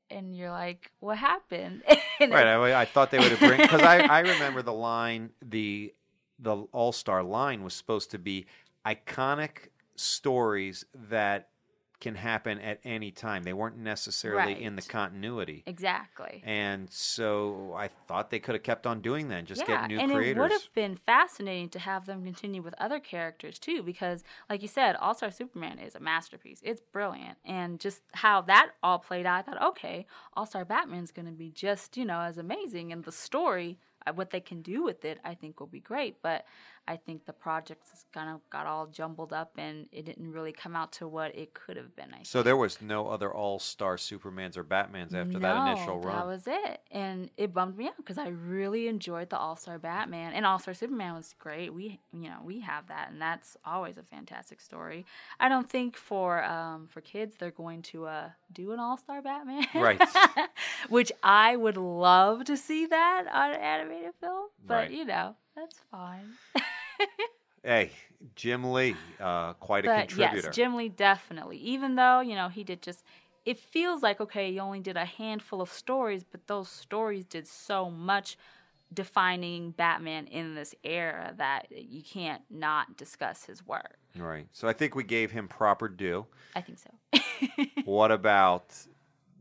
And 0.09 0.35
you're 0.35 0.51
like, 0.51 0.91
what 0.99 1.17
happened? 1.17 1.83
right. 2.19 2.33
I, 2.33 2.81
I, 2.81 2.85
thought 2.85 3.11
they 3.11 3.19
would 3.19 3.31
have 3.31 3.39
bring 3.39 3.61
because 3.61 3.81
I, 3.81 3.99
I 3.99 4.19
remember 4.21 4.61
the 4.61 4.73
line 4.73 5.29
the 5.41 5.93
the 6.39 6.55
All 6.71 6.91
Star 6.91 7.21
line 7.21 7.63
was 7.63 7.73
supposed 7.73 8.11
to 8.11 8.17
be 8.17 8.47
iconic 8.85 9.69
stories 9.95 10.85
that 11.09 11.49
can 11.99 12.15
happen 12.15 12.59
at 12.59 12.79
any 12.83 13.11
time. 13.11 13.43
They 13.43 13.53
weren't 13.53 13.77
necessarily 13.77 14.63
in 14.63 14.75
the 14.75 14.81
continuity. 14.81 15.63
Exactly. 15.65 16.41
And 16.45 16.89
so 16.89 17.73
I 17.75 17.87
thought 17.87 18.29
they 18.29 18.39
could 18.39 18.55
have 18.55 18.63
kept 18.63 18.87
on 18.87 19.01
doing 19.01 19.27
that 19.29 19.39
and 19.39 19.47
just 19.47 19.61
yeah, 19.61 19.81
get 19.81 19.87
new 19.87 19.99
and 19.99 20.11
creators. 20.11 20.37
it 20.37 20.39
would 20.39 20.51
have 20.51 20.73
been 20.73 20.95
fascinating 20.95 21.69
to 21.69 21.79
have 21.79 22.05
them 22.05 22.23
continue 22.23 22.61
with 22.61 22.73
other 22.77 22.99
characters 22.99 23.59
too, 23.59 23.83
because, 23.83 24.23
like 24.49 24.61
you 24.61 24.67
said, 24.67 24.95
All 24.95 25.13
Star 25.13 25.31
Superman 25.31 25.79
is 25.79 25.95
a 25.95 25.99
masterpiece. 25.99 26.61
It's 26.63 26.81
brilliant, 26.81 27.37
and 27.43 27.79
just 27.79 28.01
how 28.13 28.41
that 28.41 28.71
all 28.81 28.99
played 28.99 29.25
out, 29.25 29.39
I 29.39 29.41
thought, 29.41 29.69
okay, 29.69 30.05
All 30.33 30.45
Star 30.45 30.65
Batman's 30.65 31.11
going 31.11 31.27
to 31.27 31.31
be 31.31 31.49
just 31.49 31.97
you 31.97 32.05
know 32.05 32.21
as 32.21 32.37
amazing, 32.37 32.91
and 32.93 33.03
the 33.03 33.11
story, 33.11 33.77
uh, 34.07 34.13
what 34.13 34.29
they 34.29 34.39
can 34.39 34.61
do 34.61 34.83
with 34.83 35.03
it, 35.03 35.19
I 35.25 35.33
think 35.33 35.59
will 35.59 35.67
be 35.67 35.81
great. 35.81 36.21
But 36.21 36.45
I 36.89 36.97
think 36.97 37.27
the 37.27 37.33
project 37.33 37.87
just 37.91 38.11
kind 38.11 38.31
of 38.31 38.41
got 38.49 38.65
all 38.65 38.87
jumbled 38.87 39.31
up, 39.31 39.51
and 39.59 39.85
it 39.91 40.05
didn't 40.05 40.31
really 40.31 40.51
come 40.51 40.75
out 40.75 40.91
to 40.93 41.07
what 41.07 41.35
it 41.35 41.53
could 41.53 41.77
have 41.77 41.95
been. 41.95 42.11
I 42.11 42.23
so 42.23 42.41
there 42.41 42.57
was 42.57 42.81
no 42.81 43.07
other 43.07 43.31
all-star 43.31 43.97
Supermans 43.97 44.57
or 44.57 44.63
Batmans 44.63 45.13
after 45.13 45.37
that 45.37 45.67
initial 45.67 46.01
no, 46.01 46.07
run. 46.07 46.15
That 46.15 46.25
was 46.25 46.47
it, 46.47 46.81
and 46.89 47.29
it 47.37 47.53
bummed 47.53 47.77
me 47.77 47.85
out 47.85 47.97
because 47.97 48.17
I 48.17 48.29
really 48.29 48.87
enjoyed 48.87 49.29
the 49.29 49.37
All 49.37 49.55
Star 49.55 49.77
Batman 49.77 50.33
and 50.33 50.47
All 50.47 50.57
Star 50.57 50.73
Superman 50.73 51.13
was 51.13 51.35
great. 51.37 51.71
We, 51.71 51.99
you 52.11 52.27
know, 52.27 52.39
we 52.43 52.61
have 52.61 52.87
that, 52.87 53.09
and 53.11 53.21
that's 53.21 53.55
always 53.63 53.99
a 53.99 54.03
fantastic 54.03 54.59
story. 54.59 55.05
I 55.39 55.47
don't 55.47 55.69
think 55.69 55.95
for 55.95 56.43
um, 56.43 56.87
for 56.87 57.01
kids 57.01 57.35
they're 57.37 57.51
going 57.51 57.83
to 57.83 58.07
uh, 58.07 58.29
do 58.51 58.71
an 58.71 58.79
All 58.79 58.97
Star 58.97 59.21
Batman, 59.21 59.67
Right. 59.75 60.01
Which 60.89 61.11
I 61.21 61.55
would 61.55 61.77
love 61.77 62.45
to 62.45 62.57
see 62.57 62.87
that 62.87 63.25
on 63.31 63.51
an 63.51 63.59
animated 63.59 64.13
film, 64.19 64.47
but 64.65 64.73
Right. 64.73 64.91
you 64.91 65.05
know, 65.05 65.35
that's 65.55 65.79
fine. 65.91 66.31
hey, 67.63 67.91
Jim 68.35 68.71
Lee, 68.71 68.95
uh, 69.19 69.53
quite 69.53 69.85
a 69.85 69.89
contributor. 69.89 70.47
yes, 70.47 70.55
Jim 70.55 70.75
Lee 70.75 70.89
definitely. 70.89 71.57
Even 71.57 71.95
though 71.95 72.19
you 72.21 72.35
know 72.35 72.49
he 72.49 72.63
did 72.63 72.81
just, 72.81 73.03
it 73.45 73.57
feels 73.57 74.03
like 74.03 74.19
okay, 74.21 74.51
he 74.51 74.59
only 74.59 74.79
did 74.79 74.97
a 74.97 75.05
handful 75.05 75.61
of 75.61 75.71
stories, 75.71 76.23
but 76.23 76.47
those 76.47 76.69
stories 76.69 77.25
did 77.25 77.47
so 77.47 77.89
much 77.89 78.37
defining 78.93 79.71
Batman 79.71 80.27
in 80.27 80.55
this 80.55 80.73
era 80.83 81.33
that 81.37 81.67
you 81.71 82.01
can't 82.01 82.41
not 82.49 82.97
discuss 82.97 83.45
his 83.45 83.65
work. 83.65 83.99
right. 84.17 84.47
So 84.51 84.67
I 84.67 84.73
think 84.73 84.95
we 84.95 85.03
gave 85.03 85.31
him 85.31 85.47
proper 85.47 85.87
due. 85.87 86.25
I 86.55 86.61
think 86.61 86.79
so. 86.79 86.89
What 87.85 88.11
about 88.11 88.75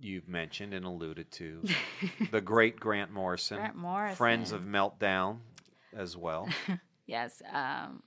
you've 0.01 0.29
mentioned 0.29 0.73
and 0.75 0.85
alluded 0.87 1.31
to 1.33 1.65
the 2.31 2.41
great 2.41 2.79
Grant 2.79 3.11
Morrison, 3.11 3.59
Grant 3.59 3.77
Morrison. 3.77 4.17
friends 4.17 4.53
of 4.53 4.65
Meltdown 4.65 5.39
as 5.95 6.17
well. 6.17 6.49
Yes, 7.09 7.43
um, 7.53 8.03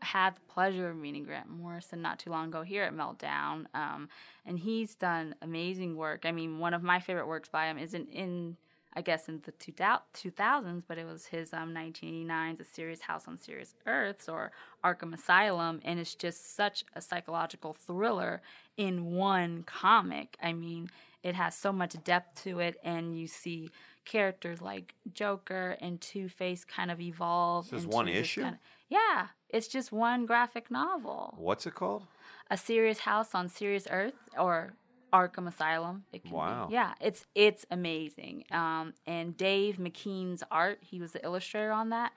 had 0.00 0.36
the 0.36 0.40
pleasure 0.48 0.88
of 0.88 0.96
meeting 0.96 1.24
Grant 1.24 1.50
Morrison 1.50 2.00
not 2.00 2.18
too 2.18 2.30
long 2.30 2.48
ago 2.48 2.62
here 2.62 2.84
at 2.84 2.94
Meltdown, 2.94 3.66
um, 3.74 4.08
and 4.46 4.58
he's 4.58 4.94
done 4.94 5.34
amazing 5.42 5.96
work. 5.96 6.24
I 6.24 6.32
mean, 6.32 6.58
one 6.58 6.72
of 6.72 6.82
my 6.82 7.00
favorite 7.00 7.26
works 7.26 7.48
by 7.48 7.66
him 7.66 7.78
isn't 7.78 8.08
in, 8.10 8.56
I 8.94 9.00
guess, 9.02 9.28
in 9.28 9.42
the 9.44 9.52
two 9.52 10.30
thousands, 10.30 10.84
but 10.86 10.96
it 10.96 11.06
was 11.06 11.26
his 11.26 11.52
um, 11.52 11.74
1989's 11.74 12.60
A 12.60 12.64
Serious 12.64 13.00
House 13.02 13.26
on 13.26 13.36
Serious 13.36 13.74
Earths 13.86 14.28
or 14.28 14.52
Arkham 14.84 15.12
Asylum, 15.12 15.80
and 15.84 15.98
it's 15.98 16.14
just 16.14 16.54
such 16.54 16.84
a 16.94 17.00
psychological 17.00 17.74
thriller 17.74 18.42
in 18.76 19.12
one 19.12 19.64
comic. 19.64 20.36
I 20.42 20.52
mean, 20.52 20.90
it 21.22 21.34
has 21.34 21.56
so 21.56 21.72
much 21.72 21.96
depth 22.04 22.44
to 22.44 22.60
it, 22.60 22.76
and 22.84 23.18
you 23.18 23.26
see 23.26 23.70
characters 24.06 24.62
like 24.62 24.94
Joker 25.12 25.76
and 25.80 26.00
Two 26.00 26.28
Face 26.28 26.64
kind 26.64 26.90
of 26.90 27.00
evolve. 27.00 27.68
This 27.68 27.80
is 27.80 27.86
one 27.86 28.08
issue? 28.08 28.42
Kind 28.42 28.54
of, 28.54 28.60
yeah, 28.88 29.26
it's 29.50 29.68
just 29.68 29.92
one 29.92 30.24
graphic 30.24 30.70
novel. 30.70 31.34
What's 31.36 31.66
it 31.66 31.74
called? 31.74 32.04
A 32.50 32.56
Serious 32.56 33.00
House 33.00 33.34
on 33.34 33.48
Serious 33.48 33.86
Earth 33.90 34.14
or 34.38 34.74
Arkham 35.12 35.46
Asylum. 35.48 36.04
It 36.12 36.22
can 36.22 36.30
be. 36.30 36.36
Wow. 36.36 36.68
Yeah, 36.70 36.94
it's 37.00 37.26
it's 37.34 37.66
amazing. 37.70 38.44
Um, 38.50 38.94
and 39.06 39.36
Dave 39.36 39.76
McKean's 39.76 40.42
art, 40.50 40.78
he 40.80 41.00
was 41.00 41.12
the 41.12 41.22
illustrator 41.24 41.72
on 41.72 41.90
that. 41.90 42.12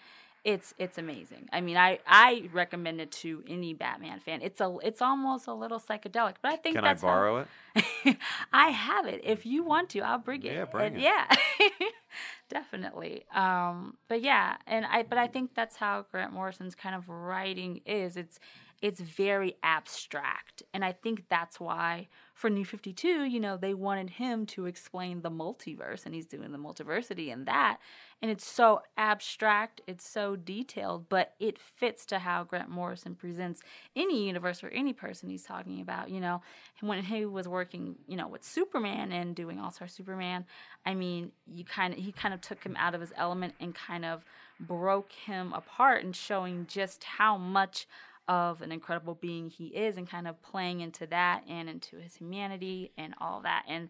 It's 0.46 0.74
it's 0.78 0.98
amazing. 0.98 1.50
I 1.52 1.60
mean, 1.62 1.76
I 1.78 2.00
I 2.08 2.50
recommend 2.54 3.02
it 3.02 3.12
to 3.24 3.44
any 3.48 3.74
Batman 3.74 4.20
fan. 4.22 4.42
It's 4.42 4.62
a 4.62 4.78
it's 4.84 5.02
almost 5.02 5.48
a 5.48 5.54
little 5.54 5.80
psychedelic, 5.80 6.36
but 6.42 6.52
I 6.54 6.56
think 6.56 6.76
Can 6.76 6.86
I 6.86 6.90
that's 6.90 7.02
how- 7.02 7.08
borrow 7.10 7.46
it? 7.76 8.18
I 8.54 8.70
have 8.70 9.06
it. 9.06 9.22
If 9.24 9.46
you 9.46 9.64
want 9.64 9.90
to, 9.92 10.00
I'll 10.00 10.18
bring 10.18 10.44
it. 10.44 10.54
Yeah, 10.54 10.66
bring 10.66 10.88
And 10.88 10.98
it. 10.98 11.02
Yeah, 11.02 11.36
definitely. 12.50 13.26
Um, 13.34 13.98
but 14.08 14.22
yeah, 14.22 14.58
and 14.68 14.86
I 14.86 15.04
but 15.04 15.18
I 15.18 15.28
think 15.28 15.52
that's 15.56 15.76
how 15.76 16.06
Grant 16.12 16.34
Morrison's 16.34 16.76
kind 16.76 16.96
of 16.96 17.10
writing 17.10 17.82
is. 17.86 18.18
It's 18.18 18.40
it's 18.82 19.02
very 19.02 19.56
abstract, 19.62 20.64
and 20.74 20.86
I 20.86 20.94
think 20.94 21.26
that's 21.30 21.60
why 21.60 22.08
for 22.40 22.50
New 22.50 22.64
Fifty 22.64 22.94
Two, 22.94 23.26
you 23.26 23.38
know, 23.38 23.58
they 23.58 23.74
wanted 23.74 24.12
him 24.12 24.46
to 24.46 24.66
explain 24.66 25.24
the 25.24 25.30
multiverse, 25.30 26.06
and 26.06 26.16
he's 26.16 26.26
doing 26.26 26.54
the 26.54 26.58
multiversity 26.58 27.34
and 27.34 27.46
that, 27.48 27.80
and 28.22 28.32
it's 28.32 28.48
so 28.48 28.82
abstract, 28.96 29.82
it's 29.88 30.10
so 30.10 30.38
detailed, 30.38 31.10
but 31.10 31.34
it 31.42 31.60
fits 31.60 32.06
to 32.06 32.20
how 32.20 32.46
Grant 32.46 32.70
Morrison 32.70 33.14
presents 33.14 33.62
any 33.94 34.26
universe 34.26 34.64
or 34.64 34.70
any 34.70 34.94
person 34.94 35.30
he's 35.30 35.44
talking 35.44 35.82
about. 35.82 36.10
You 36.10 36.22
know, 36.22 36.42
when 36.80 37.04
he 37.04 37.26
was 37.26 37.46
working, 37.46 37.98
you 38.08 38.16
know, 38.16 38.30
with 38.30 38.46
Superman 38.46 39.12
and 39.12 39.36
doing 39.36 39.60
All 39.60 39.72
Star 39.72 39.90
Superman, 39.90 40.46
I 40.86 40.94
mean, 40.96 41.34
you 41.46 41.66
kind 41.66 41.94
of 41.94 42.00
he 42.00 42.14
kind 42.14 42.34
of 42.34 42.40
took 42.40 42.64
him 42.64 42.78
out 42.80 42.96
of 42.96 43.02
his 43.02 43.12
element 43.18 43.54
and 43.60 43.76
kind 43.76 44.06
of 44.06 44.24
broke 44.62 45.12
him 45.12 45.52
apart 45.52 46.06
and 46.06 46.16
showing 46.16 46.68
just 46.70 47.04
how 47.04 47.38
much 47.38 47.86
of 48.30 48.62
an 48.62 48.72
incredible 48.72 49.16
being 49.16 49.50
he 49.50 49.66
is 49.68 49.98
and 49.98 50.08
kind 50.08 50.28
of 50.28 50.40
playing 50.42 50.80
into 50.82 51.06
that 51.08 51.44
and 51.50 51.68
into 51.68 51.98
his 51.98 52.16
humanity 52.16 52.92
and 52.98 53.14
all 53.20 53.42
that 53.42 53.64
and 53.68 53.90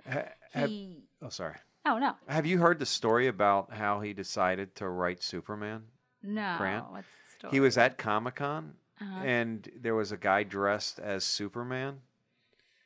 have- 0.54 0.70
he 0.70 1.04
oh, 1.22 1.28
sorry. 1.30 1.56
oh 1.86 2.00
no 2.00 2.14
Have 2.28 2.46
you 2.46 2.58
heard 2.58 2.80
the 2.80 2.86
story 2.86 3.28
about 3.28 3.72
how 3.74 4.00
he 4.00 4.14
decided 4.14 4.74
to 4.76 4.88
write 4.88 5.22
Superman? 5.22 5.84
no 6.24 6.56
Grant? 6.58 6.90
what's 6.90 7.06
the 7.08 7.38
story? 7.40 7.52
He 7.52 7.60
was 7.60 7.78
at 7.78 7.98
Comic 7.98 8.36
Con, 8.36 8.74
Uh-huh. 9.02 9.24
and 9.26 9.70
there 9.80 9.94
was 9.96 10.12
a 10.14 10.18
guy 10.18 10.44
dressed 10.44 11.00
as 11.00 11.24
Superman, 11.26 12.00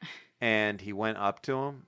and 0.42 0.82
he 0.82 0.92
went 0.94 1.18
up 1.18 1.42
to 1.44 1.56
him, 1.56 1.86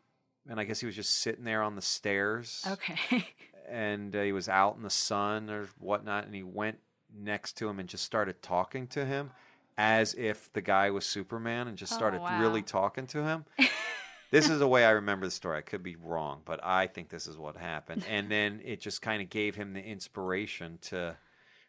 and 0.47 0.59
I 0.59 0.63
guess 0.63 0.79
he 0.79 0.85
was 0.85 0.95
just 0.95 1.19
sitting 1.21 1.43
there 1.43 1.61
on 1.63 1.75
the 1.75 1.81
stairs, 1.81 2.63
okay 2.69 3.25
and 3.69 4.15
uh, 4.15 4.21
he 4.21 4.31
was 4.31 4.47
out 4.47 4.75
in 4.77 4.83
the 4.83 4.89
sun 4.89 5.49
or 5.49 5.67
whatnot, 5.79 6.25
and 6.25 6.35
he 6.35 6.43
went 6.43 6.77
next 7.17 7.53
to 7.57 7.67
him 7.69 7.79
and 7.79 7.89
just 7.89 8.03
started 8.03 8.41
talking 8.41 8.87
to 8.87 9.05
him 9.05 9.31
as 9.77 10.13
if 10.13 10.51
the 10.53 10.61
guy 10.61 10.91
was 10.91 11.05
Superman, 11.05 11.67
and 11.67 11.77
just 11.77 11.93
Oh, 11.93 11.95
started 11.97 12.21
wow. 12.21 12.39
really 12.41 12.61
talking 12.61 13.07
to 13.07 13.23
him. 13.23 13.45
this 14.31 14.49
is 14.49 14.59
the 14.59 14.67
way 14.67 14.85
I 14.85 14.91
remember 14.91 15.25
the 15.25 15.31
story. 15.31 15.57
I 15.57 15.61
could 15.61 15.83
be 15.83 15.95
wrong, 15.95 16.41
but 16.45 16.59
I 16.63 16.87
think 16.87 17.09
this 17.09 17.27
is 17.27 17.37
what 17.37 17.57
happened. 17.57 18.03
And 18.09 18.29
then 18.31 18.61
it 18.63 18.81
just 18.81 19.01
kind 19.01 19.21
of 19.21 19.29
gave 19.29 19.55
him 19.55 19.73
the 19.73 19.83
inspiration 19.83 20.79
to 20.83 21.17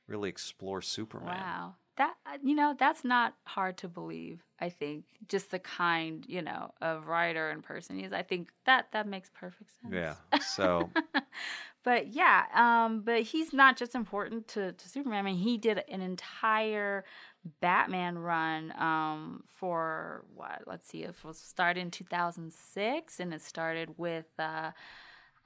really 0.07 0.29
explore 0.29 0.83
Superman. 0.83 1.35
Wow. 1.37 1.75
That 1.97 2.15
uh, 2.27 2.37
you 2.43 2.55
know, 2.55 2.75
that's 2.79 3.05
not 3.05 3.35
hard 3.45 3.79
to 3.79 3.89
believe. 3.89 4.43
I 4.61 4.69
think 4.69 5.05
just 5.29 5.51
the 5.51 5.59
kind, 5.59 6.25
you 6.29 6.43
know, 6.43 6.73
of 6.83 7.07
writer 7.09 7.49
and 7.51 7.63
person 7.63 7.97
he 7.99 8.05
is. 8.05 8.13
I 8.13 8.23
think 8.23 8.49
that 8.67 8.93
that 8.93 9.07
makes 9.09 9.31
perfect 9.35 9.71
sense. 9.83 9.95
Yeah. 9.95 10.15
So 10.41 10.91
but 11.85 12.09
yeah, 12.09 12.45
um, 12.55 13.01
but 13.01 13.23
he's 13.23 13.53
not 13.55 13.77
just 13.79 13.95
important 13.95 14.47
to, 14.49 14.73
to 14.73 14.89
Superman. 14.89 15.21
I 15.21 15.23
mean, 15.23 15.37
he 15.37 15.57
did 15.57 15.83
an 15.89 16.03
entire 16.03 17.05
Batman 17.61 18.19
run 18.19 18.73
um, 18.79 19.45
for 19.47 20.25
what? 20.35 20.63
Let's 20.67 20.89
see, 20.89 21.03
it 21.03 21.15
was 21.25 21.39
started 21.39 21.81
in 21.81 21.91
2006, 21.91 23.21
and 23.21 23.35
it 23.35 23.43
started 23.43 23.91
with 23.97 24.27
uh, 24.39 24.73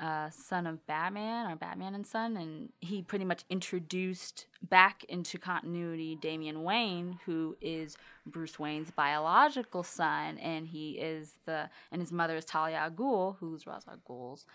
uh, 0.00 0.30
Son 0.30 0.66
of 0.66 0.84
Batman 0.86 1.50
or 1.50 1.56
Batman 1.56 1.94
and 1.94 2.06
Son, 2.06 2.36
and 2.36 2.70
he 2.80 3.02
pretty 3.02 3.24
much 3.24 3.44
introduced 3.50 4.46
back 4.62 5.04
into 5.04 5.38
continuity 5.38 6.16
Damian 6.16 6.62
Wayne, 6.62 7.18
who 7.26 7.56
is 7.60 7.96
Bruce 8.24 8.58
Wayne's 8.58 8.90
biological 8.90 9.82
son, 9.82 10.38
and 10.38 10.66
he 10.66 10.92
is 10.92 11.34
the 11.44 11.68
and 11.92 12.00
his 12.00 12.12
mother 12.12 12.36
is 12.36 12.44
Talia 12.44 12.76
al 12.76 12.90
Ghul, 12.90 13.36
who's 13.40 13.66
Ra's 13.66 13.84
al 13.86 13.98
Ghul's 14.08 14.46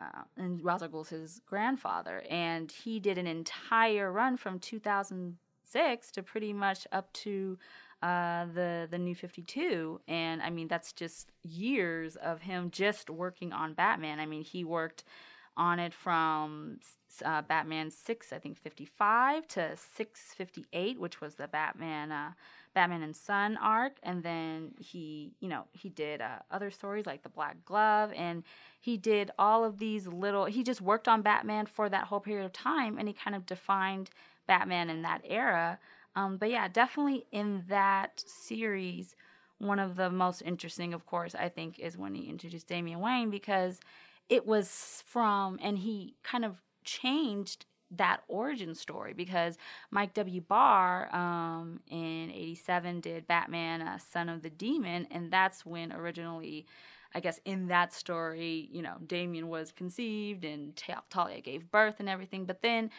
uh, 0.00 0.22
and 0.36 0.64
Ra's 0.64 0.82
al 0.82 0.88
Ghul's 0.88 1.10
his 1.10 1.40
grandfather, 1.46 2.24
and 2.28 2.72
he 2.72 2.98
did 2.98 3.16
an 3.16 3.28
entire 3.28 4.10
run 4.10 4.36
from 4.36 4.58
2006 5.72 6.10
to 6.12 6.22
pretty 6.22 6.52
much 6.52 6.86
up 6.92 7.12
to 7.12 7.58
uh, 8.02 8.46
the 8.54 8.88
the 8.90 8.98
New 8.98 9.14
52, 9.14 10.00
and 10.08 10.40
I 10.42 10.48
mean 10.50 10.68
that's 10.68 10.92
just 10.92 11.30
years 11.42 12.16
of 12.16 12.40
him 12.40 12.70
just 12.70 13.10
working 13.10 13.52
on 13.52 13.74
Batman. 13.74 14.18
I 14.20 14.26
mean 14.26 14.42
he 14.42 14.64
worked 14.64 15.04
on 15.56 15.78
it 15.78 15.92
from 15.92 16.78
uh, 17.24 17.42
Batman 17.42 17.90
6, 17.90 18.32
I 18.32 18.38
think 18.38 18.56
55 18.56 19.46
to 19.48 19.76
658, 19.76 20.98
which 20.98 21.20
was 21.20 21.34
the 21.34 21.48
Batman 21.48 22.12
uh, 22.12 22.32
Batman 22.72 23.02
and 23.02 23.16
Son 23.16 23.58
arc, 23.60 23.98
and 24.02 24.22
then 24.22 24.70
he, 24.78 25.32
you 25.40 25.48
know, 25.48 25.64
he 25.72 25.88
did 25.88 26.20
uh, 26.20 26.38
other 26.50 26.70
stories 26.70 27.04
like 27.04 27.22
the 27.22 27.28
Black 27.28 27.64
Glove, 27.64 28.12
and 28.14 28.44
he 28.80 28.96
did 28.96 29.30
all 29.38 29.64
of 29.64 29.78
these 29.78 30.06
little. 30.06 30.44
He 30.44 30.62
just 30.62 30.80
worked 30.80 31.08
on 31.08 31.20
Batman 31.20 31.66
for 31.66 31.88
that 31.88 32.04
whole 32.04 32.20
period 32.20 32.46
of 32.46 32.52
time, 32.52 32.96
and 32.96 33.08
he 33.08 33.12
kind 33.12 33.34
of 33.34 33.44
defined 33.44 34.10
Batman 34.50 34.90
in 34.90 35.02
that 35.02 35.22
era. 35.24 35.78
Um, 36.16 36.36
but 36.36 36.50
yeah, 36.50 36.66
definitely 36.66 37.24
in 37.30 37.62
that 37.68 38.24
series 38.26 39.14
one 39.60 39.78
of 39.78 39.94
the 39.94 40.10
most 40.10 40.42
interesting, 40.42 40.94
of 40.94 41.06
course, 41.06 41.34
I 41.34 41.48
think, 41.50 41.78
is 41.78 41.96
when 41.96 42.14
he 42.14 42.28
introduced 42.28 42.66
Damian 42.66 42.98
Wayne 42.98 43.30
because 43.30 43.78
it 44.28 44.46
was 44.46 45.04
from, 45.06 45.58
and 45.62 45.78
he 45.78 46.14
kind 46.22 46.44
of 46.44 46.56
changed 46.82 47.66
that 47.90 48.22
origin 48.26 48.74
story 48.74 49.12
because 49.12 49.58
Mike 49.90 50.14
W. 50.14 50.40
Barr 50.40 51.14
um, 51.14 51.80
in 51.88 52.30
87 52.30 53.00
did 53.00 53.26
Batman, 53.26 53.82
uh, 53.82 53.98
Son 53.98 54.28
of 54.28 54.42
the 54.42 54.50
Demon, 54.50 55.06
and 55.12 55.30
that's 55.30 55.64
when 55.64 55.92
originally. 55.92 56.66
I 57.14 57.20
guess 57.20 57.40
in 57.44 57.68
that 57.68 57.92
story, 57.92 58.68
you 58.70 58.82
know, 58.82 58.96
Damian 59.06 59.48
was 59.48 59.72
conceived 59.72 60.44
and 60.44 60.80
Talia 61.10 61.40
gave 61.40 61.70
birth 61.70 61.96
and 61.98 62.08
everything. 62.08 62.44
But 62.44 62.62
then 62.62 62.90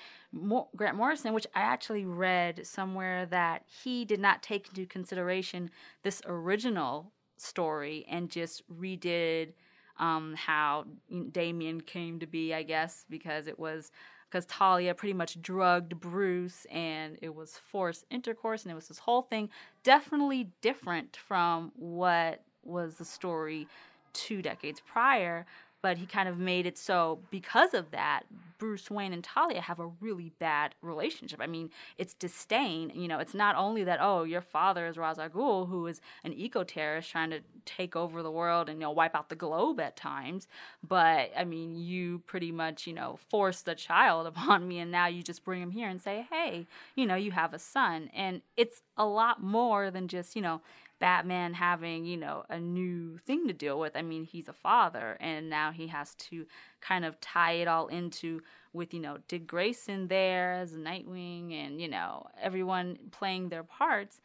Grant 0.75 0.97
Morrison, 0.97 1.33
which 1.33 1.47
I 1.55 1.61
actually 1.61 2.05
read 2.05 2.65
somewhere 2.65 3.25
that 3.27 3.63
he 3.83 4.03
did 4.03 4.19
not 4.19 4.43
take 4.43 4.67
into 4.69 4.85
consideration 4.85 5.71
this 6.03 6.21
original 6.25 7.11
story 7.37 8.05
and 8.09 8.29
just 8.29 8.63
redid 8.69 9.53
um, 9.97 10.35
how 10.35 10.85
Damian 11.31 11.81
came 11.81 12.19
to 12.19 12.27
be, 12.27 12.53
I 12.53 12.63
guess, 12.63 13.05
because 13.09 13.47
it 13.47 13.59
was 13.59 13.91
because 14.29 14.45
Talia 14.45 14.95
pretty 14.95 15.13
much 15.13 15.41
drugged 15.41 15.99
Bruce 15.99 16.65
and 16.71 17.17
it 17.21 17.35
was 17.35 17.59
forced 17.69 18.05
intercourse 18.09 18.63
and 18.63 18.71
it 18.71 18.75
was 18.75 18.87
this 18.87 18.99
whole 18.99 19.23
thing 19.23 19.49
definitely 19.83 20.49
different 20.61 21.17
from 21.17 21.73
what 21.75 22.41
was 22.63 22.95
the 22.95 23.03
story 23.03 23.67
two 24.13 24.41
decades 24.41 24.81
prior 24.81 25.45
but 25.81 25.97
he 25.97 26.05
kind 26.05 26.29
of 26.29 26.37
made 26.37 26.67
it 26.67 26.77
so 26.77 27.19
because 27.31 27.73
of 27.73 27.89
that 27.91 28.23
bruce 28.59 28.91
wayne 28.91 29.13
and 29.13 29.23
talia 29.23 29.61
have 29.61 29.79
a 29.79 29.87
really 29.99 30.31
bad 30.37 30.75
relationship. 30.81 31.39
I 31.41 31.47
mean 31.47 31.71
it's 31.97 32.13
disdain 32.13 32.91
you 32.93 33.07
know 33.07 33.19
it's 33.19 33.33
not 33.33 33.55
only 33.55 33.83
that 33.83 33.99
oh 34.01 34.23
your 34.23 34.41
father 34.41 34.85
is 34.85 34.97
Ra's 34.97 35.17
al 35.17 35.29
Ghul 35.29 35.67
who 35.67 35.87
is 35.87 36.01
an 36.23 36.33
eco-terrorist 36.33 37.09
trying 37.09 37.31
to 37.31 37.39
take 37.65 37.95
over 37.95 38.21
the 38.21 38.31
world 38.31 38.69
and 38.69 38.79
you 38.79 38.85
know 38.85 38.91
wipe 38.91 39.15
out 39.15 39.29
the 39.29 39.35
globe 39.35 39.79
at 39.79 39.95
times 39.95 40.47
but 40.87 41.31
i 41.35 41.43
mean 41.43 41.75
you 41.75 42.19
pretty 42.27 42.51
much 42.51 42.85
you 42.85 42.93
know 42.93 43.17
forced 43.29 43.65
the 43.65 43.75
child 43.75 44.27
upon 44.31 44.67
me 44.67 44.79
and 44.79 44.91
now 44.91 45.07
you 45.07 45.23
just 45.23 45.43
bring 45.43 45.61
him 45.61 45.71
here 45.71 45.89
and 45.89 46.01
say 46.01 46.27
hey 46.31 46.67
you 46.95 47.05
know 47.05 47.15
you 47.15 47.31
have 47.31 47.53
a 47.53 47.59
son. 47.59 48.09
And 48.13 48.41
it's 48.57 48.81
a 48.97 49.05
lot 49.05 49.41
more 49.41 49.91
than 49.91 50.07
just 50.07 50.35
you 50.35 50.41
know 50.41 50.61
Batman 51.01 51.55
having, 51.55 52.05
you 52.05 52.15
know, 52.15 52.45
a 52.49 52.59
new 52.59 53.17
thing 53.17 53.47
to 53.47 53.53
deal 53.53 53.79
with. 53.79 53.97
I 53.97 54.03
mean, 54.03 54.23
he's 54.23 54.47
a 54.47 54.53
father, 54.53 55.17
and 55.19 55.49
now 55.49 55.71
he 55.71 55.87
has 55.87 56.15
to 56.29 56.45
kind 56.79 57.03
of 57.03 57.19
tie 57.19 57.53
it 57.53 57.67
all 57.67 57.87
into 57.87 58.41
with, 58.71 58.93
you 58.93 59.01
know, 59.01 59.17
Dick 59.27 59.47
Grayson 59.47 60.07
there 60.07 60.53
as 60.53 60.73
Nightwing 60.73 61.53
and, 61.53 61.81
you 61.81 61.89
know, 61.89 62.27
everyone 62.39 62.97
playing 63.09 63.49
their 63.49 63.63
parts. 63.63 64.21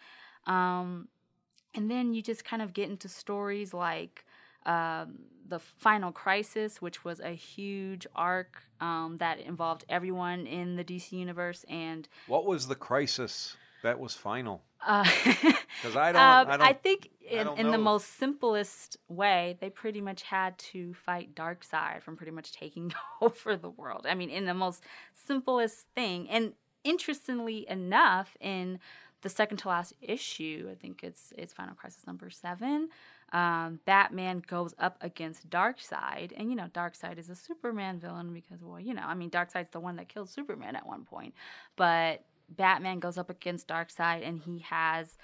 Um, 0.47 1.09
and 1.75 1.91
then 1.91 2.15
you 2.15 2.23
just 2.23 2.45
kind 2.45 2.63
of 2.63 2.73
get 2.73 2.89
into 2.91 3.09
stories 3.09 3.75
like 3.75 4.25
um, 4.67 5.19
the 5.49 5.59
Final 5.59 6.13
Crisis, 6.13 6.83
which 6.83 7.05
was 7.05 7.21
a 7.21 7.31
huge 7.31 8.07
arc 8.15 8.63
um, 8.81 9.17
that 9.19 9.41
involved 9.41 9.85
everyone 9.89 10.47
in 10.47 10.77
the 10.77 10.85
DC 10.85 11.13
universe. 11.13 11.65
And 11.71 12.07
what 12.27 12.45
was 12.45 12.67
the 12.67 12.75
crisis 12.75 13.57
that 13.83 13.99
was 13.99 14.15
final? 14.15 14.63
Because 14.79 15.97
uh, 15.97 15.99
I 15.99 16.13
don't, 16.13 16.23
um, 16.23 16.49
I 16.49 16.57
don't. 16.57 16.63
I 16.63 16.73
think 16.73 17.11
in, 17.29 17.49
I 17.49 17.55
in 17.55 17.71
the 17.71 17.79
most 17.79 18.19
simplest 18.19 18.97
way, 19.09 19.57
they 19.61 19.71
pretty 19.71 20.01
much 20.01 20.23
had 20.23 20.57
to 20.59 20.95
fight 20.95 21.35
Darkseid 21.35 22.03
from 22.03 22.17
pretty 22.17 22.33
much 22.33 22.53
taking 22.53 22.93
over 23.21 23.57
the 23.57 23.71
world. 23.71 24.07
I 24.09 24.15
mean, 24.15 24.31
in 24.31 24.45
the 24.45 24.55
most 24.55 24.83
simplest 25.13 25.87
thing. 25.95 26.29
And 26.29 26.53
interestingly 26.85 27.69
enough, 27.69 28.37
in 28.41 28.79
the 29.23 29.29
second 29.29 29.59
to 29.59 29.69
last 29.69 29.93
issue, 30.01 30.69
I 30.71 30.75
think 30.75 31.03
it's 31.03 31.33
it's 31.37 31.53
Final 31.53 31.75
Crisis 31.75 32.07
number 32.07 32.31
seven. 32.31 32.91
Um, 33.33 33.81
Batman 33.85 34.41
goes 34.47 34.73
up 34.79 34.99
against 35.01 35.51
Darkseid, 35.51 36.33
and 36.37 36.49
you 36.49 36.57
know 36.57 36.69
Darkseid 36.73 37.19
is 37.19 37.29
a 37.29 37.35
Superman 37.35 37.99
villain 37.99 38.33
because, 38.33 38.63
well, 38.63 38.79
you 38.79 38.95
know, 38.95 39.03
I 39.05 39.15
mean 39.15 39.31
Darkseid's 39.31 39.71
the 39.73 39.81
one 39.81 39.97
that 39.97 40.09
killed 40.09 40.31
Superman 40.31 40.77
at 40.77 40.87
one 40.87 41.05
point, 41.05 41.35
but 41.75 42.25
Batman 42.49 43.01
goes 43.01 43.19
up 43.19 43.31
against 43.31 43.69
Darkseid 43.69 44.27
and 44.27 44.39
he 44.39 44.61
has 44.61 45.17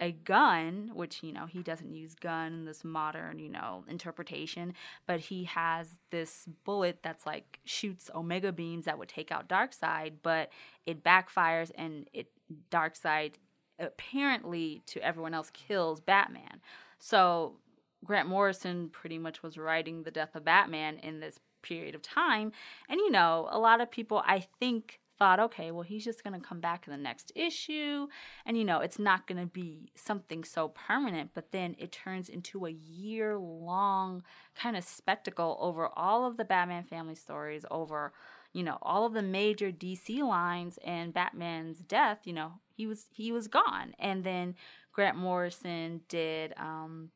a 0.00 0.10
gun, 0.10 0.90
which, 0.92 1.22
you 1.22 1.32
know, 1.32 1.46
he 1.46 1.62
doesn't 1.62 1.94
use 1.94 2.14
gun 2.14 2.52
in 2.52 2.64
this 2.64 2.84
modern, 2.84 3.38
you 3.38 3.48
know, 3.48 3.84
interpretation, 3.88 4.74
but 5.06 5.20
he 5.20 5.44
has 5.44 5.96
this 6.10 6.48
bullet 6.64 6.98
that's 7.02 7.26
like 7.26 7.60
shoots 7.64 8.10
omega 8.14 8.50
beams 8.50 8.86
that 8.86 8.98
would 8.98 9.08
take 9.08 9.30
out 9.30 9.48
Darkseid, 9.48 10.14
but 10.22 10.50
it 10.84 11.04
backfires 11.04 11.70
and 11.76 12.08
it 12.12 12.26
Darkseid 12.70 13.34
apparently 13.78 14.82
to 14.86 15.00
everyone 15.00 15.34
else 15.34 15.50
kills 15.50 16.00
Batman. 16.00 16.60
So 16.98 17.56
Grant 18.04 18.28
Morrison 18.28 18.90
pretty 18.90 19.18
much 19.18 19.42
was 19.42 19.56
writing 19.56 20.02
the 20.02 20.10
death 20.10 20.34
of 20.34 20.44
Batman 20.44 20.98
in 20.98 21.20
this 21.20 21.38
period 21.62 21.94
of 21.94 22.02
time. 22.02 22.52
And 22.88 22.98
you 22.98 23.10
know, 23.10 23.48
a 23.50 23.58
lot 23.58 23.80
of 23.80 23.90
people 23.90 24.22
I 24.26 24.46
think 24.60 25.00
thought, 25.18 25.40
okay, 25.40 25.70
well, 25.70 25.82
he's 25.82 26.04
just 26.04 26.24
going 26.24 26.38
to 26.38 26.46
come 26.46 26.60
back 26.60 26.86
in 26.86 26.90
the 26.90 26.98
next 26.98 27.32
issue. 27.34 28.08
And, 28.44 28.56
you 28.56 28.64
know, 28.64 28.80
it's 28.80 28.98
not 28.98 29.26
going 29.26 29.40
to 29.40 29.46
be 29.46 29.90
something 29.94 30.44
so 30.44 30.68
permanent. 30.68 31.30
But 31.34 31.52
then 31.52 31.76
it 31.78 31.92
turns 31.92 32.28
into 32.28 32.66
a 32.66 32.70
year 32.70 33.38
long 33.38 34.22
kind 34.54 34.76
of 34.76 34.84
spectacle 34.84 35.56
over 35.60 35.88
all 35.96 36.26
of 36.26 36.36
the 36.36 36.44
Batman 36.44 36.84
family 36.84 37.14
stories, 37.14 37.64
over, 37.70 38.12
you 38.52 38.62
know, 38.62 38.78
all 38.82 39.06
of 39.06 39.12
the 39.12 39.22
major 39.22 39.70
DC 39.70 40.20
lines 40.20 40.78
and 40.84 41.14
Batman's 41.14 41.78
death, 41.78 42.20
you 42.24 42.32
know, 42.32 42.52
he 42.76 42.86
was 42.86 43.06
he 43.12 43.32
was 43.32 43.48
gone. 43.48 43.94
And 43.98 44.24
then 44.24 44.54
Grant 44.92 45.16
Morrison 45.16 46.00
did 46.08 46.54
um 46.56 47.10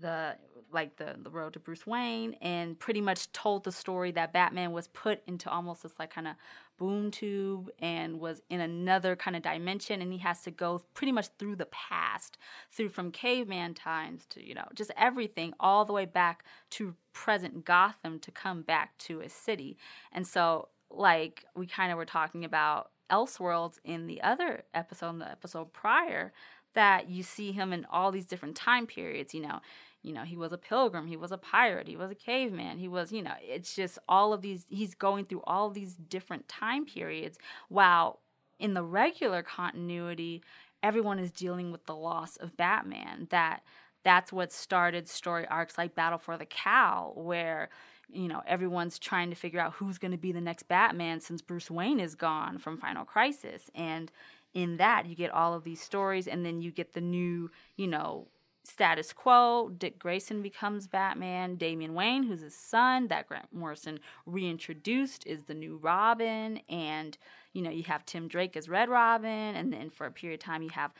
the 0.00 0.36
like 0.72 0.96
the 0.96 1.16
the 1.22 1.30
road 1.30 1.54
to 1.54 1.58
Bruce 1.58 1.86
Wayne 1.86 2.34
and 2.40 2.78
pretty 2.78 3.00
much 3.00 3.30
told 3.32 3.64
the 3.64 3.72
story 3.72 4.12
that 4.12 4.32
Batman 4.32 4.72
was 4.72 4.88
put 4.88 5.22
into 5.26 5.50
almost 5.50 5.82
this 5.82 5.92
like 5.98 6.10
kind 6.10 6.28
of 6.28 6.34
boom 6.78 7.10
tube 7.10 7.70
and 7.80 8.20
was 8.20 8.40
in 8.48 8.60
another 8.60 9.16
kind 9.16 9.36
of 9.36 9.42
dimension 9.42 10.00
and 10.00 10.12
he 10.12 10.18
has 10.18 10.42
to 10.42 10.50
go 10.50 10.80
pretty 10.94 11.12
much 11.12 11.28
through 11.38 11.56
the 11.56 11.66
past 11.66 12.38
through 12.70 12.88
from 12.88 13.10
caveman 13.10 13.74
times 13.74 14.24
to 14.26 14.46
you 14.46 14.54
know 14.54 14.66
just 14.74 14.90
everything 14.96 15.52
all 15.58 15.84
the 15.84 15.92
way 15.92 16.04
back 16.04 16.44
to 16.70 16.94
present 17.18 17.64
Gotham 17.64 18.20
to 18.20 18.30
come 18.30 18.62
back 18.62 18.96
to 18.98 19.20
a 19.20 19.28
city. 19.28 19.76
And 20.12 20.26
so 20.26 20.68
like 20.90 21.44
we 21.56 21.66
kind 21.66 21.90
of 21.90 21.98
were 21.98 22.04
talking 22.04 22.44
about 22.44 22.90
Elseworlds 23.10 23.78
in 23.84 24.06
the 24.06 24.22
other 24.22 24.62
episode 24.72 25.10
in 25.10 25.18
the 25.18 25.30
episode 25.30 25.72
prior 25.72 26.32
that 26.74 27.08
you 27.08 27.22
see 27.22 27.50
him 27.52 27.72
in 27.72 27.86
all 27.90 28.12
these 28.12 28.26
different 28.26 28.54
time 28.54 28.86
periods 28.86 29.34
you 29.34 29.40
know 29.40 29.60
you 30.08 30.14
know, 30.14 30.24
he 30.24 30.36
was 30.36 30.52
a 30.52 30.58
pilgrim, 30.58 31.06
he 31.06 31.16
was 31.16 31.30
a 31.30 31.38
pirate, 31.38 31.86
he 31.86 31.96
was 31.96 32.10
a 32.10 32.14
caveman, 32.14 32.78
he 32.78 32.88
was, 32.88 33.12
you 33.12 33.22
know, 33.22 33.34
it's 33.42 33.76
just 33.76 33.98
all 34.08 34.32
of 34.32 34.40
these, 34.40 34.64
he's 34.70 34.94
going 34.94 35.26
through 35.26 35.42
all 35.44 35.68
these 35.68 35.94
different 35.94 36.48
time 36.48 36.86
periods 36.86 37.38
while 37.68 38.20
in 38.58 38.74
the 38.74 38.82
regular 38.82 39.42
continuity, 39.42 40.42
everyone 40.82 41.18
is 41.18 41.30
dealing 41.30 41.70
with 41.70 41.84
the 41.86 41.94
loss 41.94 42.36
of 42.36 42.56
Batman. 42.56 43.28
That 43.30 43.62
that's 44.04 44.32
what 44.32 44.52
started 44.52 45.08
story 45.08 45.46
arcs 45.48 45.76
like 45.76 45.94
Battle 45.94 46.18
for 46.18 46.36
the 46.36 46.46
Cowl, 46.46 47.12
where 47.16 47.68
you 48.10 48.28
know 48.28 48.42
everyone's 48.46 48.98
trying 48.98 49.30
to 49.30 49.36
figure 49.36 49.60
out 49.60 49.74
who's 49.74 49.98
going 49.98 50.12
to 50.12 50.18
be 50.18 50.32
the 50.32 50.40
next 50.40 50.64
Batman 50.64 51.20
since 51.20 51.42
Bruce 51.42 51.70
Wayne 51.70 52.00
is 52.00 52.14
gone 52.14 52.58
from 52.58 52.78
Final 52.78 53.04
Crisis, 53.04 53.70
and 53.74 54.10
in 54.54 54.78
that 54.78 55.06
you 55.06 55.14
get 55.14 55.30
all 55.30 55.54
of 55.54 55.64
these 55.64 55.80
stories, 55.80 56.26
and 56.26 56.44
then 56.44 56.62
you 56.62 56.70
get 56.70 56.94
the 56.94 57.00
new, 57.00 57.50
you 57.76 57.86
know, 57.86 58.26
status 58.68 59.12
quo. 59.12 59.70
Dick 59.70 59.98
Grayson 59.98 60.42
becomes 60.42 60.86
Batman. 60.86 61.56
Damian 61.56 61.94
Wayne, 61.94 62.24
who's 62.24 62.42
his 62.42 62.54
son, 62.54 63.08
that 63.08 63.26
Grant 63.26 63.52
Morrison 63.52 63.98
reintroduced, 64.26 65.26
is 65.26 65.44
the 65.44 65.54
new 65.54 65.76
Robin. 65.76 66.60
And, 66.68 67.16
you 67.52 67.62
know, 67.62 67.70
you 67.70 67.84
have 67.84 68.04
Tim 68.04 68.28
Drake 68.28 68.56
as 68.56 68.68
Red 68.68 68.88
Robin. 68.88 69.28
And 69.56 69.72
then 69.72 69.90
for 69.90 70.06
a 70.06 70.12
period 70.12 70.40
of 70.40 70.44
time, 70.44 70.62
you 70.62 70.70
have 70.70 70.92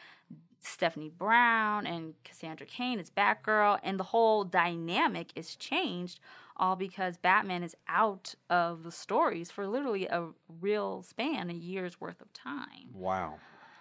Stephanie 0.61 1.12
Brown 1.16 1.87
and 1.87 2.14
Cassandra 2.24 2.66
Cain 2.66 2.98
as 2.98 3.11
Batgirl. 3.11 3.78
And 3.83 4.00
the 4.00 4.04
whole 4.04 4.44
dynamic 4.44 5.33
is 5.37 5.54
changed 5.54 6.20
all 6.57 6.74
because 6.74 7.16
Batman 7.16 7.62
is 7.62 7.76
out 7.87 8.35
of 8.50 8.83
the 8.83 8.90
stories 8.90 9.50
for 9.50 9.66
literally 9.68 10.07
a 10.07 10.28
real 10.61 11.02
span, 11.02 11.50
a 11.50 11.54
year's 11.54 12.00
worth 12.00 12.20
of 12.20 12.33
time. 12.33 12.88
Wow. 12.92 13.35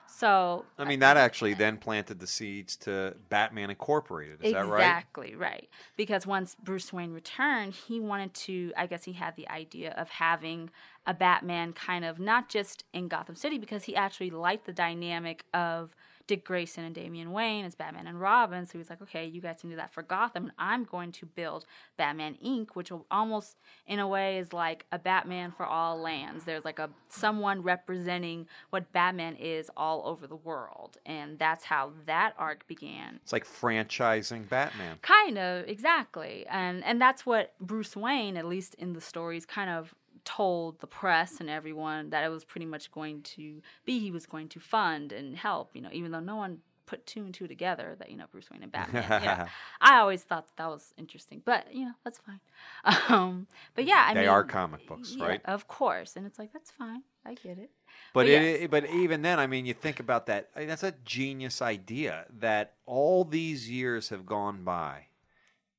So 0.08 0.66
I 0.78 0.86
mean 0.86 1.00
that 1.00 1.18
actually 1.18 1.54
then 1.54 1.78
planted 1.78 2.20
the 2.20 2.28
seeds 2.28 2.76
to 2.78 3.16
Batman 3.30 3.70
Incorporated. 3.70 4.42
Is 4.42 4.52
exactly, 4.52 4.62
that 4.62 4.72
right? 4.72 4.82
Exactly 4.82 5.36
right. 5.36 5.70
Because 5.96 6.26
once 6.26 6.56
Bruce 6.56 6.92
Wayne 6.92 7.14
returned, 7.14 7.74
he 7.74 8.00
wanted 8.00 8.34
to. 8.34 8.72
I 8.78 8.88
guess 8.88 9.04
he 9.04 9.14
had 9.14 9.36
the 9.36 9.48
idea 9.50 9.92
of 9.92 10.10
having 10.10 10.70
a 11.06 11.14
Batman 11.14 11.74
kind 11.74 12.04
of 12.04 12.20
not 12.20 12.50
just 12.50 12.84
in 12.94 13.08
Gotham 13.08 13.36
City 13.36 13.58
because 13.58 13.84
he 13.84 13.96
actually 13.96 14.30
liked 14.30 14.66
the 14.66 14.74
dynamic 14.74 15.46
of 15.54 15.96
Dick 16.28 16.46
Grayson 16.46 16.84
and 16.84 16.94
Damian 16.94 17.32
Wayne 17.32 17.66
as 17.66 17.76
Batman 17.76 18.06
and 18.08 18.20
Robin. 18.20 18.66
So 18.66 18.78
he's 18.78 18.90
like, 18.90 19.02
okay, 19.02 19.26
you 19.26 19.42
guys 19.42 19.58
can 19.62 19.70
do 19.70 19.76
that 19.78 19.94
for 19.94 20.04
Gotham, 20.04 20.44
and 20.44 20.54
I'm 20.60 20.84
going 20.84 21.12
to 21.14 21.26
build 21.26 21.66
Batman 21.98 22.38
Inc., 22.46 22.70
which 22.74 22.92
almost, 23.10 23.58
in 23.88 24.00
a 24.00 24.08
way, 24.08 24.38
is 24.38 24.54
like 24.54 24.86
a 24.92 25.00
Batman 25.00 25.52
for 25.52 25.66
all 25.66 26.00
lands. 26.00 26.44
There's 26.44 26.66
like 26.66 26.80
a 26.80 26.90
someone 27.10 27.62
representing 27.64 28.48
what 28.70 28.92
Batman 28.92 29.36
is 29.36 29.72
all 29.76 30.04
over 30.06 30.28
the 30.28 30.36
world, 30.36 30.98
and 31.06 31.40
that's 31.40 31.66
how 31.66 31.92
that 32.06 32.34
arc 32.38 32.68
began. 32.68 33.20
It's 33.24 33.34
like 33.34 33.46
franchising 33.46 34.50
Batman. 34.50 34.98
Kind 35.02 35.38
of, 35.38 35.68
exactly. 35.68 36.46
And 36.50 36.84
and 36.84 37.02
that's 37.02 37.26
what 37.26 37.54
Bruce 37.60 37.96
Wayne, 37.96 38.38
at 38.38 38.46
least 38.46 38.76
in 38.76 38.94
the 38.94 39.02
stories, 39.02 39.46
kind 39.46 39.70
of 39.70 39.96
told 40.28 40.78
the 40.82 40.88
press 40.88 41.40
and 41.40 41.50
everyone 41.50 42.10
that 42.10 42.22
it 42.26 42.28
was 42.28 42.44
pretty 42.44 42.66
much 42.66 42.92
going 42.92 43.22
to 43.22 43.62
be 43.86 43.98
he 43.98 44.12
was 44.12 44.26
going 44.26 44.50
to 44.50 44.60
fund 44.60 45.14
and 45.14 45.38
help, 45.38 45.74
you 45.74 45.82
know, 45.82 45.88
even 45.94 46.12
though 46.12 46.20
no 46.20 46.36
one 46.36 46.58
put 46.86 47.06
two 47.06 47.22
and 47.22 47.34
two 47.34 47.48
together 47.48 47.96
that, 47.98 48.12
you 48.12 48.18
know, 48.18 48.26
Bruce 48.30 48.50
Wayne 48.52 48.62
and 48.62 48.72
Batman. 48.72 49.04
you 49.22 49.26
know. 49.26 49.46
I 49.82 50.00
always 50.00 50.24
thought 50.24 50.48
that, 50.48 50.58
that 50.58 50.68
was 50.68 50.94
interesting. 50.98 51.42
But, 51.46 51.74
you 51.74 51.86
know, 51.86 51.94
that's 52.04 52.20
fine. 52.20 52.42
Um, 53.10 53.48
but 53.74 53.86
yeah, 53.86 54.04
I 54.06 54.08
mean 54.10 54.16
they 54.16 54.22
mean 54.22 54.30
are 54.30 54.44
comic 54.44 54.86
books, 54.86 55.16
yeah, 55.18 55.26
right? 55.26 55.42
Of 55.46 55.70
course. 55.70 56.18
And 56.18 56.26
it's 56.26 56.38
like 56.38 56.52
that's 56.52 56.72
fine. 56.72 57.04
I 57.26 57.36
get 57.36 57.58
it. 57.58 57.72
But 58.14 58.22
But 58.22 58.28
it, 58.28 58.62
yes. 58.62 58.68
but 58.70 58.90
even 58.90 59.22
then, 59.22 59.40
I 59.40 59.48
mean, 59.48 59.66
you 59.66 59.74
think 59.74 60.02
about 60.02 60.26
that. 60.26 60.50
I 60.56 60.60
mean, 60.60 60.68
that's 60.68 60.84
a 60.84 60.94
genius 61.06 61.62
idea 61.62 62.26
that 62.40 62.74
all 62.86 63.24
these 63.24 63.70
years 63.70 64.10
have 64.10 64.26
gone 64.26 64.66
by 64.66 65.06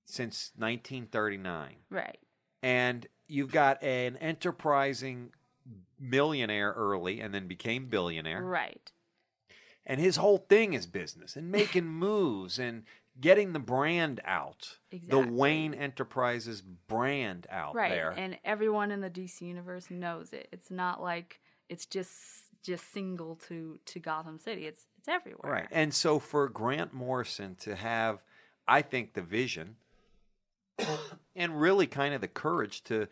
since 0.07 0.53
1939, 0.57 1.77
Right. 1.91 2.19
And 2.63 3.07
you've 3.27 3.53
got 3.53 3.83
an 3.83 4.17
enterprising 4.17 5.31
millionaire 5.99 6.73
early, 6.77 7.21
and 7.21 7.35
then 7.35 7.47
became 7.47 7.87
billionaire, 7.87 8.43
Right. 8.43 8.93
and 9.85 10.01
his 10.01 10.17
whole 10.17 10.39
thing 10.39 10.73
is 10.75 10.87
business 10.87 11.37
and 11.37 11.51
making 11.51 11.87
moves 11.89 12.59
and 12.59 12.85
getting 13.21 13.53
the 13.53 13.59
brand 13.59 14.21
out, 14.25 14.79
Exactly. 14.93 15.25
the 15.25 15.33
Wayne 15.33 15.75
Enterprises 15.75 16.63
brand 16.63 17.47
out 17.51 17.75
right 17.75 17.91
there. 17.91 18.11
and 18.17 18.39
everyone 18.45 18.93
in 18.93 19.01
the 19.01 19.11
dc 19.11 19.41
universe 19.41 19.91
knows 19.91 20.33
it 20.33 20.49
it's 20.53 20.71
not 20.71 21.03
like 21.03 21.41
it's 21.69 21.85
just 21.85 22.15
just 22.63 22.93
single 22.93 23.35
to 23.35 23.79
to 23.87 23.99
gotham 23.99 24.39
city 24.39 24.67
it's 24.67 24.87
it's 24.99 25.09
everywhere 25.09 25.51
Right. 25.53 25.67
And 25.73 25.93
so 25.93 26.19
for 26.21 26.49
Grant 26.49 26.93
Morrison 26.95 27.57
to 27.57 27.75
have, 27.77 28.23
I 28.69 28.83
think, 28.83 29.15
the 29.15 29.23
vision 29.23 29.77
and 31.37 31.61
really 31.61 31.87
kind 31.87 32.15
of 32.15 32.21
the 32.21 32.29
courage 32.29 32.83
to, 32.85 33.09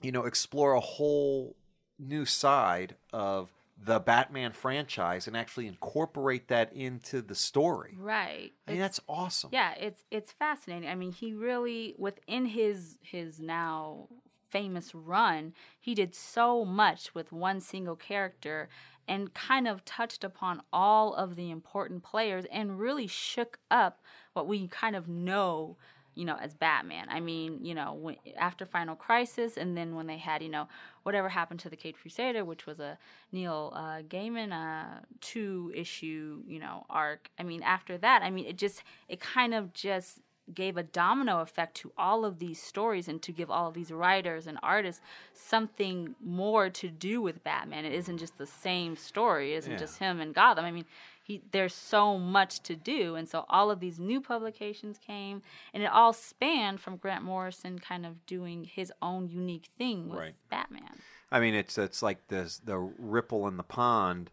you 0.00 0.12
know, 0.12 0.24
explore 0.24 0.72
a 0.72 0.80
whole 0.80 1.56
new 1.98 2.24
side 2.24 2.96
of 3.12 3.50
the 3.84 3.98
Batman 3.98 4.52
franchise 4.52 5.26
and 5.26 5.36
actually 5.36 5.66
incorporate 5.66 6.48
that 6.48 6.72
into 6.72 7.20
the 7.22 7.34
story. 7.34 7.94
right 7.98 8.52
I 8.66 8.70
mean, 8.70 8.78
It's- 8.80 8.80
that's 8.80 9.00
awesome. 9.08 9.50
yeah 9.52 9.72
it's 9.74 10.04
it's 10.10 10.30
fascinating 10.30 10.88
i 10.88 10.94
mean 10.94 11.10
he 11.10 11.32
really 11.32 11.94
within 11.98 12.46
his 12.46 12.98
his 13.02 13.40
now 13.40 14.08
famous 14.52 14.94
run 14.94 15.52
he 15.80 15.94
did 15.94 16.14
so 16.14 16.64
much 16.64 17.14
with 17.14 17.32
one 17.32 17.60
single 17.60 17.96
character 17.96 18.68
and 19.08 19.34
kind 19.34 19.66
of 19.66 19.84
touched 19.84 20.22
upon 20.22 20.62
all 20.72 21.12
of 21.14 21.34
the 21.34 21.50
important 21.50 22.04
players 22.04 22.44
and 22.52 22.78
really 22.78 23.06
shook 23.06 23.58
up 23.70 24.00
what 24.34 24.46
we 24.46 24.68
kind 24.68 24.94
of 24.94 25.08
know 25.08 25.76
you 26.14 26.24
know 26.24 26.36
as 26.40 26.54
batman 26.54 27.06
i 27.08 27.18
mean 27.18 27.58
you 27.64 27.74
know 27.74 27.94
when, 27.94 28.16
after 28.36 28.66
final 28.66 28.94
crisis 28.94 29.56
and 29.56 29.76
then 29.76 29.96
when 29.96 30.06
they 30.06 30.18
had 30.18 30.42
you 30.42 30.48
know 30.48 30.68
whatever 31.02 31.28
happened 31.28 31.60
to 31.60 31.68
the 31.68 31.76
Caped 31.76 32.00
Crusader, 32.00 32.44
which 32.44 32.66
was 32.66 32.80
a 32.80 32.98
Neil 33.32 33.72
uh, 33.74 34.02
Gaiman 34.02 34.52
uh, 34.52 35.00
two 35.20 35.72
issue, 35.74 36.42
you 36.46 36.58
know, 36.58 36.86
arc. 36.88 37.30
I 37.38 37.42
mean, 37.42 37.62
after 37.62 37.98
that, 37.98 38.22
I 38.22 38.30
mean, 38.30 38.46
it 38.46 38.56
just 38.56 38.82
it 39.08 39.20
kind 39.20 39.54
of 39.54 39.72
just 39.72 40.20
gave 40.52 40.76
a 40.76 40.82
domino 40.82 41.40
effect 41.40 41.76
to 41.76 41.92
all 41.96 42.24
of 42.24 42.38
these 42.38 42.60
stories 42.60 43.08
and 43.08 43.22
to 43.22 43.32
give 43.32 43.50
all 43.50 43.68
of 43.68 43.74
these 43.74 43.92
writers 43.92 44.46
and 44.46 44.58
artists 44.62 45.00
something 45.32 46.14
more 46.20 46.68
to 46.70 46.88
do 46.88 47.20
with 47.22 47.44
Batman. 47.44 47.84
It 47.84 47.92
isn't 47.92 48.18
just 48.18 48.38
the 48.38 48.46
same 48.46 48.96
story. 48.96 49.54
It 49.54 49.58
isn't 49.58 49.72
Yeah. 49.72 49.78
just 49.78 49.98
him 49.98 50.20
and 50.20 50.34
Gotham. 50.34 50.64
I 50.64 50.70
mean, 50.70 50.84
he 51.24 51.40
there's 51.52 51.74
so 51.74 52.18
much 52.18 52.60
to 52.64 52.74
do, 52.74 53.14
and 53.14 53.28
so 53.28 53.44
all 53.48 53.70
of 53.70 53.78
these 53.78 54.00
new 54.00 54.20
publications 54.20 54.98
came, 54.98 55.42
and 55.72 55.82
it 55.82 55.86
all 55.86 56.12
spanned 56.12 56.80
from 56.80 56.96
Grant 56.96 57.22
Morrison 57.24 57.78
kind 57.78 58.04
of 58.04 58.26
doing 58.26 58.64
his 58.64 58.92
own 59.00 59.28
unique 59.28 59.68
thing 59.78 60.08
with 60.08 60.18
Right. 60.18 60.34
Batman. 60.50 60.98
I 61.30 61.38
mean, 61.40 61.54
it's 61.54 61.78
it's 61.78 62.02
like 62.02 62.26
this 62.28 62.58
the 62.58 62.78
ripple 62.78 63.46
in 63.46 63.56
the 63.56 63.62
pond, 63.62 64.30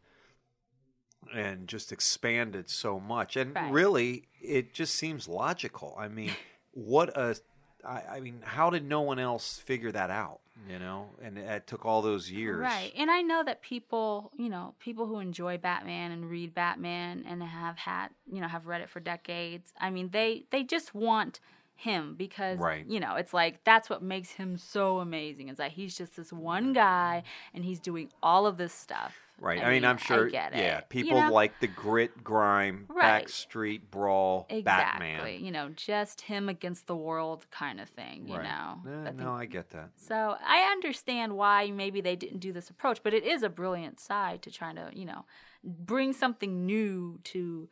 and 1.33 1.67
just 1.67 1.91
expanded 1.91 2.69
so 2.69 2.99
much. 2.99 3.35
And 3.35 3.55
Right. 3.55 3.71
really, 3.71 4.27
it 4.41 4.73
just 4.73 4.95
seems 4.95 5.27
logical. 5.27 5.95
I 5.99 6.07
mean, 6.07 6.31
what 6.73 7.15
a 7.17 7.37
I, 7.85 8.03
I 8.15 8.19
mean, 8.19 8.41
how 8.43 8.69
did 8.69 8.83
no 8.83 9.01
one 9.01 9.19
else 9.19 9.57
figure 9.57 9.91
that 9.91 10.09
out? 10.09 10.41
You 10.67 10.77
know, 10.77 11.11
and 11.21 11.37
it 11.37 11.67
took 11.67 11.85
all 11.85 12.01
those 12.01 12.29
years. 12.29 12.59
Right. 12.59 12.91
And 12.97 13.09
I 13.09 13.21
know 13.21 13.43
that 13.45 13.61
people, 13.61 14.31
you 14.37 14.49
know, 14.49 14.75
people 14.79 15.05
who 15.05 15.19
enjoy 15.19 15.57
Batman 15.57 16.11
and 16.11 16.29
read 16.29 16.53
Batman 16.53 17.23
and 17.25 17.41
have 17.41 17.77
had, 17.77 18.09
you 18.29 18.41
know, 18.41 18.47
have 18.49 18.67
read 18.67 18.81
it 18.81 18.89
for 18.89 18.99
decades. 18.99 19.71
I 19.79 19.89
mean, 19.89 20.09
they 20.11 20.43
they 20.51 20.63
just 20.63 20.93
want 20.93 21.39
him 21.79 22.15
because 22.17 22.59
Right. 22.59 22.85
you 22.87 22.99
know, 22.99 23.15
it's 23.15 23.33
like 23.33 23.63
that's 23.63 23.89
what 23.89 24.01
makes 24.01 24.31
him 24.31 24.57
so 24.57 24.99
amazing. 24.99 25.49
Is 25.49 25.57
that 25.57 25.71
he's 25.71 25.97
just 25.97 26.15
this 26.15 26.31
one 26.33 26.73
guy 26.73 27.23
and 27.53 27.63
he's 27.63 27.79
doing 27.79 28.11
all 28.21 28.45
of 28.45 28.57
this 28.57 28.73
stuff. 28.73 29.15
Right. 29.41 29.63
I, 29.63 29.69
mean, 29.71 29.85
I'm 29.85 29.97
sure. 29.97 30.27
yeah, 30.27 30.49
it, 30.49 30.85
you 30.93 31.03
people 31.03 31.21
know? 31.21 31.31
like 31.31 31.57
the 31.61 31.67
grit, 31.67 32.23
grime, 32.25 32.85
Right. 32.89 33.23
backstreet 33.25 33.83
brawl, 33.89 34.45
exactly. 34.49 35.13
Batman. 35.13 35.45
You 35.45 35.51
know, 35.51 35.69
just 35.69 36.19
him 36.19 36.49
against 36.49 36.87
the 36.87 36.95
world 36.95 37.45
kind 37.49 37.79
of 37.79 37.87
thing, 37.87 38.27
you 38.27 38.35
right. 38.35 38.43
know. 38.43 38.91
Eh, 38.91 39.01
I 39.03 39.05
think 39.05 39.19
no, 39.19 39.31
I 39.31 39.45
get 39.45 39.69
that. 39.69 39.91
So 39.95 40.35
I 40.45 40.69
understand 40.73 41.37
why 41.37 41.71
maybe 41.71 42.01
they 42.01 42.17
didn't 42.17 42.39
do 42.39 42.51
this 42.51 42.69
approach, 42.69 43.01
but 43.01 43.13
it 43.13 43.23
is 43.23 43.41
a 43.41 43.49
brilliant 43.49 44.01
side 44.01 44.41
to 44.41 44.51
trying 44.51 44.75
to, 44.75 44.89
you 44.93 45.05
know, 45.05 45.23
bring 45.63 46.11
something 46.11 46.65
new 46.65 47.19
to 47.25 47.69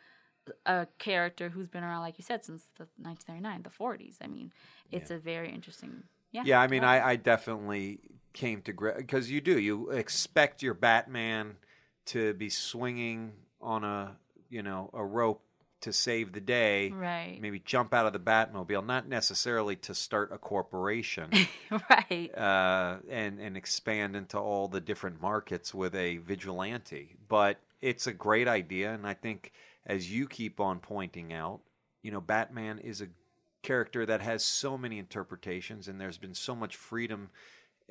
a 0.66 0.88
character 0.98 1.50
who's 1.50 1.68
been 1.68 1.84
around, 1.84 2.02
like 2.02 2.18
you 2.18 2.24
said, 2.24 2.44
since 2.44 2.68
the 2.78 2.88
1939, 2.98 3.64
the 3.64 3.70
40s. 3.70 4.16
I 4.22 4.28
mean, 4.28 4.52
it's 4.92 5.12
a 5.12 5.18
very 5.18 5.52
interesting. 5.52 6.04
Yeah. 6.32 6.44
Yeah, 6.46 6.62
I 6.62 6.68
mean. 6.68 6.84
I, 6.84 7.10
I 7.10 7.16
definitely 7.16 8.00
came 8.34 8.62
to 8.64 8.74
grip 8.74 8.98
because 8.98 9.32
you 9.32 9.42
do. 9.42 9.60
You 9.60 9.90
expect 9.90 10.62
your 10.62 10.74
Batman 10.74 11.56
to 12.08 12.34
be 12.34 12.50
swinging 12.50 13.34
on 13.62 13.84
a 13.84 14.16
you 14.50 14.62
know 14.64 14.90
a 14.94 15.04
rope 15.04 15.42
to 15.82 15.94
save 15.94 16.34
the 16.34 16.42
day. 16.42 16.90
Right. 16.90 17.38
Maybe 17.40 17.60
jump 17.60 17.94
out 17.94 18.06
of 18.06 18.14
the 18.14 18.20
Batmobile, 18.20 18.86
not 18.86 19.08
necessarily 19.08 19.76
to 19.78 19.94
start 19.94 20.32
a 20.32 20.38
corporation 20.38 21.30
right. 21.90 22.36
uh, 22.36 22.98
and 23.10 23.40
and 23.40 23.56
expand 23.58 24.16
into 24.16 24.38
all 24.38 24.68
the 24.68 24.82
different 24.82 25.22
markets 25.22 25.74
with 25.74 25.96
a 25.96 26.18
vigilante. 26.18 27.16
But 27.28 27.60
it's 27.82 28.08
a 28.08 28.14
great 28.14 28.48
idea, 28.48 28.94
and 28.94 29.06
I 29.06 29.14
think 29.14 29.52
as 29.88 30.12
you 30.12 30.28
keep 30.28 30.60
on 30.60 30.80
pointing 30.80 31.34
out, 31.34 31.62
you 32.04 32.12
know, 32.12 32.22
Batman 32.22 32.78
is 32.80 33.02
a 33.02 33.08
character 33.64 34.06
that 34.06 34.22
has 34.22 34.46
so 34.46 34.78
many 34.78 35.00
interpretations, 35.00 35.88
and 35.88 36.00
there's 36.00 36.18
been 36.18 36.36
so 36.36 36.56
much 36.56 36.76
freedom 36.76 37.30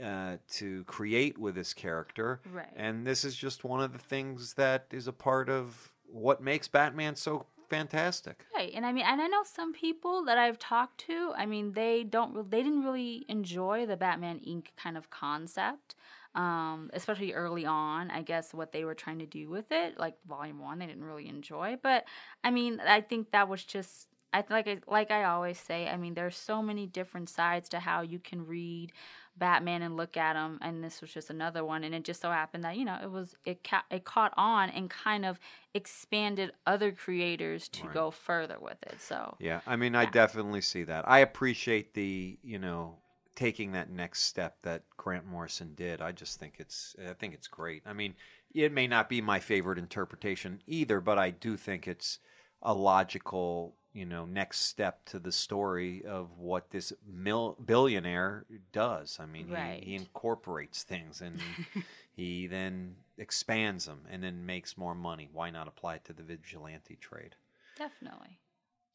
uh, 0.02 0.36
to 0.52 0.84
create 0.84 1.38
with 1.38 1.54
this 1.54 1.74
character. 1.74 2.40
Right. 2.52 2.68
And 2.76 3.06
this 3.06 3.24
is 3.24 3.34
just 3.34 3.64
one 3.64 3.80
of 3.80 3.92
the 3.92 3.98
things 3.98 4.54
that 4.54 4.86
is 4.92 5.08
a 5.08 5.12
part 5.12 5.48
of 5.48 5.90
what 6.06 6.42
makes 6.42 6.68
Batman 6.68 7.16
so 7.16 7.46
fantastic. 7.68 8.44
Right, 8.54 8.70
and 8.74 8.86
I 8.86 8.92
mean, 8.92 9.04
and 9.06 9.20
I 9.20 9.26
know 9.26 9.42
some 9.44 9.72
people 9.72 10.24
that 10.26 10.38
I've 10.38 10.58
talked 10.58 10.98
to. 11.06 11.32
I 11.36 11.46
mean, 11.46 11.72
they 11.72 12.04
don't, 12.04 12.48
they 12.50 12.62
didn't 12.62 12.84
really 12.84 13.24
enjoy 13.28 13.86
the 13.86 13.96
Batman 13.96 14.40
Inc. 14.46 14.66
kind 14.76 14.96
of 14.96 15.10
concept, 15.10 15.94
um, 16.36 16.90
especially 16.92 17.32
early 17.32 17.66
on. 17.66 18.10
I 18.10 18.22
guess 18.22 18.54
what 18.54 18.72
they 18.72 18.84
were 18.84 18.94
trying 18.94 19.18
to 19.20 19.26
do 19.26 19.48
with 19.48 19.72
it, 19.72 19.98
like 19.98 20.14
Volume 20.28 20.60
One, 20.60 20.78
they 20.78 20.86
didn't 20.86 21.04
really 21.04 21.28
enjoy. 21.28 21.78
But 21.82 22.04
I 22.44 22.50
mean, 22.50 22.80
I 22.80 23.00
think 23.00 23.32
that 23.32 23.48
was 23.48 23.64
just. 23.64 24.08
I 24.32 24.44
like 24.50 24.68
I, 24.68 24.78
like 24.86 25.10
I 25.10 25.24
always 25.24 25.58
say. 25.58 25.88
I 25.88 25.96
mean, 25.96 26.14
there's 26.14 26.36
so 26.36 26.62
many 26.62 26.86
different 26.86 27.28
sides 27.30 27.68
to 27.70 27.80
how 27.80 28.02
you 28.02 28.18
can 28.18 28.46
read 28.46 28.92
Batman 29.36 29.82
and 29.82 29.96
look 29.96 30.16
at 30.16 30.36
him, 30.36 30.58
and 30.62 30.82
this 30.84 31.00
was 31.00 31.12
just 31.12 31.30
another 31.30 31.64
one. 31.64 31.84
And 31.84 31.94
it 31.94 32.04
just 32.04 32.20
so 32.20 32.30
happened 32.30 32.64
that 32.64 32.76
you 32.76 32.84
know 32.84 32.98
it 33.02 33.10
was 33.10 33.34
it 33.44 33.64
ca- 33.64 33.84
it 33.90 34.04
caught 34.04 34.34
on 34.36 34.70
and 34.70 34.90
kind 34.90 35.24
of 35.24 35.38
expanded 35.74 36.52
other 36.66 36.92
creators 36.92 37.68
to 37.68 37.86
Right. 37.86 37.94
go 37.94 38.10
further 38.10 38.58
with 38.60 38.82
it. 38.82 39.00
So 39.00 39.36
Yeah, 39.38 39.60
I 39.66 39.76
mean, 39.76 39.94
I 39.94 40.06
definitely 40.06 40.60
see 40.62 40.84
that. 40.84 41.08
I 41.08 41.18
appreciate 41.20 41.94
the, 41.94 42.38
you 42.42 42.58
know, 42.58 42.96
taking 43.36 43.72
that 43.72 43.90
next 43.90 44.22
step 44.22 44.56
that 44.62 44.82
Grant 44.96 45.26
Morrison 45.26 45.74
did. 45.74 46.00
I 46.00 46.10
just 46.10 46.40
think 46.40 46.54
it's, 46.58 46.96
I 47.08 47.12
think 47.12 47.34
it's 47.34 47.46
great. 47.46 47.82
I 47.86 47.92
mean, 47.92 48.14
it 48.52 48.72
may 48.72 48.86
not 48.88 49.08
be 49.08 49.20
my 49.20 49.38
favorite 49.38 49.78
interpretation 49.78 50.62
either, 50.66 51.00
but 51.00 51.18
I 51.18 51.30
do 51.30 51.56
think 51.56 51.86
it's 51.86 52.18
a 52.62 52.74
logical 52.74 53.76
you 53.92 54.04
know 54.04 54.26
next 54.26 54.60
step 54.60 55.04
to 55.06 55.18
the 55.18 55.32
story 55.32 56.04
of 56.04 56.38
what 56.38 56.70
this 56.70 56.92
mil- 57.06 57.56
billionaire 57.64 58.44
does. 58.72 59.18
I 59.20 59.24
mean, 59.26 59.48
Right. 59.50 59.82
he, 59.82 59.90
he 59.90 59.96
incorporates 59.96 60.82
things 60.82 61.22
and 61.22 61.40
he 62.14 62.46
then 62.46 62.96
expands 63.16 63.86
them 63.86 64.00
and 64.10 64.22
then 64.22 64.44
makes 64.44 64.76
more 64.76 64.94
money. 64.94 65.28
Why 65.32 65.48
not 65.50 65.68
apply 65.68 65.96
it 65.96 66.04
to 66.06 66.12
the 66.12 66.22
vigilante 66.22 66.96
trade? 66.96 67.36
Definitely. 67.76 68.38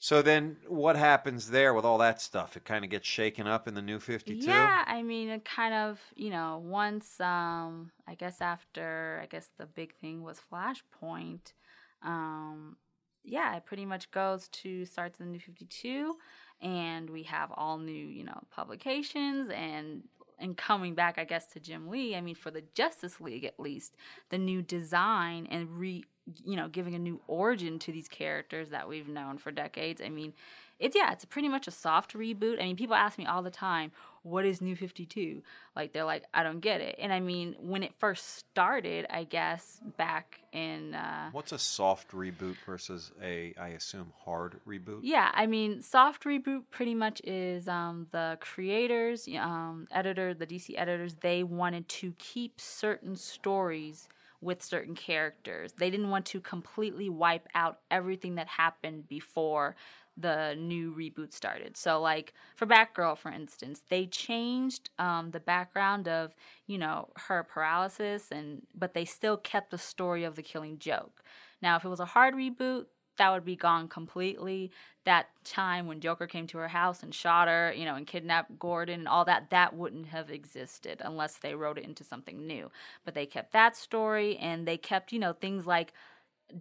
So 0.04 0.24
then, 0.24 0.58
what 0.68 0.96
happens 0.96 1.52
there 1.52 1.76
with 1.76 1.86
all 1.86 2.00
that 2.00 2.20
stuff? 2.20 2.58
It 2.58 2.66
kind 2.66 2.84
of 2.84 2.90
gets 2.90 3.08
shaken 3.08 3.46
up 3.46 3.68
in 3.68 3.76
the 3.76 3.84
new 3.84 4.00
Fifty 4.00 4.40
Two. 4.40 4.48
Yeah, 4.48 4.84
I 4.88 5.04
mean, 5.04 5.30
it 5.30 5.46
kind 5.46 5.76
of, 5.76 6.00
you 6.16 6.32
know, 6.32 6.60
once, 6.66 7.20
um, 7.22 7.92
I 8.08 8.16
guess 8.16 8.42
after, 8.42 9.20
I 9.22 9.28
guess 9.28 9.52
the 9.60 9.68
big 9.68 9.94
thing 9.98 10.24
was 10.24 10.42
Flashpoint. 10.52 11.54
Um, 12.02 12.78
yeah, 13.24 13.56
it 13.56 13.68
pretty 13.68 13.86
much 13.86 14.10
goes 14.10 14.48
to 14.48 14.86
starts 14.86 15.20
in 15.20 15.28
the 15.28 15.32
New 15.34 15.40
Fifty 15.40 15.66
Two, 15.66 16.16
and 16.62 17.08
we 17.08 17.22
have 17.22 17.52
all 17.56 17.78
new, 17.78 17.94
you 17.94 18.24
know, 18.24 18.42
publications 18.50 19.50
and 19.50 20.02
and 20.40 20.58
coming 20.58 20.96
back, 20.96 21.20
I 21.20 21.26
guess, 21.26 21.46
to 21.54 21.60
Jim 21.60 21.90
Lee. 21.90 22.16
I 22.16 22.22
mean, 22.22 22.34
for 22.34 22.50
the 22.50 22.64
Justice 22.74 23.22
League 23.22 23.46
at 23.46 23.60
least, 23.60 23.96
the 24.30 24.40
new 24.40 24.64
design 24.64 25.48
and 25.52 25.70
re, 25.70 26.04
you 26.46 26.56
know, 26.56 26.68
giving 26.68 26.96
a 26.96 27.00
new 27.00 27.20
origin 27.28 27.80
to 27.80 27.92
these 27.92 28.08
characters 28.08 28.70
that 28.70 28.88
we've 28.88 29.08
known 29.08 29.38
for 29.38 29.52
decades. 29.52 30.02
I 30.04 30.10
mean, 30.10 30.34
it's 30.80 30.96
yeah, 30.96 31.12
it's 31.12 31.26
pretty 31.26 31.48
much 31.48 31.68
a 31.68 31.72
soft 31.72 32.14
reboot. 32.14 32.60
I 32.60 32.64
mean, 32.64 32.76
people 32.76 32.96
ask 32.96 33.18
me 33.20 33.26
all 33.28 33.44
the 33.44 33.52
time, 33.52 33.92
"What 34.24 34.46
is 34.46 34.62
New 34.62 34.76
Fifty 34.76 35.06
Two? 35.06 35.44
Like, 35.76 35.94
they're 35.94 36.06
like, 36.06 36.24
"I 36.34 36.42
don't 36.42 36.60
get 36.60 36.82
it." 36.82 36.96
And 36.98 37.14
I 37.14 37.20
mean, 37.20 37.56
when 37.60 37.84
it 37.84 37.94
first 38.00 38.38
started, 38.38 39.06
I 39.10 39.24
guess 39.26 39.80
back 39.98 40.42
in 40.54 40.96
uh, 40.96 41.30
What's 41.34 41.52
a 41.52 41.60
soft 41.60 42.12
reboot 42.12 42.56
versus 42.66 43.12
a, 43.22 43.54
I 43.60 43.70
assume, 43.70 44.12
hard 44.26 44.60
reboot? 44.68 45.02
yeah, 45.04 45.30
I 45.36 45.46
mean, 45.46 45.84
soft 45.84 46.24
reboot 46.24 46.64
pretty 46.72 46.96
much 46.96 47.22
is 47.24 47.68
um, 47.68 48.08
the 48.12 48.40
creators, 48.42 49.28
um, 49.40 49.88
editor, 49.92 50.34
the 50.34 50.48
DC 50.48 50.74
editors. 50.78 51.14
They 51.22 51.44
wanted 51.44 51.88
to 51.90 52.14
keep 52.18 52.60
certain 52.60 53.16
stories 53.16 54.08
with 54.42 54.64
certain 54.64 54.96
characters. 54.96 55.74
They 55.74 55.90
didn't 55.90 56.10
want 56.10 56.26
to 56.28 56.42
completely 56.42 57.10
wipe 57.10 57.48
out 57.54 57.80
everything 57.90 58.36
that 58.36 58.48
happened 58.48 59.08
before 59.08 59.76
the 60.18 60.56
new 60.58 60.94
reboot 60.94 61.34
started. 61.34 61.78
So, 61.78 62.02
like 62.02 62.34
for 62.56 62.66
Batgirl, 62.66 63.18
for 63.18 63.32
instance, 63.32 63.82
they 63.90 64.08
changed 64.08 64.90
um, 65.00 65.32
the 65.32 65.40
background 65.40 66.08
of 66.08 66.36
you 66.68 66.78
know 66.78 67.10
her 67.28 67.44
paralysis, 67.44 68.32
and 68.32 68.64
but 68.76 68.94
they 68.94 69.06
still 69.06 69.38
kept 69.38 69.72
the 69.72 69.78
story 69.78 70.24
of 70.24 70.36
the 70.36 70.44
Killing 70.44 70.80
Joke. 70.80 71.24
Now, 71.62 71.76
if 71.78 71.86
it 71.86 71.90
was 71.90 72.00
a 72.00 72.06
hard 72.06 72.34
reboot, 72.34 72.86
that 73.18 73.32
would 73.32 73.46
be 73.46 73.56
gone 73.56 73.88
completely. 73.88 74.72
That 75.06 75.28
time 75.44 75.88
when 75.88 76.00
Joker 76.02 76.28
came 76.28 76.48
to 76.48 76.58
her 76.60 76.68
house 76.68 77.04
and 77.04 77.14
shot 77.14 77.48
her, 77.48 77.74
you 77.76 77.86
know, 77.86 77.96
and 77.96 78.08
kidnapped 78.08 78.58
Gordon 78.60 79.00
and 79.02 79.08
all 79.08 79.26
that, 79.26 79.50
that 79.50 79.76
wouldn't 79.76 80.08
have 80.08 80.30
existed 80.30 81.02
unless 81.04 81.38
they 81.38 81.56
wrote 81.56 81.78
it 81.78 81.86
into 81.86 82.04
something 82.04 82.46
new. 82.46 82.70
But 83.06 83.14
they 83.16 83.26
kept 83.26 83.54
that 83.54 83.76
story 83.76 84.38
and 84.38 84.68
they 84.68 84.78
kept, 84.78 85.12
you 85.12 85.20
know, 85.20 85.34
things 85.34 85.66
like 85.68 85.94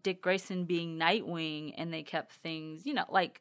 Dick 0.02 0.22
Grayson 0.22 0.64
being 0.64 0.98
Nightwing, 0.98 1.74
and 1.76 1.92
they 1.92 2.02
kept 2.02 2.32
things, 2.34 2.86
you 2.86 2.94
know, 2.94 3.04
like 3.08 3.40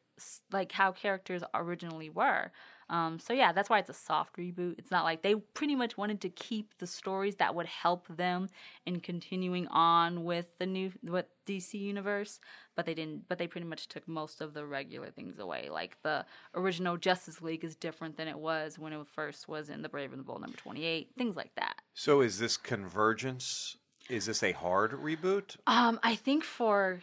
like 0.52 0.72
how 0.72 0.92
characters 0.92 1.42
originally 1.54 2.10
were. 2.10 2.50
Um, 2.90 3.20
so 3.20 3.32
yeah, 3.32 3.52
that's 3.52 3.70
why 3.70 3.78
it's 3.78 3.88
a 3.88 3.94
soft 3.94 4.36
reboot. 4.36 4.74
It's 4.76 4.90
not 4.90 5.04
like 5.04 5.22
they 5.22 5.36
pretty 5.36 5.76
much 5.76 5.96
wanted 5.96 6.20
to 6.22 6.28
keep 6.28 6.76
the 6.78 6.86
stories 6.88 7.36
that 7.36 7.54
would 7.54 7.66
help 7.66 8.08
them 8.08 8.48
in 8.84 8.98
continuing 8.98 9.68
on 9.68 10.24
with 10.24 10.46
the 10.58 10.66
new 10.66 10.92
with 11.02 11.26
DC 11.46 11.74
universe, 11.74 12.40
but 12.74 12.86
they 12.86 12.94
didn't. 12.94 13.28
But 13.28 13.38
they 13.38 13.46
pretty 13.46 13.66
much 13.66 13.86
took 13.86 14.08
most 14.08 14.40
of 14.40 14.54
the 14.54 14.66
regular 14.66 15.10
things 15.10 15.38
away. 15.38 15.68
Like 15.70 15.96
the 16.02 16.26
original 16.54 16.96
Justice 16.96 17.40
League 17.40 17.64
is 17.64 17.76
different 17.76 18.16
than 18.16 18.26
it 18.26 18.38
was 18.38 18.78
when 18.78 18.92
it 18.92 19.06
first 19.06 19.48
was 19.48 19.70
in 19.70 19.82
the 19.82 19.88
Brave 19.88 20.12
and 20.12 20.18
the 20.20 20.24
Bold 20.24 20.40
number 20.40 20.56
twenty 20.56 20.84
eight. 20.84 21.10
Things 21.16 21.36
like 21.36 21.54
that. 21.54 21.76
So 21.94 22.20
is 22.20 22.40
this 22.40 22.56
Convergence? 22.56 23.76
Is 24.08 24.26
this 24.26 24.42
a 24.42 24.50
hard 24.50 24.90
reboot? 24.92 25.56
Um, 25.68 26.00
I 26.02 26.16
think 26.16 26.42
for 26.42 27.00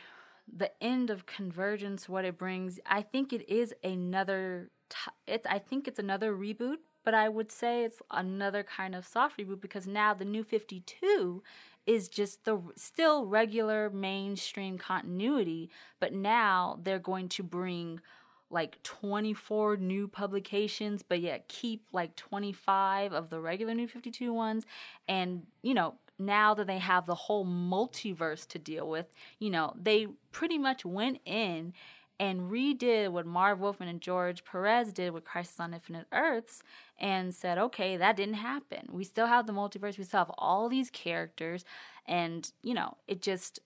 the 0.54 0.72
end 0.84 1.10
of 1.10 1.26
Convergence, 1.26 2.10
what 2.10 2.26
it 2.26 2.38
brings, 2.38 2.80
I 2.86 3.02
think 3.02 3.32
it 3.32 3.50
is 3.50 3.74
another. 3.84 4.70
T- 4.90 5.38
I 5.50 5.60
think 5.60 5.88
it's 5.88 6.00
another 6.00 6.34
reboot, 6.34 6.78
but 7.04 7.14
I 7.14 7.30
would 7.30 7.52
say 7.52 7.84
it's 7.84 8.02
another 8.12 8.64
kind 8.64 8.96
of 8.96 9.06
soft 9.06 9.38
reboot 9.38 9.62
because 9.62 9.88
now 9.88 10.14
the 10.14 10.26
new 10.26 10.44
Fifty 10.44 10.82
Two 10.82 11.44
is 11.86 12.10
just 12.10 12.44
the 12.44 12.60
still 12.76 13.26
regular 13.26 13.90
mainstream 13.90 14.78
continuity, 14.78 15.70
but 16.00 16.14
now 16.14 16.80
they're 16.84 17.00
going 17.00 17.30
to 17.30 17.44
bring 17.44 18.02
like 18.50 18.82
24 18.84 19.78
new 19.78 20.08
publications, 20.08 21.04
but 21.04 21.20
yet 21.22 21.48
keep 21.48 21.86
like 21.92 22.16
25 22.16 23.14
of 23.14 23.30
the 23.30 23.40
regular 23.40 23.74
New 23.74 23.88
52 23.88 24.34
ones. 24.34 24.66
And, 25.08 25.44
you 25.64 25.74
know, 25.74 25.96
now 26.20 26.54
that 26.54 26.68
they 26.68 26.80
have 26.80 27.06
the 27.06 27.16
whole 27.16 27.46
multiverse 27.46 28.48
to 28.48 28.60
deal 28.60 28.88
with, 28.90 29.08
you 29.40 29.50
know, 29.50 29.74
they 29.80 30.08
pretty 30.32 30.58
much 30.58 30.86
went 30.86 31.20
in 31.26 31.74
and 32.20 32.52
redid 32.52 33.10
what 33.10 33.26
Marv 33.26 33.60
Wolfman 33.60 33.90
and 33.90 34.02
George 34.02 34.44
Perez 34.44 34.92
did 34.92 35.12
with 35.12 35.24
Crisis 35.24 35.60
on 35.60 35.74
Infinite 35.74 36.08
Earths 36.12 36.64
and 37.00 37.34
said, 37.34 37.58
okay, 37.58 37.98
that 37.98 38.18
didn't 38.18 38.36
happen. 38.36 38.88
We 38.92 39.04
still 39.04 39.28
have 39.28 39.46
the 39.46 39.54
multiverse, 39.54 39.98
we 39.98 40.04
still 40.04 40.20
have 40.20 40.32
all 40.38 40.68
these 40.68 40.90
characters, 40.90 41.64
and, 42.08 42.52
you 42.64 42.74
know, 42.74 42.98
it 43.08 43.22
just, 43.22 43.60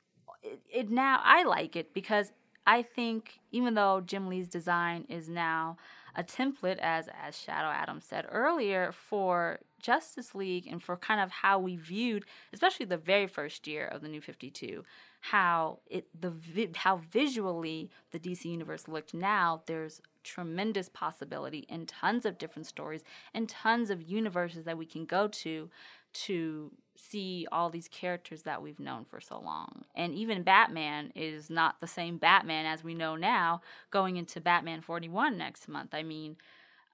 it, 0.44 0.60
it 0.70 0.90
now, 0.90 1.22
I 1.24 1.44
like 1.44 1.76
it 1.76 1.94
because 1.94 2.32
I 2.66 2.82
think 2.82 3.40
even 3.52 3.74
though 3.74 4.02
Jim 4.02 4.28
Lee's 4.28 4.48
design 4.48 5.06
is 5.10 5.30
now 5.30 5.78
a 6.16 6.24
template, 6.24 6.78
as 6.80 7.08
as 7.26 7.38
Shadow 7.38 7.70
Adam 7.70 8.02
said 8.02 8.26
earlier, 8.30 8.92
for 8.92 9.60
Justice 9.82 10.36
League 10.36 10.68
and 10.68 10.82
for 10.82 10.98
kind 10.98 11.22
of 11.22 11.32
how 11.32 11.60
we 11.60 11.76
viewed, 11.76 12.26
especially 12.54 12.86
the 12.86 12.98
very 12.98 13.28
first 13.28 13.68
year 13.68 13.86
of 13.86 14.02
the 14.02 14.08
New 14.08 14.22
Fifty 14.22 14.50
Two, 14.50 14.84
how 15.22 15.80
it 15.88 16.08
the 16.20 16.34
how 16.76 16.98
visually 17.12 17.90
the 18.12 18.20
DC 18.20 18.46
universe 18.46 18.88
looked. 18.88 19.14
Now 19.14 19.64
there's 19.66 20.02
tremendous 20.24 20.90
possibility 20.90 21.66
and 21.70 21.88
tons 21.88 22.26
of 22.26 22.38
different 22.38 22.68
stories 22.68 23.04
and 23.34 23.50
tons 23.50 23.90
of 23.90 24.02
universes 24.02 24.66
that 24.66 24.78
we 24.78 24.86
can 24.86 25.06
go 25.06 25.28
to 25.28 25.70
to 26.14 26.72
see 26.96 27.48
all 27.52 27.70
these 27.70 27.88
characters 27.88 28.44
that 28.44 28.62
we've 28.62 28.80
known 28.80 29.06
for 29.06 29.20
so 29.20 29.40
long. 29.40 29.86
And 29.96 30.14
even 30.14 30.44
Batman 30.44 31.12
is 31.16 31.50
not 31.50 31.80
the 31.80 31.88
same 31.88 32.18
Batman 32.18 32.66
as 32.66 32.84
we 32.84 32.94
know 32.94 33.16
now 33.16 33.62
going 33.90 34.18
into 34.18 34.42
Batman 34.42 34.82
41 34.82 35.38
next 35.38 35.68
month. 35.68 35.94
I 35.94 36.04
mean, 36.04 36.38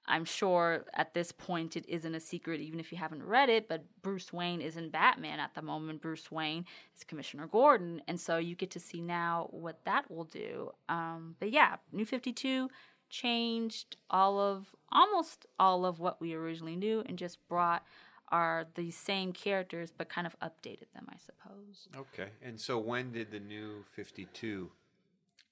I'm 0.08 0.24
sure 0.24 0.84
at 0.94 1.14
this 1.14 1.32
point 1.32 1.76
it 1.76 1.84
isn't 1.88 2.14
a 2.14 2.20
secret, 2.20 2.60
even 2.60 2.80
if 2.80 2.90
you 2.90 2.98
haven't 2.98 3.22
read 3.22 3.48
it, 3.50 3.68
but 3.68 3.84
Bruce 4.02 4.32
Wayne 4.32 4.60
isn't 4.60 4.90
Batman 4.90 5.38
at 5.38 5.54
the 5.54 5.62
moment. 5.62 6.00
Bruce 6.00 6.32
Wayne 6.32 6.64
is 6.96 7.04
Commissioner 7.04 7.46
Gordon. 7.46 8.02
And 8.08 8.18
so 8.18 8.38
you 8.38 8.54
get 8.54 8.70
to 8.72 8.80
see 8.80 9.00
now 9.00 9.48
what 9.50 9.84
that 9.84 10.10
will 10.10 10.24
do. 10.24 10.72
Um, 10.88 11.36
but 11.38 11.52
yeah, 11.52 11.76
New 11.92 12.06
52 12.06 12.70
changed 13.10 13.96
all 14.10 14.40
of, 14.40 14.74
almost 14.90 15.46
all 15.60 15.84
of 15.84 16.00
what 16.00 16.20
we 16.20 16.34
originally 16.34 16.76
knew 16.76 17.02
and 17.06 17.18
just 17.18 17.46
brought 17.48 17.84
are 18.30 18.66
the 18.74 18.90
same 18.90 19.32
characters 19.32 19.92
but 19.96 20.08
kind 20.08 20.26
of 20.26 20.38
updated 20.40 20.90
them, 20.94 21.06
I 21.08 21.16
suppose. 21.18 21.88
Okay. 21.96 22.30
And 22.42 22.58
so 22.60 22.78
when 22.78 23.12
did 23.12 23.30
the 23.30 23.40
new 23.40 23.84
52 23.94 24.70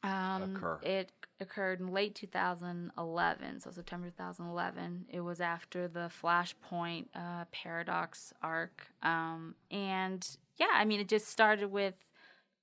Um, 0.06 0.56
Occur. 0.56 0.78
It 0.82 1.12
occurred 1.40 1.80
in 1.80 1.88
late 1.88 2.14
2011, 2.14 3.60
so 3.60 3.70
September 3.70 4.08
2011. 4.08 5.06
It 5.10 5.20
was 5.20 5.40
after 5.40 5.88
the 5.88 6.10
Flashpoint 6.22 7.06
uh, 7.14 7.44
Paradox 7.52 8.32
arc, 8.42 8.86
um, 9.02 9.54
and 9.70 10.26
yeah, 10.56 10.70
I 10.72 10.84
mean, 10.84 11.00
it 11.00 11.08
just 11.08 11.28
started 11.28 11.70
with 11.70 11.94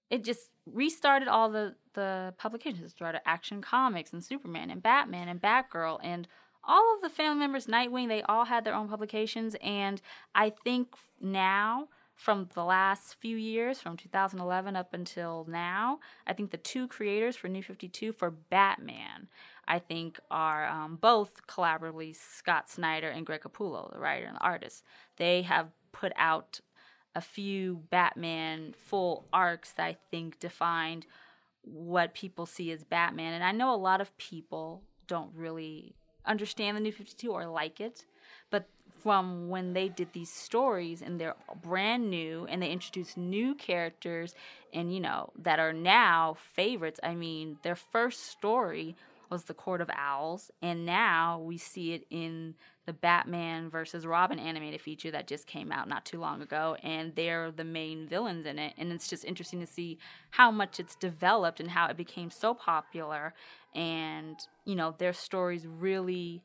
it 0.09 0.23
just 0.23 0.49
restarted 0.65 1.27
all 1.27 1.49
the 1.49 1.75
the 1.93 2.33
publications. 2.37 2.83
It 2.83 2.91
started 2.91 3.21
Action 3.25 3.61
Comics 3.61 4.13
and 4.13 4.23
Superman 4.23 4.69
and 4.69 4.81
Batman 4.81 5.27
and 5.27 5.41
Batgirl 5.41 5.99
and 6.03 6.27
all 6.63 6.95
of 6.95 7.01
the 7.01 7.09
family 7.09 7.39
members, 7.39 7.67
Nightwing. 7.67 8.07
They 8.07 8.21
all 8.23 8.45
had 8.45 8.63
their 8.63 8.73
own 8.73 8.87
publications, 8.87 9.55
and 9.61 10.01
I 10.33 10.51
think 10.51 10.95
now 11.19 11.89
from 12.15 12.47
the 12.53 12.63
last 12.63 13.15
few 13.15 13.37
years, 13.37 13.79
from 13.79 13.97
2011 13.97 14.75
up 14.75 14.93
until 14.93 15.45
now, 15.49 15.99
I 16.27 16.33
think 16.33 16.51
the 16.51 16.57
two 16.57 16.87
creators 16.87 17.35
for 17.35 17.47
New 17.47 17.63
52 17.63 18.13
for 18.13 18.29
Batman, 18.31 19.27
I 19.67 19.79
think, 19.79 20.19
are 20.29 20.65
um, 20.67 20.97
both 21.01 21.45
collaboratively 21.47 22.15
Scott 22.15 22.69
Snyder 22.69 23.09
and 23.09 23.25
Greg 23.25 23.41
Capullo, 23.41 23.91
the 23.91 23.99
writer 23.99 24.25
and 24.25 24.35
the 24.35 24.41
artist. 24.41 24.83
They 25.17 25.41
have 25.43 25.69
put 25.91 26.13
out 26.15 26.59
a 27.15 27.21
few 27.21 27.83
Batman 27.89 28.73
full 28.73 29.27
arcs 29.33 29.71
that 29.73 29.85
I 29.85 29.97
think 30.11 30.39
defined 30.39 31.05
what 31.61 32.13
people 32.13 32.45
see 32.45 32.71
as 32.71 32.83
Batman. 32.83 33.33
And 33.33 33.43
I 33.43 33.51
know 33.51 33.73
a 33.73 33.77
lot 33.77 34.01
of 34.01 34.15
people 34.17 34.83
don't 35.07 35.31
really 35.35 35.95
understand 36.25 36.77
the 36.77 36.81
New 36.81 36.91
52 36.91 37.31
or 37.31 37.45
like 37.45 37.79
it, 37.79 38.05
from 39.03 39.49
when 39.49 39.73
they 39.73 39.89
did 39.89 40.13
these 40.13 40.31
stories 40.31 41.01
and 41.01 41.19
they're 41.19 41.35
brand 41.61 42.09
new 42.09 42.47
and 42.49 42.63
they 42.63 42.71
introduced 42.71 43.17
new 43.17 43.53
characters 43.53 44.33
and 44.73 44.93
you 44.93 45.01
know 45.01 45.29
that 45.37 45.59
are 45.59 45.73
now 45.73 46.37
favorites. 46.55 46.99
I 47.03 47.13
mean, 47.13 47.57
their 47.61 47.75
first 47.75 48.27
story 48.27 48.95
was 49.29 49.43
the 49.45 49.53
Court 49.53 49.81
of 49.81 49.89
Owls, 49.95 50.51
and 50.61 50.85
now 50.85 51.39
we 51.39 51.57
see 51.57 51.93
it 51.93 52.05
in 52.11 52.53
the 52.85 52.93
Batman 52.93 53.69
versus 53.69 54.05
Robin 54.05 54.37
animated 54.37 54.79
feature 54.79 55.09
that 55.09 55.27
just 55.27 55.47
came 55.47 55.71
out 55.71 55.89
not 55.89 56.05
too 56.05 56.19
long 56.19 56.41
ago, 56.41 56.77
and 56.83 57.15
they're 57.15 57.49
the 57.49 57.63
main 57.63 58.07
villains 58.07 58.45
in 58.45 58.59
it. 58.59 58.73
And 58.77 58.91
it's 58.91 59.07
just 59.07 59.25
interesting 59.25 59.59
to 59.61 59.65
see 59.65 59.97
how 60.31 60.51
much 60.51 60.79
it's 60.79 60.95
developed 60.95 61.59
and 61.59 61.71
how 61.71 61.87
it 61.87 61.97
became 61.97 62.29
so 62.29 62.53
popular, 62.53 63.33
and 63.73 64.37
you 64.65 64.75
know 64.75 64.93
their 64.97 65.13
stories 65.13 65.65
really, 65.65 66.43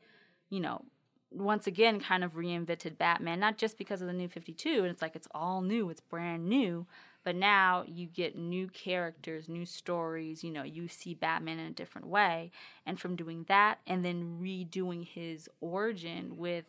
you 0.49 0.59
know, 0.59 0.83
once 1.31 1.67
again 1.67 1.99
kind 1.99 2.23
of 2.23 2.33
reinvented 2.33 2.97
Batman, 2.97 3.39
not 3.39 3.57
just 3.57 3.77
because 3.77 4.01
of 4.01 4.07
the 4.07 4.13
new 4.13 4.27
52, 4.27 4.69
and 4.69 4.87
it's 4.87 5.01
like 5.01 5.15
it's 5.15 5.27
all 5.33 5.61
new, 5.61 5.89
it's 5.89 6.01
brand 6.01 6.47
new, 6.47 6.87
but 7.23 7.35
now 7.35 7.83
you 7.87 8.07
get 8.07 8.37
new 8.37 8.67
characters, 8.67 9.49
new 9.49 9.65
stories, 9.65 10.43
you 10.43 10.51
know, 10.51 10.63
you 10.63 10.87
see 10.87 11.13
Batman 11.13 11.59
in 11.59 11.67
a 11.67 11.71
different 11.71 12.07
way. 12.07 12.51
And 12.85 12.99
from 12.99 13.15
doing 13.15 13.45
that 13.47 13.79
and 13.85 14.03
then 14.03 14.39
redoing 14.41 15.05
his 15.05 15.49
origin 15.61 16.37
with 16.37 16.65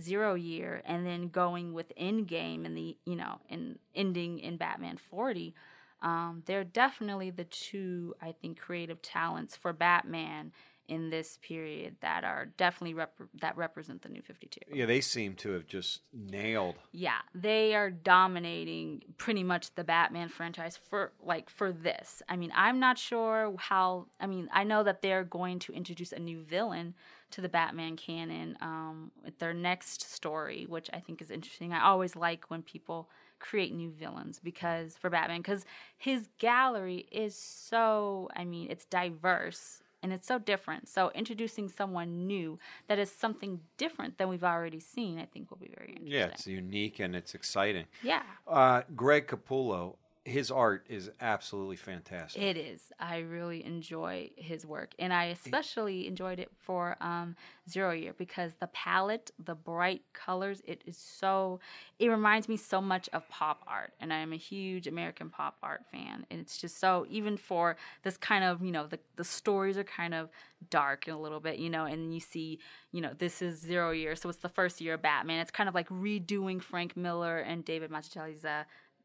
Zero 0.00 0.34
Year 0.34 0.82
and 0.84 1.06
then 1.06 1.28
going 1.28 1.72
with 1.72 1.96
Endgame 1.96 2.66
and 2.66 2.76
the, 2.76 2.96
you 3.06 3.16
know, 3.16 3.38
and 3.48 3.78
ending 3.94 4.40
in 4.40 4.56
Batman 4.56 4.98
40, 4.98 5.54
um, 6.02 6.42
they're 6.46 6.64
definitely 6.64 7.30
the 7.30 7.44
two, 7.44 8.14
I 8.20 8.32
think, 8.32 8.58
creative 8.58 9.00
talents 9.00 9.56
for 9.56 9.72
Batman 9.72 10.52
in 10.88 11.10
this 11.10 11.38
period 11.42 11.96
that 12.00 12.24
are 12.24 12.46
definitely 12.56 12.94
rep- 12.94 13.14
that 13.40 13.56
represent 13.56 14.02
the 14.02 14.08
new 14.08 14.22
52. 14.22 14.60
Yeah, 14.72 14.86
they 14.86 15.00
seem 15.00 15.34
to 15.36 15.52
have 15.52 15.66
just 15.66 16.00
nailed. 16.12 16.76
Yeah, 16.92 17.18
they 17.34 17.74
are 17.74 17.90
dominating 17.90 19.02
pretty 19.16 19.42
much 19.42 19.74
the 19.74 19.84
Batman 19.84 20.28
franchise 20.28 20.76
for 20.76 21.12
like 21.22 21.48
for 21.48 21.72
this. 21.72 22.22
I 22.28 22.36
mean, 22.36 22.52
I'm 22.54 22.80
not 22.80 22.98
sure 22.98 23.54
how 23.58 24.06
I 24.20 24.26
mean, 24.26 24.48
I 24.52 24.64
know 24.64 24.82
that 24.82 25.02
they're 25.02 25.24
going 25.24 25.58
to 25.60 25.72
introduce 25.72 26.12
a 26.12 26.18
new 26.18 26.42
villain 26.42 26.94
to 27.30 27.40
the 27.40 27.48
Batman 27.48 27.96
canon 27.96 28.58
um, 28.60 29.10
with 29.24 29.38
their 29.38 29.54
next 29.54 30.12
story, 30.12 30.66
which 30.68 30.90
I 30.92 31.00
think 31.00 31.22
is 31.22 31.30
interesting. 31.30 31.72
I 31.72 31.84
always 31.84 32.14
like 32.14 32.50
when 32.50 32.62
people 32.62 33.08
create 33.38 33.74
new 33.74 33.90
villains 33.90 34.38
because 34.38 34.96
for 34.96 35.10
Batman 35.10 35.40
because 35.40 35.64
his 35.96 36.28
gallery 36.38 37.08
is 37.10 37.34
so 37.36 38.28
I 38.36 38.44
mean, 38.44 38.68
it's 38.70 38.84
diverse 38.84 39.82
and 40.02 40.12
it's 40.12 40.26
so 40.26 40.38
different. 40.38 40.88
So 40.88 41.10
introducing 41.14 41.68
someone 41.68 42.26
new 42.26 42.58
that 42.88 42.98
is 42.98 43.10
something 43.10 43.60
different 43.76 44.18
than 44.18 44.28
we've 44.28 44.44
already 44.44 44.80
seen, 44.80 45.18
I 45.18 45.26
think 45.26 45.50
will 45.50 45.58
be 45.58 45.72
very 45.76 45.90
interesting. 45.90 46.12
Yeah, 46.12 46.26
it's 46.26 46.46
unique 46.46 47.00
and 47.00 47.14
it's 47.14 47.34
exciting. 47.34 47.86
Yeah. 48.02 48.22
Uh, 48.46 48.82
Greg 48.94 49.26
Capullo, 49.26 49.96
his 50.24 50.52
art 50.52 50.86
is 50.88 51.10
absolutely 51.20 51.74
fantastic. 51.74 52.40
It 52.40 52.56
is. 52.56 52.92
I 53.00 53.18
really 53.18 53.64
enjoy 53.64 54.30
his 54.36 54.64
work, 54.64 54.92
and 54.98 55.12
I 55.12 55.26
especially 55.26 56.06
enjoyed 56.06 56.38
it 56.38 56.48
for 56.60 56.96
um, 57.00 57.34
Zero 57.68 57.90
Year 57.90 58.14
because 58.16 58.52
the 58.60 58.68
palette, 58.68 59.32
the 59.44 59.56
bright 59.56 60.02
colors, 60.12 60.62
it 60.64 60.82
is 60.86 60.96
so. 60.96 61.58
It 61.98 62.08
reminds 62.08 62.48
me 62.48 62.56
so 62.56 62.80
much 62.80 63.08
of 63.12 63.28
pop 63.28 63.64
art, 63.66 63.94
and 63.98 64.12
I 64.12 64.18
am 64.18 64.32
a 64.32 64.36
huge 64.36 64.86
American 64.86 65.28
pop 65.28 65.56
art 65.60 65.84
fan, 65.90 66.24
and 66.30 66.40
it's 66.40 66.56
just 66.56 66.78
so. 66.78 67.04
Even 67.10 67.36
for 67.36 67.76
this 68.04 68.16
kind 68.16 68.44
of, 68.44 68.62
you 68.62 68.70
know, 68.70 68.86
the 68.86 69.00
the 69.16 69.24
stories 69.24 69.76
are 69.76 69.84
kind 69.84 70.14
of 70.14 70.30
dark 70.70 71.08
and 71.08 71.16
a 71.16 71.18
little 71.18 71.40
bit, 71.40 71.58
you 71.58 71.68
know, 71.68 71.84
and 71.84 72.14
you 72.14 72.20
see, 72.20 72.60
you 72.92 73.00
know, 73.00 73.10
this 73.18 73.42
is 73.42 73.58
Zero 73.60 73.90
Year, 73.90 74.14
so 74.14 74.28
it's 74.28 74.38
the 74.38 74.48
first 74.48 74.80
year 74.80 74.94
of 74.94 75.02
Batman. 75.02 75.40
It's 75.40 75.50
kind 75.50 75.68
of 75.68 75.74
like 75.74 75.88
redoing 75.88 76.62
Frank 76.62 76.96
Miller 76.96 77.38
and 77.38 77.64
David 77.64 77.90
Mazzucchelli's 77.90 78.44
uh, 78.44 78.62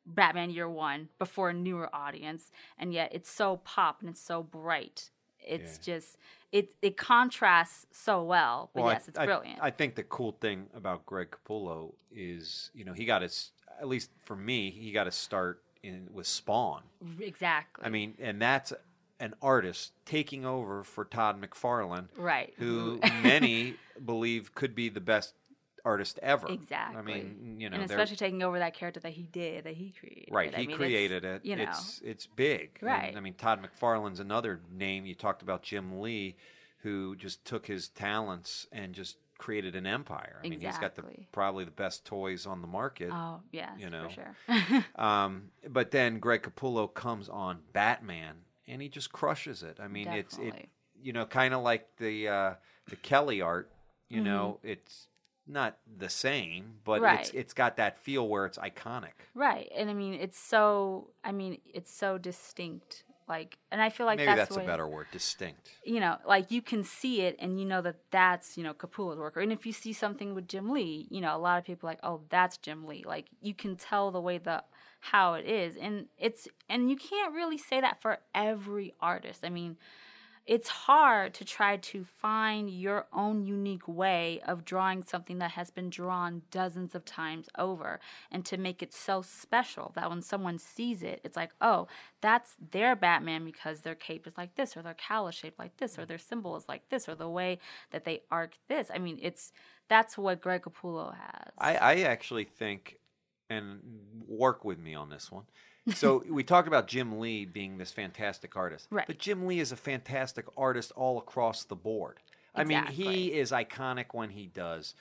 Batman 0.07 0.49
Year 0.49 0.69
One 0.69 1.09
before 1.19 1.49
a 1.49 1.53
newer 1.53 1.93
audience, 1.93 2.49
and 2.79 2.93
yet 2.93 3.11
it's 3.13 3.29
so 3.29 3.57
pop 3.57 3.99
and 4.01 4.09
it's 4.09 4.21
so 4.21 4.41
bright. 4.41 5.11
It's 5.39 5.77
Yeah. 5.77 5.95
just 5.95 6.17
it 6.51 6.69
it 6.81 6.95
contrasts 6.97 7.85
so 7.91 8.23
well. 8.23 8.69
But 8.73 8.81
Well, 8.81 8.89
I- 8.89 8.93
yes, 8.93 9.07
it's 9.09 9.19
I, 9.19 9.25
brilliant. 9.25 9.59
I 9.61 9.69
think 9.69 9.95
the 9.95 10.03
cool 10.03 10.31
thing 10.31 10.67
about 10.73 11.05
Greg 11.05 11.29
Capullo 11.31 11.93
is, 12.11 12.71
you 12.73 12.85
know, 12.85 12.93
he 12.93 13.03
got 13.05 13.21
his, 13.21 13.51
at 13.79 13.87
least 13.87 14.09
for 14.23 14.35
me, 14.35 14.71
he 14.71 14.91
got 14.93 15.03
to 15.05 15.11
start 15.11 15.61
in 15.83 16.07
with 16.11 16.25
Spawn. 16.25 16.83
exactly. 17.19 17.85
I 17.85 17.89
mean, 17.89 18.15
and 18.19 18.41
that's 18.41 18.71
an 19.19 19.33
artist 19.41 19.91
taking 20.05 20.45
over 20.45 20.83
for 20.83 21.03
Todd 21.03 21.41
McFarlane, 21.41 22.07
right. 22.17 22.53
who 22.57 22.99
many 23.23 23.75
believe 24.05 24.53
could 24.55 24.73
be 24.75 24.89
the 24.89 25.01
best 25.01 25.33
artist 25.87 26.19
ever. 26.21 26.47
Exactly. 26.49 26.97
I 26.99 27.01
mean, 27.01 27.55
you 27.59 27.69
know, 27.69 27.75
and 27.75 27.85
especially 27.89 28.17
taking 28.17 28.43
over 28.43 28.59
that 28.59 28.73
character 28.73 28.99
that 28.99 29.13
he 29.13 29.23
did, 29.23 29.63
that 29.63 29.73
he 29.75 29.93
created. 29.97 30.29
Right, 30.31 30.53
I 30.53 30.61
he 30.61 30.67
mean, 30.67 30.77
created 30.77 31.23
it. 31.23 31.45
You 31.45 31.55
know, 31.55 31.63
It's 31.63 32.01
it's 32.03 32.27
big. 32.27 32.77
And, 32.81 32.89
Right. 32.89 33.13
I 33.15 33.19
mean, 33.19 33.33
Todd 33.35 33.59
McFarlane's 33.63 34.19
another 34.19 34.59
name. 34.71 35.05
You 35.05 35.15
talked 35.15 35.41
about 35.41 35.63
Jim 35.63 36.01
Lee, 36.01 36.35
who 36.79 37.15
just 37.15 37.45
took 37.45 37.65
his 37.67 37.87
talents 37.89 38.67
and 38.71 38.93
just 38.93 39.17
created 39.37 39.75
an 39.75 39.85
empire. 39.85 40.37
I 40.43 40.49
mean, 40.49 40.59
he's 40.59 40.77
got 40.79 40.95
the 40.95 41.03
probably 41.31 41.63
the 41.63 41.71
best 41.71 42.05
toys 42.05 42.45
on 42.45 42.61
the 42.61 42.67
market. 42.67 43.09
oh 43.11 43.41
yes, 43.51 43.71
you 43.79 43.89
know. 43.89 44.07
for 44.09 44.13
sure. 44.13 44.85
Um, 44.95 45.51
but 45.69 45.91
then 45.91 46.19
Greg 46.19 46.41
Capullo 46.43 46.91
comes 46.93 47.29
on 47.29 47.59
Batman, 47.71 48.35
and 48.67 48.81
he 48.81 48.89
just 48.89 49.11
crushes 49.11 49.63
it. 49.63 49.77
I 49.79 49.87
mean, 49.87 50.07
it's 50.07 50.37
it, 50.37 50.69
you 51.01 51.13
know, 51.13 51.25
kind 51.25 51.53
of 51.53 51.61
like 51.61 51.87
the 51.97 52.27
uh, 52.27 52.53
the 52.89 52.95
Kelly 52.97 53.41
art. 53.41 53.71
You 54.09 54.21
know, 54.21 54.59
it's 54.63 55.07
not 55.47 55.77
the 55.97 56.09
same, 56.09 56.75
but 56.83 57.01
it's 57.01 57.29
Mm-hmm. 57.29 57.37
It's 57.37 57.53
got 57.53 57.77
that 57.77 57.97
feel 57.97 58.27
where 58.27 58.45
it's 58.45 58.57
iconic. 58.57 59.13
right, 59.33 59.69
and 59.75 59.89
I 59.89 59.93
mean, 59.93 60.13
it's 60.13 60.39
so. 60.39 61.09
I 61.23 61.31
mean, 61.31 61.59
it's 61.73 61.91
so 61.93 62.17
distinct. 62.17 63.03
Like, 63.27 63.57
and 63.71 63.81
I 63.81 63.89
feel 63.89 64.05
like 64.05 64.17
Maybe 64.17 64.27
that's, 64.27 64.55
that's, 64.55 64.63
a 64.63 64.65
better 64.65 64.87
word, 64.87 65.07
distinct. 65.11 65.69
you 65.83 65.99
know, 65.99 66.17
like 66.25 66.49
you 66.49 66.61
can 66.61 66.85
see 66.85 67.23
it 67.23 67.35
and 67.39 67.59
you 67.59 67.65
know 67.65 67.81
that 67.81 67.97
that's, 68.09 68.57
you 68.57 68.63
know, 68.63 68.73
Capullo's 68.73 69.17
work. 69.19 69.35
And 69.35 69.51
if 69.51 69.65
you 69.65 69.73
see 69.73 69.91
something 69.91 70.33
with 70.33 70.47
Jim 70.47 70.69
Lee, 70.71 71.07
you 71.09 71.19
know, 71.19 71.35
a 71.35 71.37
lot 71.37 71.59
of 71.59 71.65
people 71.65 71.89
are 71.89 71.91
like, 71.91 71.99
oh, 72.03 72.21
that's 72.29 72.55
Jim 72.57 72.85
Lee. 72.85 73.03
Like 73.05 73.25
you 73.41 73.53
can 73.53 73.75
tell 73.75 74.11
the 74.11 74.21
way 74.21 74.37
the 74.37 74.63
how 75.01 75.33
it 75.33 75.45
is. 75.45 75.75
And 75.75 76.05
it's 76.17 76.47
and 76.69 76.89
you 76.89 76.95
can't 76.95 77.33
really 77.33 77.57
say 77.57 77.81
that 77.81 78.01
for 78.01 78.19
every 78.33 78.93
artist. 79.01 79.43
I 79.43 79.49
mean, 79.49 79.75
it's 80.47 80.69
hard 80.69 81.33
to 81.33 81.43
try 81.43 81.75
to 81.75 82.05
find 82.05 82.69
your 82.69 83.05
own 83.11 83.45
unique 83.45 83.85
way 83.85 84.39
of 84.47 84.63
drawing 84.63 85.03
something 85.03 85.39
that 85.39 85.51
has 85.51 85.69
been 85.69 85.89
drawn 85.89 86.41
dozens 86.51 86.95
of 86.95 87.03
times 87.03 87.49
over 87.57 87.99
and 88.31 88.45
to 88.45 88.57
make 88.57 88.81
it 88.81 88.93
so 88.93 89.21
special 89.21 89.91
that 89.95 90.09
when 90.09 90.21
someone 90.21 90.57
sees 90.57 91.03
it, 91.03 91.19
it's 91.25 91.35
like, 91.35 91.51
oh, 91.59 91.87
that's 92.21 92.55
their 92.71 92.95
Batman 92.95 93.43
because 93.43 93.81
their 93.81 93.93
cape 93.93 94.25
is 94.25 94.37
like 94.37 94.55
this, 94.55 94.77
or 94.77 94.81
their 94.81 94.93
cowl 94.93 95.27
is 95.27 95.35
shaped 95.35 95.59
like 95.59 95.75
this, 95.77 95.99
or 95.99 96.03
mm. 96.03 96.07
their 96.07 96.17
symbol 96.17 96.55
is 96.55 96.63
like 96.69 96.87
this, 96.89 97.09
or 97.09 97.15
the 97.15 97.29
way 97.29 97.59
that 97.91 98.05
they 98.05 98.21
arc 98.31 98.53
this. 98.69 98.89
I 98.93 98.99
mean, 98.99 99.19
it's 99.21 99.51
that's 99.89 100.17
what 100.17 100.41
Greg 100.41 100.63
Capullo 100.63 101.13
has. 101.13 101.51
I, 101.57 101.75
I 101.75 101.95
actually 102.01 102.45
think, 102.45 102.97
and 103.49 103.79
work 104.27 104.63
with 104.63 104.79
me 104.79 104.95
on 104.95 105.09
this 105.09 105.29
one. 105.29 105.43
So 105.93 106.23
we 106.29 106.43
talked 106.43 106.67
about 106.67 106.87
Jim 106.87 107.19
Lee 107.19 107.45
being 107.45 107.77
this 107.77 107.91
fantastic 107.91 108.55
artist, 108.55 108.87
Right. 108.91 109.07
But 109.07 109.19
Jim 109.19 109.47
Lee 109.47 109.59
is 109.59 109.71
a 109.71 109.77
fantastic 109.77 110.45
artist 110.57 110.91
all 110.95 111.17
across 111.17 111.63
the 111.63 111.75
board. 111.75 112.19
I 112.53 112.63
mean, 112.63 112.85
he 112.87 113.33
is 113.33 113.51
iconic 113.51 114.07
when 114.13 114.31
he 114.31 114.47
does 114.47 114.95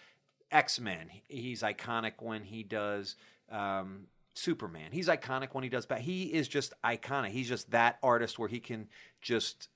X 0.52 0.78
Men. 0.78 1.10
He's 1.28 1.62
iconic 1.62 2.12
when 2.20 2.42
he 2.42 2.62
does 2.62 3.16
um, 3.50 4.06
Superman. 4.34 4.90
He's 4.92 5.08
iconic 5.08 5.48
when 5.52 5.64
he 5.64 5.70
does. 5.70 5.86
Bat. 5.86 6.00
He 6.00 6.24
is 6.24 6.48
just 6.48 6.74
iconic. 6.84 7.30
He's 7.30 7.48
just 7.48 7.70
that 7.70 7.98
artist 8.02 8.38
where 8.38 8.48
he 8.48 8.60
can 8.60 8.88
just 9.22 9.68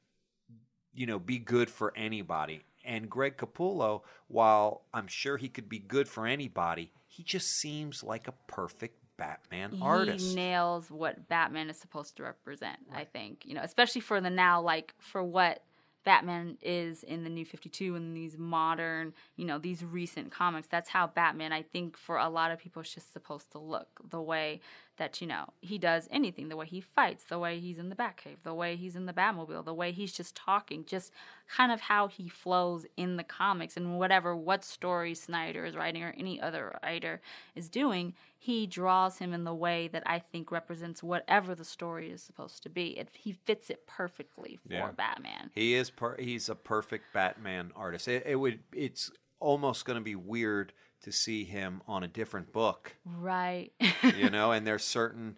you 0.94 1.06
know, 1.06 1.18
be 1.18 1.38
good 1.38 1.70
for 1.70 1.92
anybody. 1.96 2.62
And 2.84 3.08
Greg 3.10 3.36
Capullo, 3.36 4.02
while 4.28 4.82
I'm 4.92 5.06
sure 5.06 5.36
he 5.36 5.48
could 5.48 5.68
be 5.68 5.78
good 5.78 6.08
for 6.08 6.26
anybody, 6.26 6.92
he 7.06 7.22
just 7.22 7.50
seems 7.50 8.02
like 8.02 8.26
a 8.26 8.34
perfect 8.46 8.99
Batman 9.20 9.70
he 9.72 9.82
artist. 9.82 10.34
nails 10.34 10.90
what 10.90 11.28
Batman 11.28 11.70
is 11.70 11.78
supposed 11.78 12.16
to 12.16 12.24
represent. 12.24 12.78
I 12.92 13.04
think 13.04 13.44
you 13.44 13.54
know, 13.54 13.60
especially 13.62 14.00
for 14.00 14.20
the 14.20 14.30
now, 14.30 14.60
like 14.60 14.94
for 14.98 15.22
what 15.22 15.62
Batman 16.04 16.56
is 16.62 17.02
in 17.02 17.24
the 17.24 17.30
New 17.30 17.44
Fifty 17.44 17.68
Two 17.68 17.94
and 17.94 18.16
these 18.16 18.38
modern, 18.38 19.12
you 19.36 19.44
know, 19.44 19.58
these 19.58 19.84
recent 19.84 20.32
comics. 20.32 20.66
That's 20.66 20.88
how 20.88 21.06
Batman, 21.06 21.52
I 21.52 21.62
think, 21.62 21.96
for 21.96 22.16
a 22.16 22.28
lot 22.28 22.50
of 22.50 22.58
people, 22.58 22.80
is 22.80 22.94
just 22.94 23.12
supposed 23.12 23.52
to 23.52 23.58
look. 23.58 24.00
The 24.08 24.20
way 24.20 24.60
that 25.00 25.18
you 25.22 25.26
know 25.26 25.46
he 25.62 25.78
does 25.78 26.06
anything, 26.10 26.50
the 26.50 26.56
way 26.56 26.66
he 26.66 26.80
fights, 26.80 27.24
the 27.24 27.38
way 27.38 27.58
he's 27.58 27.78
in 27.78 27.88
the 27.88 27.96
Batcave, 27.96 28.42
the 28.44 28.52
way 28.52 28.76
he's 28.76 28.94
in 28.94 29.06
the 29.06 29.14
Batmobile, 29.14 29.64
the 29.64 29.72
way 29.72 29.92
he's 29.92 30.12
just 30.12 30.36
talking, 30.36 30.84
just 30.84 31.10
kind 31.48 31.72
of 31.72 31.80
how 31.80 32.06
he 32.06 32.28
flows 32.28 32.84
in 32.98 33.16
the 33.16 33.24
comics 33.24 33.78
and 33.78 33.98
whatever 33.98 34.36
what 34.36 34.62
story 34.62 35.14
Snyder 35.14 35.64
is 35.64 35.74
writing 35.74 36.02
or 36.02 36.14
any 36.18 36.38
other 36.38 36.78
writer 36.82 37.22
is 37.54 37.70
doing, 37.70 38.12
he 38.38 38.66
draws 38.66 39.16
him 39.16 39.32
in 39.32 39.44
the 39.44 39.54
way 39.54 39.88
that 39.88 40.02
I 40.04 40.18
think 40.18 40.52
represents 40.52 41.02
whatever 41.02 41.54
the 41.54 41.64
story 41.64 42.10
is 42.10 42.22
supposed 42.22 42.62
to 42.64 42.68
be. 42.68 42.98
It, 42.98 43.08
he 43.14 43.32
fits 43.32 43.70
it 43.70 43.86
perfectly 43.86 44.58
for 44.68 44.74
Yeah. 44.74 44.90
Batman. 44.92 45.50
He 45.54 45.72
is 45.72 45.88
per- 45.88 46.18
he's 46.18 46.50
a 46.50 46.54
perfect 46.54 47.06
Batman 47.14 47.72
artist. 47.74 48.06
It, 48.06 48.24
it 48.26 48.36
would 48.36 48.60
it's 48.74 49.10
almost 49.40 49.86
going 49.86 49.98
to 49.98 50.04
be 50.04 50.14
weird 50.14 50.74
to 51.02 51.12
see 51.12 51.44
him 51.44 51.82
on 51.88 52.02
a 52.02 52.08
different 52.08 52.52
book, 52.52 52.96
Right. 53.04 53.72
you 54.16 54.30
know, 54.30 54.52
and 54.52 54.66
there's 54.66 54.84
certain 54.84 55.36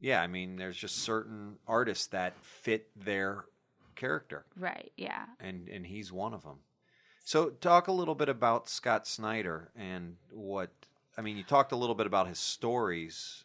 yeah, 0.00 0.20
I 0.20 0.26
mean, 0.26 0.56
there's 0.56 0.76
just 0.76 0.96
certain 0.98 1.56
artists 1.66 2.08
that 2.08 2.34
fit 2.44 2.88
their 2.96 3.46
character 3.96 4.44
right. 4.56 4.92
Yeah. 4.96 5.24
and 5.40 5.68
and 5.68 5.86
he's 5.86 6.12
one 6.12 6.34
of 6.34 6.42
them. 6.42 6.58
So 7.24 7.48
talk 7.50 7.88
a 7.88 7.92
little 7.92 8.14
bit 8.14 8.28
about 8.28 8.68
Scott 8.68 9.06
Snyder 9.06 9.70
and 9.76 10.16
what 10.30 10.70
I 11.16 11.22
mean. 11.22 11.36
You 11.38 11.42
talked 11.44 11.72
a 11.72 11.76
little 11.76 11.94
bit 11.94 12.06
about 12.06 12.26
his 12.28 12.38
stories, 12.38 13.44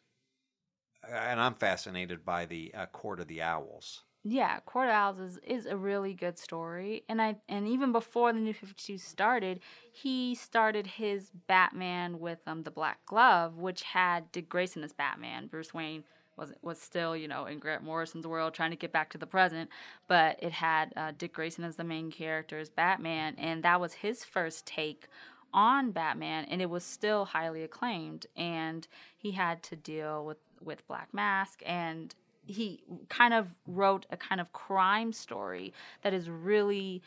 and 1.10 1.40
I'm 1.40 1.54
fascinated 1.54 2.26
by 2.26 2.46
the 2.46 2.74
uh, 2.76 2.86
Court 2.88 3.20
of 3.22 3.28
the 3.28 3.42
Owls. 3.42 4.04
Yeah, 4.32 4.60
Court 4.60 4.90
of 4.90 4.94
Owls 4.94 5.20
is, 5.20 5.40
is 5.40 5.66
a 5.66 5.76
really 5.76 6.14
good 6.14 6.38
story, 6.38 7.04
and 7.10 7.20
I 7.20 7.38
and 7.50 7.68
even 7.68 7.92
before 7.92 8.32
the 8.32 8.38
New 8.40 8.54
Fifty 8.54 8.94
Two 8.94 8.98
started, 9.00 9.60
he 9.92 10.36
started 10.36 10.86
his 10.86 11.32
Batman 11.48 12.20
with 12.20 12.38
um 12.46 12.62
the 12.62 12.70
Black 12.70 13.04
Glove, 13.08 13.58
which 13.58 13.82
had 13.82 14.32
Dick 14.32 14.48
Grayson 14.48 14.84
as 14.84 14.94
Batman. 14.94 15.48
Bruce 15.48 15.74
Wayne 15.74 16.04
was 16.38 16.54
was 16.62 16.80
still 16.80 17.18
you 17.18 17.28
know 17.28 17.48
in 17.48 17.58
Grant 17.58 17.84
Morrison's 17.84 18.28
world 18.28 18.54
trying 18.54 18.70
to 18.70 18.78
get 18.78 18.92
back 18.92 19.10
to 19.12 19.18
the 19.18 19.26
present, 19.26 19.68
but 20.08 20.38
it 20.44 20.52
had 20.52 20.94
uh, 20.96 21.12
Dick 21.18 21.34
Grayson 21.34 21.64
as 21.64 21.78
the 21.78 21.84
main 21.84 22.12
character 22.12 22.60
as 22.60 22.70
Batman, 22.70 23.34
and 23.40 23.64
that 23.64 23.82
was 23.82 23.94
his 23.94 24.24
first 24.24 24.68
take 24.68 25.08
on 25.56 25.90
Batman, 25.90 26.46
and 26.46 26.62
it 26.62 26.70
was 26.70 26.84
still 26.84 27.26
highly 27.26 27.64
acclaimed. 27.64 28.28
And 28.38 28.88
he 29.18 29.32
had 29.32 29.64
to 29.64 29.76
deal 29.76 30.24
with 30.24 30.38
with 30.62 30.88
Black 30.88 31.16
Mask, 31.16 31.64
and 31.66 32.14
he 32.50 32.84
kind 33.10 33.34
of 33.34 33.48
wrote 33.68 34.06
a 34.12 34.18
kind 34.18 34.42
of 34.42 34.52
crime 34.54 35.14
story 35.14 35.74
that 36.02 36.14
is 36.14 36.30
really 36.30 37.02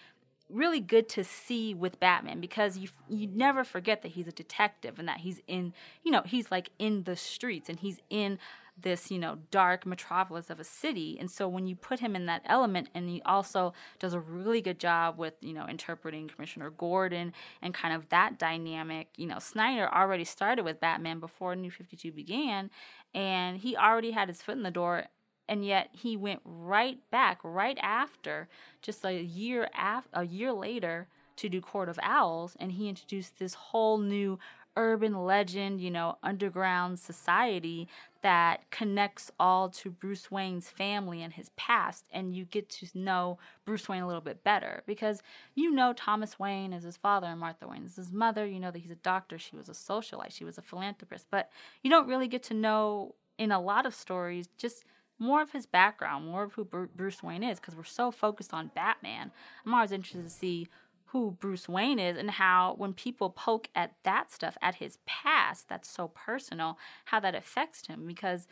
really 0.49 0.81
good 0.81 1.09
to 1.09 1.25
see 1.25 1.73
with 1.73 1.99
Batman 1.99 2.41
because 2.41 2.77
you 2.77 2.89
you 3.09 3.27
never 3.27 3.65
forget 3.65 4.03
that 4.03 4.13
he's 4.13 4.29
a 4.29 4.33
detective 4.33 4.99
and 4.99 5.09
that 5.09 5.19
he's 5.19 5.41
in 5.47 5.73
you 6.03 6.13
know 6.13 6.23
he's 6.25 6.51
like 6.51 6.71
in 6.79 7.05
the 7.05 7.17
streets 7.17 7.69
and 7.69 7.81
he's 7.81 8.01
in 8.11 8.39
this 8.81 9.11
you 9.11 9.19
know 9.19 9.39
dark 9.51 9.87
metropolis 9.87 10.51
of 10.51 10.61
a 10.61 10.65
city. 10.65 11.17
And 11.19 11.31
so 11.31 11.49
when 11.49 11.67
you 11.67 11.77
put 11.77 12.01
him 12.01 12.15
in 12.17 12.27
that 12.27 12.43
element 12.47 12.89
and 12.95 13.09
he 13.09 13.23
also 13.25 13.73
does 13.99 14.15
a 14.15 14.21
really 14.21 14.61
good 14.61 14.79
job 14.79 15.19
with 15.19 15.35
you 15.41 15.53
know 15.53 15.67
interpreting 15.67 16.29
commissioner 16.29 16.71
gordon 16.71 17.33
and 17.61 17.75
kind 17.75 17.95
of 17.95 18.09
that 18.11 18.39
dynamic 18.39 19.09
you 19.17 19.27
know 19.27 19.39
snyder 19.39 19.89
already 19.93 20.25
started 20.25 20.65
with 20.65 20.81
batman 20.81 21.21
before 21.21 21.55
new 21.55 21.71
52 21.71 22.13
began 22.13 22.71
and 23.15 23.59
he 23.59 23.77
already 23.77 24.11
had 24.11 24.29
his 24.29 24.43
foot 24.43 24.57
in 24.57 24.63
the 24.63 24.71
door 24.71 25.05
and 25.53 25.67
yet 25.67 25.91
he 25.93 26.17
went 26.17 26.41
right 26.47 26.99
back 27.11 27.39
right 27.45 27.77
after 27.83 28.49
just 28.81 29.05
a 29.05 29.23
year 29.23 29.69
af- 29.79 30.09
a 30.15 30.25
year 30.25 30.51
later 30.51 31.09
to 31.37 31.47
do 31.47 31.61
court 31.61 31.91
of 31.91 31.99
owls 32.03 32.57
and 32.59 32.73
he 32.73 32.89
introduced 32.89 33.39
this 33.39 33.53
whole 33.53 33.99
new 33.99 34.39
urban 34.79 35.13
legend 35.27 35.79
you 35.79 35.91
know 35.91 36.17
underground 36.23 36.99
society 36.99 37.87
that 38.23 38.63
connects 38.71 39.31
all 39.39 39.69
to 39.69 39.91
Bruce 39.91 40.31
Wayne's 40.31 40.71
family 40.71 41.23
and 41.23 41.35
his 41.35 41.51
past 41.51 42.07
and 42.11 42.35
you 42.35 42.47
get 42.47 42.71
to 42.71 42.87
know 42.95 43.37
Bruce 43.67 43.91
Wayne 43.91 44.03
a 44.03 44.07
little 44.07 44.23
bit 44.23 44.43
better 44.43 44.83
because 44.87 45.23
you 45.55 45.71
know 45.71 45.93
Thomas 45.93 46.39
Wayne 46.39 46.73
is 46.73 46.85
his 46.85 46.97
father 46.97 47.27
and 47.27 47.41
Martha 47.41 47.69
Wayne 47.69 47.85
is 47.85 47.97
his 47.97 48.11
mother. 48.13 48.47
You 48.47 48.61
know 48.61 48.71
that 48.71 48.79
he's 48.79 48.93
a 48.93 48.97
doctor. 48.97 49.39
She 49.39 49.57
was 49.57 49.69
a 49.69 49.73
socialite. 49.73 50.31
She 50.31 50.45
was 50.45 50.57
a 50.57 50.63
philanthropist. 50.63 51.27
But 51.33 51.51
you 51.83 51.91
don't 51.91 52.07
really 52.07 52.29
get 52.29 52.45
to 52.45 52.55
know 52.55 53.17
in 53.39 53.51
a 53.51 53.61
lot 53.61 53.87
of 53.87 53.95
stories 53.95 54.49
just 54.57 54.85
more 55.23 55.41
of 55.41 55.53
his 55.53 55.67
background, 55.67 56.27
more 56.27 56.43
of 56.43 56.53
who 56.55 56.65
Bruce 56.65 57.23
Wayne 57.23 57.43
is, 57.43 57.61
because 57.61 57.77
we're 57.77 57.85
so 57.85 58.11
focused 58.11 58.53
on 58.53 58.71
Batman. 58.75 59.31
I'm 59.65 59.73
always 59.75 59.93
interested 59.93 60.25
to 60.25 60.31
see 60.31 60.67
who 61.07 61.31
Bruce 61.41 61.69
Wayne 61.69 61.99
is 61.99 62.17
and 62.17 62.31
how, 62.31 62.75
when 62.79 62.93
people 62.95 63.31
poke 63.31 63.69
at 63.75 63.93
that 64.03 64.31
stuff, 64.33 64.57
at 64.63 64.77
his 64.77 64.99
past, 65.07 65.69
that's 65.69 65.89
so 65.89 66.09
personal, 66.09 66.79
how 67.07 67.21
that 67.21 67.35
affects 67.35 67.87
him. 67.87 68.07
Because 68.07 68.47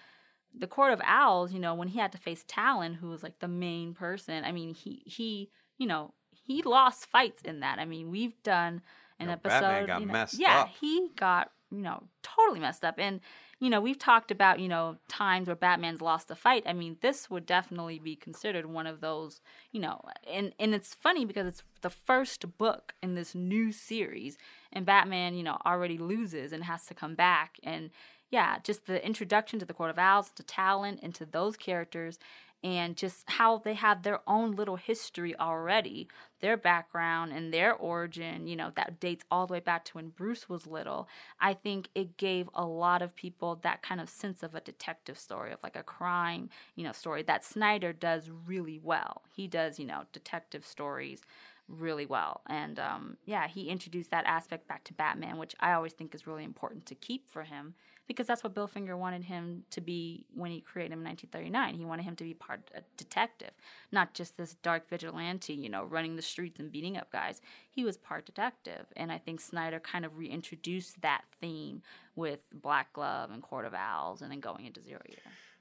the 0.57 0.67
Court 0.67 0.93
of 0.93 1.01
Owls, 1.05 1.53
you 1.53 1.59
know, 1.59 1.75
when 1.75 1.89
he 1.89 1.99
had 1.99 2.13
to 2.13 2.19
face 2.19 2.45
Talon, 2.47 2.95
who 2.95 3.09
was 3.09 3.23
like 3.23 3.39
the 3.41 3.49
main 3.49 3.95
person, 3.95 4.45
I 4.45 4.53
mean, 4.53 4.75
he, 4.75 5.03
he, 5.07 5.51
you 5.79 5.87
know, 5.87 6.13
he 6.33 6.63
lost 6.63 7.07
fights 7.07 7.43
in 7.43 7.61
that. 7.61 7.79
I 7.79 7.85
mean, 7.87 8.11
we've 8.11 8.41
done 8.43 8.83
an 9.19 9.23
You 9.23 9.27
know, 9.27 9.33
episode. 9.33 9.61
Batman 9.61 9.87
got 9.87 10.01
you 10.01 10.07
know- 10.07 10.13
messed 10.13 10.39
yeah, 10.39 10.61
up. 10.61 10.69
he 10.81 11.09
got, 11.17 11.51
you 11.71 11.83
know, 11.83 12.03
totally 12.23 12.61
messed 12.61 12.85
up. 12.85 12.97
And 12.99 13.21
you 13.61 13.69
know, 13.69 13.81
we've 13.81 13.99
talked 13.99 14.31
about, 14.31 14.59
you 14.59 14.69
know, 14.69 14.97
times 15.07 15.47
where 15.47 15.55
Batman's 15.55 16.01
lost 16.01 16.31
a 16.31 16.35
fight. 16.35 16.63
I 16.67 16.73
mean, 16.73 16.97
this 17.03 17.29
would 17.29 17.45
definitely 17.45 17.99
be 17.99 18.17
considered 18.17 18.65
one 18.65 18.87
of 18.87 19.03
those, 19.03 19.43
you 19.71 19.81
know, 19.81 20.01
and 20.29 20.55
and 20.59 20.75
it's 20.75 20.95
funny 20.95 21.27
because 21.27 21.47
it's 21.47 21.63
the 21.83 21.91
first 21.91 22.57
book 22.57 22.95
in 23.03 23.15
this 23.15 23.35
new 23.35 23.71
series 23.71 24.39
and 24.73 24.87
Batman, 24.87 25.35
you 25.35 25.43
know, 25.43 25.59
already 25.67 25.99
loses 25.99 26.53
and 26.53 26.65
has 26.65 26.87
to 26.87 26.95
come 26.95 27.15
back 27.15 27.59
and 27.63 27.91
yeah, 28.31 28.59
just 28.63 28.87
the 28.87 29.05
introduction 29.05 29.59
to 29.59 29.67
the 29.67 29.75
Court 29.75 29.91
of 29.91 29.99
Owls, 29.99 30.31
to 30.37 30.45
Talon, 30.45 31.01
and 31.03 31.13
to 31.17 31.27
those 31.27 31.57
characters, 31.57 32.19
and 32.63 32.97
just 32.97 33.25
how 33.27 33.59
they 33.59 33.75
have 33.75 34.03
their 34.03 34.21
own 34.27 34.53
little 34.53 34.77
history 34.77 35.35
already, 35.39 36.09
their 36.41 36.57
background 36.57 37.33
and 37.33 37.53
their 37.53 37.75
origin, 37.75 38.47
you 38.47 38.57
know, 38.57 38.71
that 38.77 39.01
dates 39.01 39.25
all 39.31 39.47
the 39.47 39.55
way 39.55 39.61
back 39.61 39.85
to 39.87 39.93
when 39.95 40.11
Bruce 40.11 40.49
was 40.49 40.67
little. 40.67 41.09
I 41.41 41.55
think 41.55 41.89
it 41.95 42.17
gave 42.17 42.51
a 42.55 42.65
lot 42.65 43.01
of 43.01 43.17
people 43.17 43.57
that 43.63 43.83
kind 43.83 44.01
of 44.01 44.09
sense 44.09 44.43
of 44.43 44.55
a 44.55 44.61
detective 44.61 45.19
story, 45.19 45.53
of 45.53 45.59
like 45.63 45.77
a 45.77 45.83
crime, 45.83 46.51
you 46.75 46.85
know, 46.85 46.93
story 46.93 47.23
that 47.23 47.45
Snyder 47.45 47.93
does 47.93 48.31
really 48.47 48.79
well. 48.83 49.23
He 49.35 49.47
does, 49.47 49.79
you 49.79 49.87
know, 49.87 50.03
detective 50.13 50.67
stories 50.67 51.23
really 51.67 52.07
well. 52.07 52.43
And 52.47 52.79
um, 52.79 53.17
yeah, 53.25 53.49
he 53.49 53.69
introduced 53.69 54.11
that 54.11 54.27
aspect 54.27 54.67
back 54.69 54.85
to 54.85 54.95
Batman, 54.95 55.39
which 55.39 55.55
I 55.61 55.73
always 55.73 55.93
think 55.93 56.15
is 56.15 56.27
really 56.27 56.45
important 56.45 56.85
to 56.87 56.95
keep 56.95 57.31
for 57.31 57.45
him 57.45 57.75
because 58.11 58.27
that's 58.27 58.43
what 58.43 58.55
Bill 58.55 58.67
Finger 58.67 58.97
wanted 58.97 59.23
him 59.23 59.63
to 59.71 59.81
be 59.81 60.27
when 60.35 60.51
he 60.51 60.61
created 60.61 60.93
him 60.93 60.99
in 60.99 61.05
1939. 61.05 61.77
He 61.77 61.85
wanted 61.85 62.03
him 62.03 62.17
to 62.17 62.25
be 62.25 62.35
part 62.35 62.69
a 62.75 62.81
detective, 62.97 63.53
not 63.93 64.15
just 64.15 64.37
this 64.37 64.55
dark 64.65 64.89
vigilante, 64.91 65.53
you 65.53 65.69
know, 65.69 65.85
running 65.85 66.17
the 66.17 66.23
streets 66.23 66.59
and 66.59 66.73
beating 66.73 66.97
up 66.97 67.13
guys. 67.13 67.41
He 67.71 67.85
was 67.85 67.97
part 67.97 68.27
detective, 68.27 68.87
and 68.97 69.13
I 69.13 69.19
think 69.19 69.41
Snyder 69.41 69.79
kind 69.79 70.05
of 70.05 70.19
reintroduced 70.19 71.01
that 71.03 71.23
theme 71.41 71.83
with 72.17 72.41
Black 72.53 72.93
Glove 72.95 73.31
and 73.31 73.41
Court 73.45 73.65
of 73.65 73.75
Owls, 73.75 74.23
and 74.23 74.33
then 74.33 74.41
going 74.41 74.67
into 74.67 74.83
Zero 74.83 75.03
Year. 75.09 75.19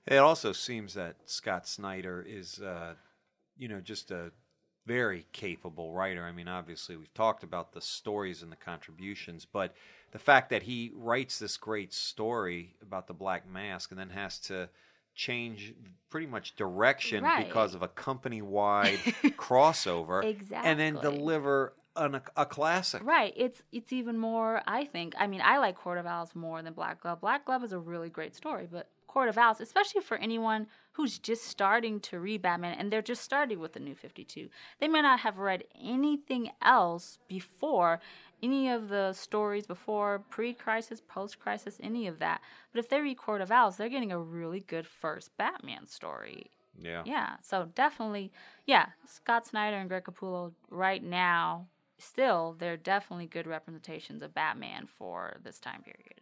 It 0.08 0.18
also 0.18 0.52
seems 0.52 0.95
that 0.95 1.18
Scott 1.28 1.68
Snyder 1.68 2.26
is, 2.28 2.60
uh, 2.60 2.95
you 3.60 3.68
know, 3.68 3.80
just 3.80 4.10
a 4.10 4.32
very 4.88 5.28
capable 5.34 5.93
writer. 5.93 6.24
I 6.24 6.32
mean, 6.32 6.47
obviously, 6.47 6.95
we've 6.95 7.14
talked 7.14 7.43
about 7.43 7.74
the 7.74 7.82
stories 7.82 8.41
and 8.41 8.52
the 8.52 8.56
contributions, 8.56 9.45
but 9.45 9.76
the 10.12 10.20
fact 10.20 10.49
that 10.49 10.64
he 10.64 10.91
writes 10.95 11.39
this 11.39 11.57
great 11.57 11.93
story 11.93 12.76
about 12.82 13.07
the 13.07 13.14
Black 13.14 13.47
Mask 13.49 13.91
and 13.91 13.99
then 13.99 14.10
has 14.10 14.39
to 14.39 14.70
change 15.16 15.74
pretty 16.10 16.28
much 16.28 16.55
direction 16.55 17.24
Right. 17.24 17.45
because 17.47 17.74
of 17.76 17.82
a 17.84 17.88
company 17.88 18.41
wide 18.41 18.97
crossover 19.38 20.24
exactly. 20.24 20.70
and 20.70 20.80
then 20.80 20.95
deliver 21.01 21.74
an, 21.95 22.22
a 22.38 22.45
classic. 22.45 23.01
Right. 23.03 23.34
It's 23.36 23.62
it's 23.72 23.91
even 23.91 24.18
more. 24.18 24.62
I 24.66 24.86
think. 24.86 25.14
I 25.20 25.28
mean, 25.28 25.41
I 25.43 25.57
like 25.57 25.76
Court 25.76 25.97
of 25.97 26.05
Owls 26.05 26.34
more 26.36 26.62
than 26.62 26.74
Black 26.74 27.01
Glove. 27.01 27.20
Black 27.20 27.45
Glove 27.45 27.64
is 27.64 27.74
a 27.74 27.80
really 27.80 28.10
great 28.10 28.36
story, 28.36 28.68
but 28.72 28.88
Court 29.07 29.28
of 29.28 29.38
Owls, 29.38 29.60
especially 29.60 30.01
for 30.01 30.18
anyone 30.18 30.68
who's 30.93 31.18
just 31.18 31.43
starting 31.45 31.99
to 32.01 32.20
read 32.20 32.41
Batman 32.43 32.78
and 32.78 32.91
they're 32.91 33.01
just 33.01 33.24
starting 33.24 33.60
with 33.60 33.74
the 33.74 33.80
New 33.80 33.95
Fifty 33.95 34.24
Two, 34.24 34.49
they 34.80 34.88
may 34.88 35.01
not 35.01 35.20
have 35.22 35.39
read 35.39 35.64
anything 35.82 36.51
else 36.62 37.18
before. 37.28 37.99
Any 38.41 38.69
of 38.69 38.89
the 38.89 39.13
stories 39.13 39.67
before, 39.67 40.19
pre 40.29 40.53
crisis, 40.53 41.01
post 41.01 41.39
crisis, 41.39 41.77
any 41.81 42.07
of 42.07 42.19
that. 42.19 42.41
But 42.71 42.79
if 42.79 42.89
they 42.89 43.01
read 43.01 43.17
Court 43.17 43.41
of 43.41 43.51
Owls, 43.51 43.77
they're 43.77 43.89
getting 43.89 44.11
a 44.11 44.19
really 44.19 44.61
good 44.61 44.87
first 44.87 45.35
Batman 45.37 45.87
story. 45.87 46.51
Yeah. 46.77 47.03
Yeah, 47.05 47.35
so 47.41 47.69
definitely, 47.75 48.31
yeah, 48.65 48.87
Scott 49.05 49.45
Snyder 49.45 49.77
and 49.77 49.89
Greg 49.89 50.05
Capullo 50.05 50.53
right 50.69 51.03
now, 51.03 51.67
still, 51.97 52.55
they're 52.57 52.77
definitely 52.77 53.27
good 53.27 53.47
representations 53.47 54.21
of 54.21 54.33
Batman 54.33 54.87
for 54.87 55.37
this 55.43 55.59
time 55.59 55.81
period. 55.83 56.21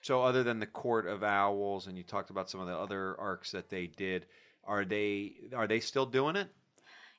So, 0.00 0.22
other 0.22 0.44
than 0.44 0.60
the 0.60 0.66
Court 0.66 1.06
of 1.06 1.24
Owls, 1.24 1.88
and 1.88 1.96
you 1.96 2.04
talked 2.04 2.30
about 2.30 2.48
some 2.48 2.60
of 2.60 2.68
the 2.68 2.76
other 2.76 3.18
arcs 3.18 3.50
that 3.50 3.68
they 3.68 3.88
did, 3.88 4.26
are 4.64 4.84
they 4.84 5.32
are 5.54 5.66
they 5.66 5.80
still 5.80 6.06
doing 6.06 6.36
it? 6.36 6.48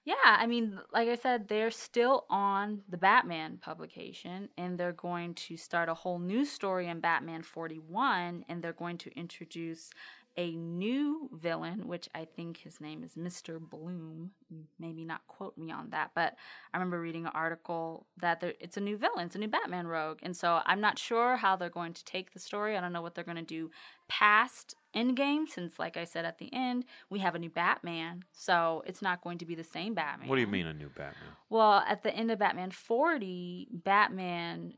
Yeah, 0.05 0.15
I 0.25 0.47
mean, 0.47 0.79
like 0.93 1.07
I 1.09 1.15
said, 1.15 1.47
they're 1.47 1.71
still 1.71 2.25
on 2.29 2.81
the 2.89 2.97
Batman 2.97 3.57
publication, 3.61 4.49
and 4.57 4.77
they're 4.77 4.93
going 4.93 5.35
to 5.35 5.57
start 5.57 5.89
a 5.89 5.93
whole 5.93 6.19
new 6.19 6.45
story 6.45 6.87
in 6.87 6.99
Batman 6.99 7.43
41, 7.43 8.45
and 8.49 8.63
they're 8.63 8.73
going 8.73 8.97
to 8.99 9.11
introduce 9.17 9.91
a 10.37 10.55
new 10.55 11.29
villain, 11.33 11.87
which 11.87 12.07
I 12.15 12.23
think 12.23 12.57
his 12.57 12.79
name 12.79 13.03
is 13.03 13.15
Mr. 13.15 13.59
Bloom. 13.59 14.31
Maybe 14.79 15.03
not 15.03 15.27
quote 15.27 15.57
me 15.57 15.69
on 15.71 15.89
that, 15.89 16.11
but 16.15 16.35
I 16.73 16.77
remember 16.77 17.01
reading 17.01 17.25
an 17.25 17.31
article 17.35 18.07
that 18.21 18.39
there, 18.39 18.53
it's 18.59 18.77
a 18.77 18.81
new 18.81 18.95
villain, 18.95 19.25
it's 19.25 19.35
a 19.35 19.39
new 19.39 19.49
Batman 19.49 19.85
rogue, 19.85 20.19
and 20.23 20.35
so 20.35 20.61
I'm 20.65 20.79
not 20.79 20.97
sure 20.97 21.35
how 21.35 21.55
they're 21.57 21.69
going 21.69 21.93
to 21.93 22.05
take 22.05 22.31
the 22.31 22.39
story. 22.39 22.77
I 22.77 22.81
don't 22.81 22.93
know 22.93 23.01
what 23.01 23.15
they're 23.15 23.23
going 23.23 23.35
to 23.35 23.43
do 23.43 23.69
past 24.07 24.75
Endgame, 24.95 25.47
since, 25.47 25.77
like 25.77 25.97
I 25.97 26.03
said 26.03 26.25
at 26.25 26.39
the 26.39 26.53
end, 26.53 26.85
we 27.09 27.19
have 27.19 27.35
a 27.35 27.39
new 27.39 27.49
Batman, 27.49 28.23
so 28.31 28.83
it's 28.87 29.01
not 29.01 29.21
going 29.21 29.37
to 29.37 29.45
be 29.45 29.55
the 29.55 29.63
same 29.63 29.93
Batman. 29.93 30.27
What 30.27 30.35
do 30.35 30.41
you 30.41 30.47
mean 30.47 30.65
a 30.65 30.73
new 30.73 30.89
Batman? 30.89 31.29
Well, 31.49 31.83
at 31.87 32.03
the 32.03 32.13
end 32.13 32.31
of 32.31 32.39
Batman 32.39 32.71
40, 32.71 33.67
Batman 33.71 34.73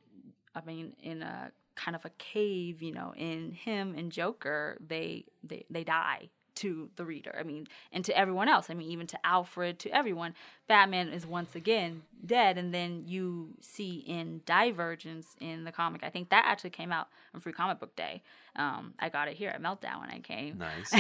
I 0.55 0.62
mean, 0.66 0.93
in 1.01 1.22
a 1.22 1.51
kind 1.76 1.95
of 1.95 2.05
a 2.05 2.09
cave, 2.12 2.82
you 2.82 2.91
know, 2.91 3.14
in 3.16 3.51
him 3.51 3.95
and 3.97 4.12
Joker, 4.12 4.78
they 4.86 5.26
they 5.43 5.66
they 5.70 5.84
die 5.84 6.30
to 6.55 6.89
the 6.97 7.05
reader. 7.05 7.36
I 7.39 7.43
mean, 7.43 7.68
and 7.91 8.03
to 8.05 8.18
everyone 8.18 8.49
else. 8.49 8.70
I 8.70 8.74
mean, 8.74 8.91
even 8.91 9.07
to 9.07 9.26
Alfred, 9.26 9.80
to 9.80 9.89
everyone. 9.89 10.34
Batman 10.68 11.09
is 11.09 11.26
once 11.26 11.55
again 11.55 12.03
dead, 12.26 12.58
and 12.58 12.74
then 12.74 13.04
you 13.06 13.50
see 13.62 14.04
in 14.08 14.42
Divergence 14.46 15.36
in 15.40 15.64
the 15.64 15.72
comic. 15.72 16.02
I 16.04 16.10
think 16.10 16.30
that 16.30 16.46
actually 16.46 16.70
came 16.72 16.92
out 16.92 17.08
on 17.34 17.42
Free 17.42 17.54
Comic 17.54 17.80
Book 17.80 17.96
Day. 17.96 18.22
Um, 18.56 18.94
I 19.00 19.10
got 19.10 19.30
it 19.30 19.38
here 19.38 19.50
at 19.50 19.62
Meltdown 19.62 20.02
when 20.02 20.10
I 20.10 20.20
came. 20.20 20.58
Nice. 20.58 20.94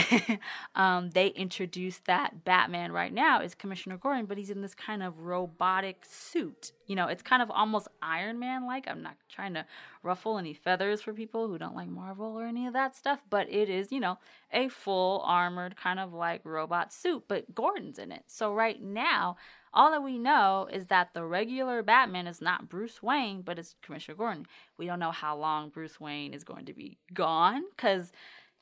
um, 0.75 1.09
they 1.09 1.27
introduced 1.27 2.05
that 2.05 2.45
Batman 2.45 2.93
right 2.93 3.13
now 3.13 3.41
is 3.41 3.55
Commissioner 3.55 3.97
Gordon, 3.97 4.25
but 4.25 4.37
he's 4.37 4.49
in 4.49 4.61
this 4.61 4.73
kind 4.73 5.03
of 5.03 5.19
robotic 5.19 6.05
suit. 6.07 6.71
You 6.87 6.95
know, 6.95 7.07
it's 7.07 7.21
kind 7.21 7.41
of 7.41 7.51
almost 7.51 7.89
Iron 8.01 8.39
Man 8.39 8.65
like. 8.65 8.87
I'm 8.87 9.01
not 9.01 9.15
trying 9.29 9.53
to 9.55 9.65
ruffle 10.01 10.37
any 10.37 10.53
feathers 10.53 11.01
for 11.01 11.13
people 11.13 11.47
who 11.47 11.57
don't 11.57 11.75
like 11.75 11.89
Marvel 11.89 12.39
or 12.39 12.45
any 12.45 12.67
of 12.67 12.73
that 12.73 12.95
stuff, 12.95 13.19
but 13.29 13.51
it 13.51 13.69
is, 13.69 13.91
you 13.91 13.99
know, 13.99 14.17
a 14.53 14.69
full 14.69 15.21
armored 15.25 15.75
kind 15.75 15.99
of 15.99 16.13
like 16.13 16.41
robot 16.45 16.93
suit, 16.93 17.23
but 17.27 17.53
Gordon's 17.53 17.99
in 17.99 18.11
it. 18.11 18.23
So 18.27 18.53
right 18.53 18.81
now, 18.81 19.35
all 19.73 19.91
that 19.91 20.03
we 20.03 20.17
know 20.17 20.67
is 20.71 20.87
that 20.87 21.13
the 21.13 21.23
regular 21.23 21.81
Batman 21.81 22.27
is 22.27 22.41
not 22.41 22.69
Bruce 22.69 23.01
Wayne, 23.01 23.41
but 23.41 23.57
it's 23.57 23.75
Commissioner 23.81 24.15
Gordon. 24.17 24.45
We 24.77 24.85
don't 24.85 24.99
know 24.99 25.11
how 25.11 25.37
long 25.37 25.69
Bruce 25.69 25.99
Wayne 25.99 26.33
is 26.33 26.43
going 26.43 26.65
to 26.65 26.73
be 26.73 26.97
gone 27.13 27.63
because 27.75 28.11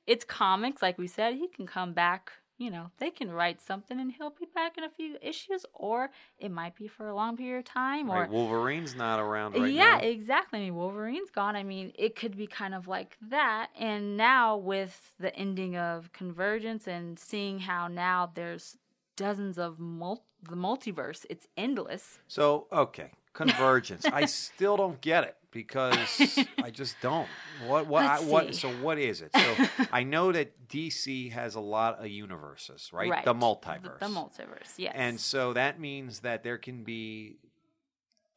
it's 0.05 0.23
comics. 0.23 0.81
Like 0.81 0.97
we 0.97 1.07
said, 1.07 1.35
he 1.35 1.47
can 1.47 1.65
come 1.65 1.93
back. 1.93 2.31
You 2.57 2.69
know, 2.69 2.91
they 2.97 3.09
can 3.09 3.31
write 3.31 3.61
something 3.61 3.97
and 4.01 4.11
he'll 4.11 4.31
be 4.31 4.45
back 4.53 4.77
in 4.77 4.83
a 4.83 4.89
few 4.89 5.15
issues, 5.21 5.65
or 5.73 6.09
it 6.39 6.51
might 6.51 6.75
be 6.75 6.89
for 6.89 7.07
a 7.07 7.15
long 7.15 7.37
period 7.37 7.59
of 7.59 7.65
time. 7.65 8.09
Or 8.09 8.21
right, 8.21 8.29
Wolverine's 8.29 8.95
not 8.95 9.17
around 9.17 9.53
right 9.53 9.71
yeah, 9.71 9.95
now. 9.95 9.99
exactly. 9.99 10.59
I 10.59 10.63
mean, 10.63 10.75
Wolverine's 10.75 11.29
gone. 11.29 11.55
I 11.55 11.63
mean, 11.63 11.93
it 11.97 12.17
could 12.17 12.35
be 12.35 12.47
kind 12.47 12.75
of 12.75 12.85
like 12.85 13.17
that. 13.29 13.69
And 13.79 14.17
now 14.17 14.57
with 14.57 15.13
the 15.21 15.33
ending 15.37 15.77
of 15.77 16.11
Convergence 16.11 16.85
and 16.85 17.17
seeing 17.17 17.59
how 17.59 17.87
now 17.87 18.29
there's 18.35 18.77
dozens 19.19 19.57
of 19.57 19.79
mul- 19.79 20.23
the 20.41 20.55
multiverse, 20.55 21.25
it's 21.29 21.45
endless. 21.57 22.19
So, 22.27 22.67
okay, 22.71 23.11
convergence. 23.33 24.05
I 24.05 24.25
still 24.45 24.77
don't 24.77 24.99
get 25.01 25.25
it 25.25 25.35
because 25.51 26.39
I 26.63 26.69
just 26.71 26.95
don't. 27.01 27.27
What 27.67 27.87
what 27.87 28.05
I, 28.05 28.21
what 28.21 28.55
so 28.55 28.69
what 28.69 28.97
is 28.97 29.21
it? 29.21 29.31
So 29.35 29.65
I 29.91 30.03
know 30.03 30.31
that 30.31 30.69
DC 30.69 31.31
has 31.33 31.55
a 31.55 31.59
lot 31.59 31.99
of 31.99 32.07
universes, 32.07 32.91
right? 32.93 33.25
The 33.25 33.33
multiverse. 33.33 33.99
The, 33.99 34.07
the 34.07 34.13
multiverse, 34.13 34.73
yes. 34.77 34.93
And 34.95 35.19
so 35.19 35.53
that 35.53 35.79
means 35.79 36.21
that 36.21 36.43
there 36.43 36.57
can 36.57 36.83
be 36.83 37.37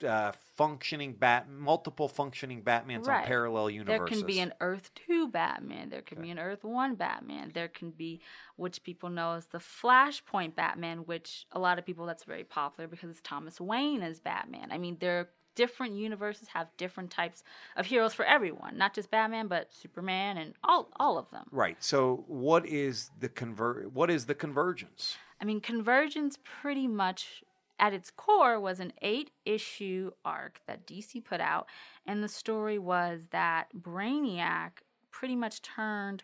uh, 0.04 0.32
functioning 0.56 1.12
bat 1.14 1.48
multiple 1.48 2.08
functioning 2.08 2.62
Batmans 2.62 3.06
Right. 3.06 3.20
on 3.20 3.26
parallel 3.26 3.70
universes. 3.70 3.98
there 3.98 4.06
can 4.18 4.26
be 4.26 4.40
an 4.40 4.52
Earth 4.60 4.90
2 5.06 5.28
Batman. 5.28 5.88
There 5.90 6.02
can 6.02 6.20
be 6.20 6.30
an 6.30 6.38
Earth 6.38 6.64
1 6.64 6.94
Batman. 6.94 7.50
There 7.54 7.68
can 7.68 7.90
be, 7.90 8.20
which 8.56 8.82
people 8.82 9.08
know 9.10 9.32
as 9.32 9.46
the 9.46 9.58
Flashpoint 9.58 10.54
Batman, 10.54 10.98
which 11.06 11.46
a 11.52 11.58
lot 11.58 11.78
of 11.78 11.86
people, 11.86 12.06
that's 12.06 12.24
very 12.24 12.44
popular 12.44 12.88
because 12.88 13.10
it's 13.10 13.20
Thomas 13.22 13.60
Wayne 13.60 14.02
as 14.02 14.20
Batman. 14.20 14.68
I 14.72 14.78
mean, 14.78 14.96
there 15.00 15.20
are 15.20 15.28
different 15.54 15.94
universes 15.94 16.48
have 16.48 16.66
different 16.78 17.10
types 17.10 17.44
of 17.76 17.84
heroes 17.86 18.14
for 18.14 18.24
everyone, 18.24 18.78
not 18.78 18.94
just 18.94 19.10
Batman, 19.10 19.48
but 19.48 19.72
Superman 19.72 20.38
and 20.38 20.54
all, 20.64 20.88
all 20.98 21.18
of 21.18 21.30
them. 21.30 21.44
right. 21.50 21.76
So 21.82 22.24
what 22.26 22.64
is 22.66 23.10
the 23.20 23.28
conver- 23.28 23.86
what 23.92 24.10
is 24.10 24.24
the 24.26 24.34
convergence? 24.34 25.16
I 25.40 25.44
mean, 25.44 25.60
Convergence 25.60 26.38
pretty 26.42 26.86
much 26.86 27.42
at 27.82 27.92
its 27.92 28.12
core 28.12 28.60
was 28.60 28.78
an 28.78 28.92
eight 29.02 29.32
issue 29.44 30.12
arc 30.24 30.60
that 30.68 30.86
DC 30.86 31.22
put 31.24 31.40
out. 31.40 31.66
And 32.06 32.22
the 32.22 32.28
story 32.28 32.78
was 32.78 33.26
that 33.32 33.66
Brainiac 33.76 34.70
pretty 35.10 35.34
much 35.34 35.60
turned 35.60 36.22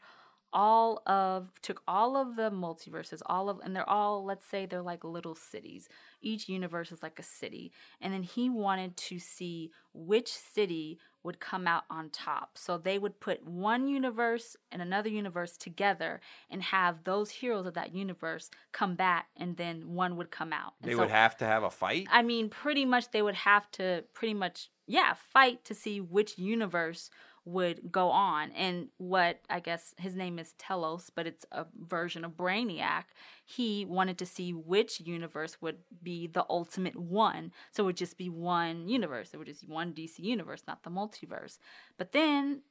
all 0.50 1.02
of 1.04 1.50
took 1.60 1.82
all 1.86 2.16
of 2.16 2.36
the 2.36 2.50
multiverses 2.50 3.20
all 3.26 3.50
of 3.50 3.60
and 3.62 3.76
they're 3.76 3.86
all 3.86 4.24
let's 4.24 4.46
say 4.46 4.64
they're 4.64 4.80
like 4.80 5.04
little 5.04 5.34
cities 5.34 5.90
each 6.22 6.48
universe 6.48 6.90
is 6.90 7.02
like 7.02 7.18
a 7.18 7.22
city 7.22 7.70
and 8.00 8.14
then 8.14 8.22
he 8.22 8.48
wanted 8.48 8.96
to 8.96 9.18
see 9.18 9.70
which 9.92 10.32
city 10.32 10.98
would 11.28 11.38
come 11.40 11.66
out 11.66 11.84
on 11.90 12.08
top 12.08 12.56
so 12.56 12.78
they 12.78 12.98
would 12.98 13.20
put 13.20 13.46
one 13.46 13.86
universe 13.86 14.56
and 14.72 14.80
another 14.80 15.10
universe 15.10 15.58
together 15.58 16.22
and 16.50 16.62
have 16.62 17.04
those 17.04 17.28
heroes 17.30 17.66
of 17.66 17.74
that 17.74 17.94
universe 17.94 18.50
come 18.72 18.94
back 18.94 19.26
and 19.36 19.58
then 19.58 19.94
one 19.94 20.16
would 20.16 20.30
come 20.30 20.54
out 20.54 20.72
And 20.80 20.90
They 20.90 20.94
so- 20.94 21.00
would 21.00 21.10
have 21.10 21.36
to 21.36 21.44
have 21.44 21.64
a 21.64 21.70
fight. 21.70 22.06
I 22.10 22.22
mean, 22.22 22.48
pretty 22.48 22.86
much 22.86 23.10
they 23.10 23.20
would 23.20 23.34
have 23.34 23.70
to 23.72 24.04
pretty 24.14 24.32
much, 24.32 24.70
yeah, 24.86 25.12
fight 25.34 25.66
to 25.66 25.74
see 25.74 26.00
which 26.00 26.38
universe 26.38 27.10
would 27.48 27.90
go 27.90 28.10
on. 28.10 28.52
And 28.52 28.88
what 28.98 29.40
I 29.48 29.60
guess 29.60 29.94
his 29.98 30.14
name 30.14 30.38
is 30.38 30.52
Telos, 30.58 31.10
but 31.14 31.26
it's 31.26 31.46
a 31.50 31.66
version 31.78 32.24
of 32.24 32.32
Brainiac. 32.32 33.04
He 33.44 33.84
wanted 33.84 34.18
to 34.18 34.26
see 34.26 34.52
which 34.52 35.00
universe 35.00 35.56
would 35.60 35.78
be 36.02 36.26
the 36.26 36.44
ultimate 36.50 36.96
one. 36.96 37.52
So 37.70 37.82
it 37.82 37.86
would 37.86 37.96
just 37.96 38.18
be 38.18 38.28
one 38.28 38.88
universe. 38.88 39.30
It 39.32 39.38
would 39.38 39.46
just 39.46 39.66
be 39.66 39.72
one 39.72 39.92
DC 39.92 40.18
universe, 40.18 40.62
not 40.68 40.82
the 40.82 40.90
multiverse. 40.90 41.58
But 41.96 42.12
then 42.12 42.62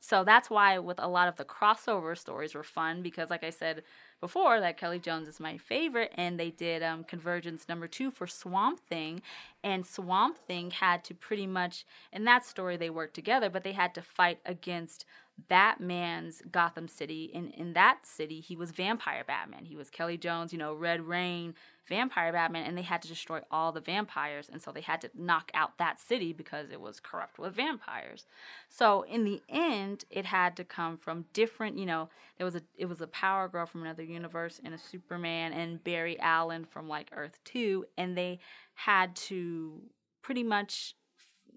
so 0.00 0.24
that's 0.24 0.50
why 0.50 0.78
with 0.78 0.98
a 0.98 1.08
lot 1.08 1.28
of 1.28 1.36
the 1.36 1.44
crossover 1.44 2.16
stories 2.18 2.54
were 2.54 2.62
fun 2.62 3.02
because 3.02 3.30
like 3.30 3.42
I 3.42 3.48
said 3.50 3.82
before 4.20 4.60
that 4.60 4.76
Kelly 4.76 4.98
Jones 4.98 5.28
is 5.28 5.40
my 5.40 5.58
favorite 5.58 6.12
and 6.16 6.38
they 6.38 6.50
did 6.50 6.82
um 6.82 7.04
Convergence 7.04 7.68
number 7.68 7.86
2 7.86 8.10
for 8.10 8.26
Swamp 8.26 8.80
Thing. 8.80 9.22
And 9.62 9.86
Swamp 9.86 10.38
Thing 10.46 10.70
had 10.70 11.04
to 11.04 11.14
pretty 11.14 11.46
much 11.46 11.84
in 12.12 12.24
that 12.24 12.44
story 12.44 12.76
they 12.76 12.90
worked 12.90 13.14
together 13.14 13.50
but 13.50 13.64
they 13.64 13.72
had 13.72 13.94
to 13.94 14.02
fight 14.02 14.38
against 14.44 15.04
Batman's 15.36 16.42
Gotham 16.50 16.88
City. 16.88 17.30
In 17.32 17.50
in 17.50 17.72
that 17.72 18.06
city, 18.06 18.40
he 18.40 18.54
was 18.56 18.70
Vampire 18.70 19.24
Batman. 19.26 19.64
He 19.64 19.76
was 19.76 19.90
Kelly 19.90 20.16
Jones, 20.16 20.52
you 20.52 20.58
know, 20.58 20.74
Red 20.74 21.02
Rain, 21.02 21.54
Vampire 21.88 22.32
Batman, 22.32 22.66
and 22.66 22.78
they 22.78 22.82
had 22.82 23.02
to 23.02 23.08
destroy 23.08 23.40
all 23.50 23.72
the 23.72 23.80
vampires, 23.80 24.48
and 24.50 24.62
so 24.62 24.70
they 24.70 24.80
had 24.80 25.00
to 25.00 25.10
knock 25.14 25.50
out 25.52 25.76
that 25.78 26.00
city 26.00 26.32
because 26.32 26.70
it 26.70 26.80
was 26.80 27.00
corrupt 27.00 27.38
with 27.38 27.54
vampires. 27.54 28.26
So 28.68 29.02
in 29.02 29.24
the 29.24 29.42
end, 29.48 30.04
it 30.08 30.24
had 30.24 30.56
to 30.56 30.64
come 30.64 30.96
from 30.96 31.26
different, 31.32 31.78
you 31.78 31.86
know, 31.86 32.08
there 32.38 32.44
was 32.44 32.54
a 32.54 32.62
it 32.76 32.86
was 32.86 33.00
a 33.00 33.06
Power 33.08 33.48
Girl 33.48 33.66
from 33.66 33.82
another 33.82 34.04
universe 34.04 34.60
and 34.64 34.72
a 34.72 34.78
Superman 34.78 35.52
and 35.52 35.82
Barry 35.82 36.18
Allen 36.20 36.64
from 36.64 36.88
like 36.88 37.10
Earth 37.14 37.38
2 37.44 37.84
and 37.96 38.16
they 38.16 38.38
had 38.74 39.14
to 39.16 39.80
pretty 40.22 40.42
much 40.42 40.96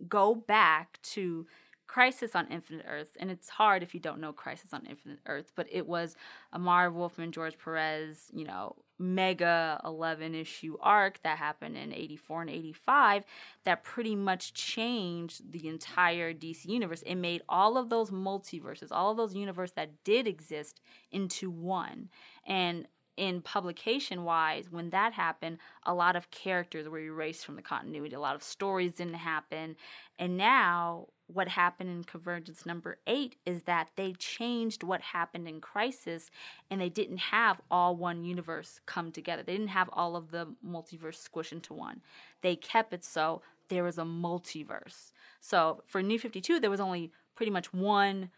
go 0.08 0.36
back 0.36 1.00
to 1.02 1.48
Crisis 1.88 2.36
on 2.36 2.48
Infinite 2.48 2.86
Earth, 2.88 3.16
and 3.20 3.32
it's 3.32 3.50
hard 3.50 3.82
if 3.82 3.94
you 3.94 4.00
don't 4.00 4.20
know 4.20 4.34
Crisis 4.34 4.74
on 4.74 4.86
Infinite 4.86 5.20
Earth, 5.26 5.52
but 5.56 5.68
it 5.72 5.88
was 5.88 6.16
a 6.52 6.60
Marv 6.60 6.94
Wolfman, 6.94 7.32
George 7.32 7.58
Perez, 7.58 8.30
you 8.34 8.46
know, 8.46 8.76
mega 9.00 9.80
11 9.86 10.34
issue 10.36 10.76
arc 10.82 11.22
that 11.24 11.38
happened 11.38 11.78
in 11.78 11.94
84 11.94 12.42
and 12.42 12.50
85 12.50 13.24
that 13.64 13.84
pretty 13.84 14.16
much 14.16 14.54
changed 14.54 15.52
the 15.52 15.68
entire 15.68 16.34
DC 16.34 16.66
universe. 16.66 17.04
It 17.04 17.16
made 17.16 17.42
all 17.48 17.78
of 17.78 17.90
those 17.90 18.10
multiverses, 18.10 18.88
all 18.92 19.12
of 19.12 19.18
those 19.18 19.36
universes 19.36 19.76
that 19.76 20.04
did 20.04 20.28
exist 20.28 20.82
into 21.12 21.50
one. 21.50 22.10
And 22.46 22.88
in 23.18 23.42
publication 23.42 24.24
wise, 24.24 24.72
when 24.72 24.92
that 24.92 25.14
happened, 25.14 25.58
a 25.84 25.94
lot 25.94 26.16
of 26.16 26.30
characters 26.30 26.88
were 26.88 27.00
erased 27.00 27.46
from 27.46 27.56
the 27.56 27.62
continuity. 27.62 28.16
A 28.16 28.20
lot 28.20 28.36
of 28.36 28.44
stories 28.44 28.94
didn't 28.94 29.16
happen. 29.16 29.76
And 30.20 30.38
now, 30.38 31.08
what 31.28 31.50
happened 31.50 31.90
in 31.90 32.04
Convergence 32.04 32.66
number 32.66 32.98
eight 33.06 33.36
is 33.46 33.64
that 33.64 33.90
they 33.96 34.14
changed 34.14 34.82
what 34.82 35.02
happened 35.02 35.48
in 35.48 35.60
Crisis 35.60 36.32
and 36.72 36.80
they 36.80 36.90
didn't 36.90 37.18
have 37.18 37.60
all 37.70 37.96
one 37.96 38.24
universe 38.24 38.80
come 38.86 39.12
together. 39.12 39.44
They 39.44 39.54
didn't 39.54 39.68
have 39.70 39.90
all 39.92 40.16
of 40.16 40.32
the 40.32 40.48
multiverse 40.66 41.16
squish 41.16 41.52
into 41.52 41.74
one. 41.74 42.02
They 42.42 42.56
kept 42.56 42.94
it 42.94 43.04
so 43.04 43.42
there 43.68 43.84
was 43.84 43.98
a 43.98 44.04
multiverse. 44.04 45.12
So 45.42 45.84
for 45.86 46.02
New 46.02 46.18
52, 46.18 46.60
there 46.60 46.70
was 46.70 46.80
only 46.80 47.12
pretty 47.36 47.52
much 47.52 47.74
one 47.74 48.30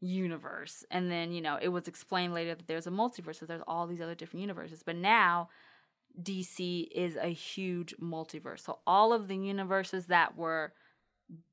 universe. 0.00 0.84
And 0.90 1.10
then, 1.10 1.32
you 1.32 1.42
know, 1.42 1.58
it 1.60 1.68
was 1.68 1.86
explained 1.86 2.32
later 2.32 2.54
that 2.54 2.66
there's 2.66 2.86
a 2.86 2.90
multiverse, 2.90 3.36
so 3.36 3.46
there's 3.46 3.62
all 3.66 3.86
these 3.86 4.00
other 4.00 4.14
different 4.14 4.40
universes. 4.40 4.82
But 4.82 4.96
now 4.96 5.50
DC 6.22 6.88
is 6.92 7.16
a 7.16 7.28
huge 7.28 7.94
multiverse. 7.98 8.60
So 8.60 8.78
all 8.86 9.12
of 9.12 9.28
the 9.28 9.36
universes 9.36 10.06
that 10.06 10.36
were 10.36 10.72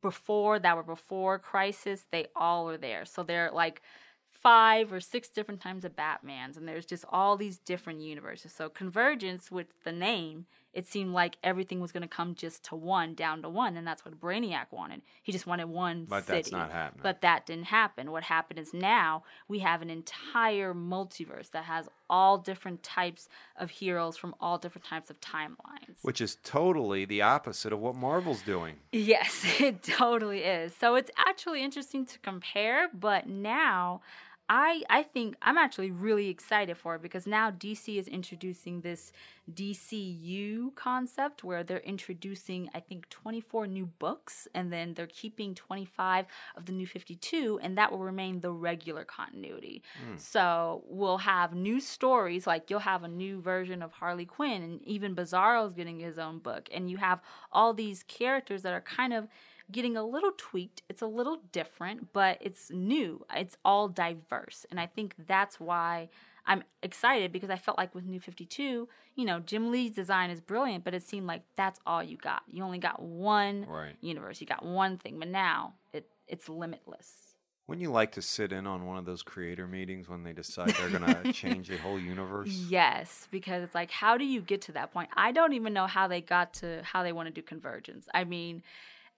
before 0.01 0.59
that 0.59 0.75
were 0.75 0.83
before 0.83 1.39
Crisis, 1.39 2.05
they 2.11 2.27
all 2.35 2.69
are 2.69 2.77
there. 2.77 3.05
So 3.05 3.23
they're 3.23 3.51
like 3.51 3.81
five 4.29 4.93
or 4.93 4.99
six 4.99 5.27
different 5.27 5.61
times 5.61 5.83
of 5.85 5.95
Batmans, 5.95 6.57
and 6.57 6.67
there's 6.67 6.85
just 6.85 7.05
all 7.09 7.35
these 7.35 7.57
different 7.57 8.01
universes. 8.01 8.53
So 8.53 8.69
Convergence, 8.69 9.51
with 9.51 9.67
the 9.83 9.91
name, 9.91 10.45
it 10.75 10.85
seemed 10.85 11.13
like 11.13 11.37
everything 11.41 11.79
was 11.79 11.93
going 11.93 12.03
to 12.03 12.07
come 12.07 12.35
just 12.35 12.63
to 12.65 12.75
one, 12.75 13.15
down 13.15 13.41
to 13.41 13.49
one, 13.49 13.77
and 13.77 13.87
that's 13.87 14.03
what 14.03 14.19
Brainiac 14.19 14.65
wanted. 14.71 15.01
He 15.23 15.31
just 15.31 15.47
wanted 15.47 15.65
one 15.69 16.05
But 16.07 16.25
city. 16.25 16.37
that's 16.37 16.51
not 16.51 16.69
happening. 16.69 16.99
But 17.01 17.21
that 17.21 17.45
didn't 17.45 17.65
happen. 17.65 18.11
What 18.11 18.23
happened 18.23 18.59
is 18.59 18.73
now 18.73 19.23
we 19.47 19.59
have 19.59 19.81
an 19.81 19.89
entire 19.89 20.73
multiverse 20.73 21.49
that 21.51 21.63
has 21.63 21.87
all 22.09 22.37
different 22.37 22.83
types 22.83 23.29
of 23.57 23.71
heroes 23.71 24.17
from 24.17 24.35
all 24.41 24.57
different 24.57 24.85
types 24.85 25.09
of 25.09 25.19
timelines. 25.21 25.97
Which 26.01 26.19
is 26.19 26.37
totally 26.43 27.05
the 27.05 27.21
opposite 27.21 27.71
of 27.71 27.79
what 27.79 27.95
Marvel's 27.95 28.41
doing. 28.41 28.75
Yes, 28.91 29.45
it 29.59 29.81
totally 29.81 30.39
is. 30.39 30.75
So 30.75 30.95
it's 30.95 31.09
actually 31.17 31.63
interesting 31.63 32.05
to 32.07 32.19
compare, 32.19 32.89
but 32.93 33.27
now 33.29 34.01
I 34.47 34.83
I 34.89 35.03
think 35.03 35.35
I'm 35.41 35.57
actually 35.57 35.91
really 35.91 36.29
excited 36.29 36.77
for 36.77 36.95
it 36.95 37.01
because 37.01 37.25
now 37.25 37.49
DC 37.49 37.97
is 37.97 38.07
introducing 38.07 38.81
this 38.81 39.11
DCU 39.51 40.75
concept 40.75 41.43
where 41.43 41.63
they're 41.63 41.79
introducing 41.79 42.69
I 42.73 42.79
think 42.79 43.09
24 43.09 43.67
new 43.67 43.87
books 43.87 44.47
and 44.53 44.71
then 44.71 44.93
they're 44.93 45.07
keeping 45.07 45.55
25 45.55 46.25
of 46.55 46.65
the 46.65 46.71
new 46.71 46.85
52 46.85 47.59
and 47.63 47.77
that 47.77 47.91
will 47.91 48.03
remain 48.03 48.39
the 48.39 48.51
regular 48.51 49.03
continuity. 49.03 49.81
Hmm. 49.97 50.17
So 50.17 50.83
we'll 50.87 51.19
have 51.19 51.55
new 51.55 51.79
stories 51.79 52.45
like 52.45 52.69
you'll 52.69 52.79
have 52.79 53.03
a 53.03 53.07
new 53.07 53.41
version 53.41 53.81
of 53.81 53.93
Harley 53.93 54.25
Quinn 54.25 54.61
and 54.61 54.83
even 54.83 55.15
Bizarro's 55.15 55.73
getting 55.73 55.99
his 55.99 56.19
own 56.19 56.39
book 56.39 56.69
and 56.71 56.89
you 56.89 56.97
have 56.97 57.19
all 57.51 57.73
these 57.73 58.03
characters 58.03 58.61
that 58.61 58.73
are 58.73 58.81
kind 58.81 59.13
of 59.13 59.27
getting 59.71 59.97
a 59.97 60.03
little 60.03 60.31
tweaked. 60.37 60.81
It's 60.89 61.01
a 61.01 61.07
little 61.07 61.39
different, 61.51 62.13
but 62.13 62.37
it's 62.41 62.69
new. 62.71 63.25
It's 63.35 63.57
all 63.65 63.87
diverse. 63.87 64.65
And 64.69 64.79
I 64.79 64.85
think 64.85 65.15
that's 65.27 65.59
why 65.59 66.09
I'm 66.45 66.63
excited 66.83 67.31
because 67.31 67.49
I 67.49 67.57
felt 67.57 67.77
like 67.77 67.95
with 67.95 68.05
New 68.05 68.19
52, 68.19 68.87
you 69.15 69.25
know, 69.25 69.39
Jim 69.39 69.71
Lee's 69.71 69.91
design 69.91 70.29
is 70.29 70.39
brilliant, 70.39 70.83
but 70.83 70.93
it 70.93 71.03
seemed 71.03 71.25
like 71.27 71.41
that's 71.55 71.79
all 71.85 72.03
you 72.03 72.17
got. 72.17 72.43
You 72.47 72.63
only 72.63 72.77
got 72.77 73.01
one 73.01 73.65
Right. 73.67 73.95
universe. 74.01 74.39
You 74.41 74.47
got 74.47 74.63
one 74.63 74.97
thing, 74.97 75.17
but 75.19 75.27
now 75.27 75.73
it 75.93 76.07
it's 76.27 76.49
limitless. 76.49 77.35
Wouldn't 77.67 77.81
you 77.81 77.91
like 77.91 78.11
to 78.11 78.21
sit 78.21 78.51
in 78.51 78.67
on 78.67 78.85
one 78.85 78.97
of 78.97 79.05
those 79.05 79.23
creator 79.23 79.65
meetings 79.67 80.07
when 80.07 80.23
they 80.23 80.33
decide 80.33 80.69
they're 80.77 80.99
going 80.99 81.01
to 81.23 81.33
change 81.33 81.67
the 81.67 81.77
whole 81.77 81.99
universe? 81.99 82.65
Yes, 82.69 83.27
because 83.31 83.63
it's 83.63 83.73
like, 83.73 83.89
how 83.89 84.17
do 84.17 84.23
you 84.25 84.41
get 84.41 84.61
to 84.63 84.71
that 84.73 84.93
point? 84.93 85.09
I 85.15 85.31
don't 85.31 85.53
even 85.53 85.73
know 85.73 85.87
how 85.87 86.07
they 86.07 86.21
got 86.21 86.53
to 86.55 86.81
how 86.83 87.01
they 87.01 87.11
want 87.11 87.27
to 87.27 87.33
do 87.33 87.41
convergence. 87.41 88.07
I 88.13 88.23
mean, 88.23 88.61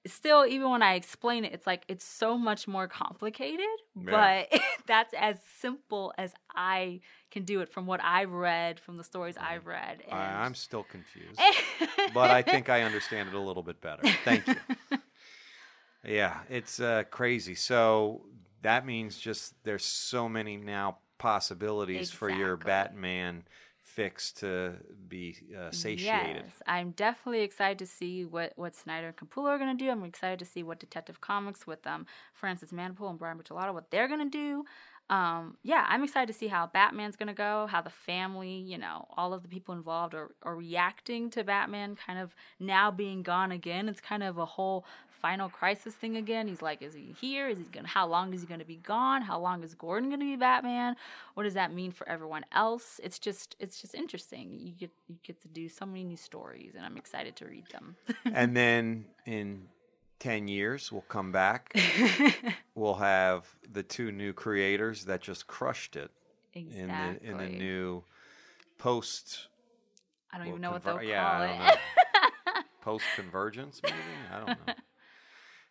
still, 0.07 0.45
even 0.45 0.69
when 0.69 0.81
I 0.81 0.95
explain 0.95 1.45
it, 1.45 1.53
it's 1.53 1.67
like 1.67 1.83
it's 1.87 2.05
so 2.05 2.37
much 2.37 2.67
more 2.67 2.87
complicated, 2.87 3.65
Yeah. 3.95 4.45
but 4.49 4.61
that's 4.87 5.13
as 5.17 5.37
simple 5.59 6.13
as 6.17 6.33
I 6.55 7.01
can 7.31 7.43
do 7.43 7.61
it 7.61 7.69
from 7.69 7.85
what 7.85 7.99
I've 8.03 8.31
read, 8.31 8.79
from 8.79 8.97
the 8.97 9.03
stories 9.03 9.35
I've 9.37 9.65
read. 9.65 10.01
And 10.09 10.19
I, 10.19 10.45
I'm 10.45 10.55
still 10.55 10.83
confused, 10.83 11.39
but 12.13 12.31
I 12.31 12.41
think 12.41 12.69
I 12.69 12.81
understand 12.83 13.29
it 13.29 13.35
a 13.35 13.39
little 13.39 13.63
bit 13.63 13.81
better. 13.81 14.03
Thank 14.23 14.47
you. 14.47 14.55
Yeah, 16.05 16.39
it's 16.49 16.79
uh, 16.79 17.03
crazy. 17.09 17.55
So 17.55 18.21
that 18.61 18.85
means 18.85 19.17
just 19.17 19.55
there's 19.63 19.83
so 19.83 20.29
many 20.29 20.55
now 20.55 20.99
possibilities 21.17 22.11
for 22.11 22.29
your 22.29 22.55
Batman 22.55 23.43
fix 23.97 24.31
to 24.31 24.73
be 25.07 25.35
uh, 25.59 25.71
satiated. 25.71 26.43
Yes, 26.45 26.61
I'm 26.67 26.91
definitely 26.91 27.41
excited 27.41 27.79
to 27.79 27.87
see 27.87 28.25
what, 28.25 28.53
what 28.55 28.75
Snyder 28.75 29.07
and 29.07 29.15
Capullo 29.15 29.47
are 29.47 29.57
going 29.57 29.75
to 29.75 29.83
do. 29.83 29.89
I'm 29.89 30.03
excited 30.03 30.37
to 30.37 30.45
see 30.45 30.61
what 30.61 30.79
Detective 30.79 31.19
Comics 31.19 31.65
with 31.65 31.85
um, 31.87 32.05
Francis 32.31 32.71
Manapul 32.71 33.09
and 33.09 33.17
Brian 33.17 33.39
Buccellato, 33.39 33.73
what 33.73 33.89
they're 33.89 34.07
going 34.07 34.29
to 34.29 34.29
do. 34.29 34.65
Um, 35.09 35.57
yeah, 35.63 35.83
I'm 35.89 36.03
excited 36.03 36.27
to 36.27 36.37
see 36.37 36.47
how 36.47 36.67
Batman's 36.67 37.15
going 37.15 37.27
to 37.27 37.33
go, 37.33 37.65
how 37.71 37.81
the 37.81 37.89
family, 37.89 38.51
you 38.51 38.77
know, 38.77 39.07
all 39.17 39.33
of 39.33 39.41
the 39.41 39.47
people 39.47 39.73
involved 39.73 40.13
are, 40.13 40.29
are 40.43 40.55
reacting 40.55 41.31
to 41.31 41.43
Batman 41.43 41.95
kind 41.95 42.19
of 42.19 42.35
now 42.59 42.91
being 42.91 43.23
gone 43.23 43.51
again. 43.51 43.89
It's 43.89 44.01
kind 44.01 44.21
of 44.21 44.37
a 44.37 44.45
whole 44.45 44.85
final 45.21 45.49
crisis 45.49 45.93
thing 45.93 46.17
again. 46.17 46.47
He's 46.47 46.61
like, 46.61 46.81
is 46.81 46.93
he 46.93 47.15
here? 47.19 47.47
Is 47.47 47.57
he 47.57 47.63
going 47.65 47.85
to, 47.85 47.89
how 47.89 48.07
long 48.07 48.33
is 48.33 48.41
he 48.41 48.47
going 48.47 48.59
to 48.59 48.65
be 48.65 48.77
gone? 48.77 49.21
How 49.21 49.39
long 49.39 49.63
is 49.63 49.73
Gordon 49.73 50.09
going 50.09 50.19
to 50.19 50.25
be 50.25 50.35
Batman? 50.35 50.95
What 51.33 51.43
does 51.43 51.53
that 51.55 51.73
mean 51.73 51.91
for 51.91 52.07
everyone 52.07 52.45
else? 52.51 52.99
It's 53.03 53.19
just, 53.19 53.55
it's 53.59 53.81
just 53.81 53.95
interesting. 53.95 54.59
You 54.61 54.71
get, 54.71 54.91
you 55.07 55.15
get 55.23 55.41
to 55.41 55.47
do 55.47 55.69
so 55.69 55.85
many 55.85 56.03
new 56.03 56.17
stories 56.17 56.73
and 56.75 56.85
I'm 56.85 56.97
excited 56.97 57.35
to 57.37 57.45
read 57.45 57.65
them. 57.71 57.95
and 58.33 58.55
then 58.55 59.05
in 59.25 59.67
10 60.19 60.47
years, 60.47 60.91
we'll 60.91 61.01
come 61.01 61.31
back. 61.31 61.75
we'll 62.75 62.95
have 62.95 63.47
the 63.71 63.83
two 63.83 64.11
new 64.11 64.33
creators 64.33 65.05
that 65.05 65.21
just 65.21 65.47
crushed 65.47 65.95
it 65.95 66.11
exactly. 66.57 67.29
in 67.29 67.37
the 67.37 67.45
in 67.45 67.51
the 67.51 67.57
new 67.57 68.03
post 68.77 69.47
I 70.31 70.37
don't 70.37 70.47
well, 70.47 70.55
even 70.55 70.61
know 70.61 70.71
what 70.71 70.83
conver- 70.83 70.99
they'll 70.99 71.09
yeah, 71.09 71.57
call 71.57 71.67
it. 71.69 72.65
post 72.81 73.05
convergence 73.15 73.81
maybe 73.83 73.95
i 74.33 74.37
don't 74.37 74.47
know 74.47 74.73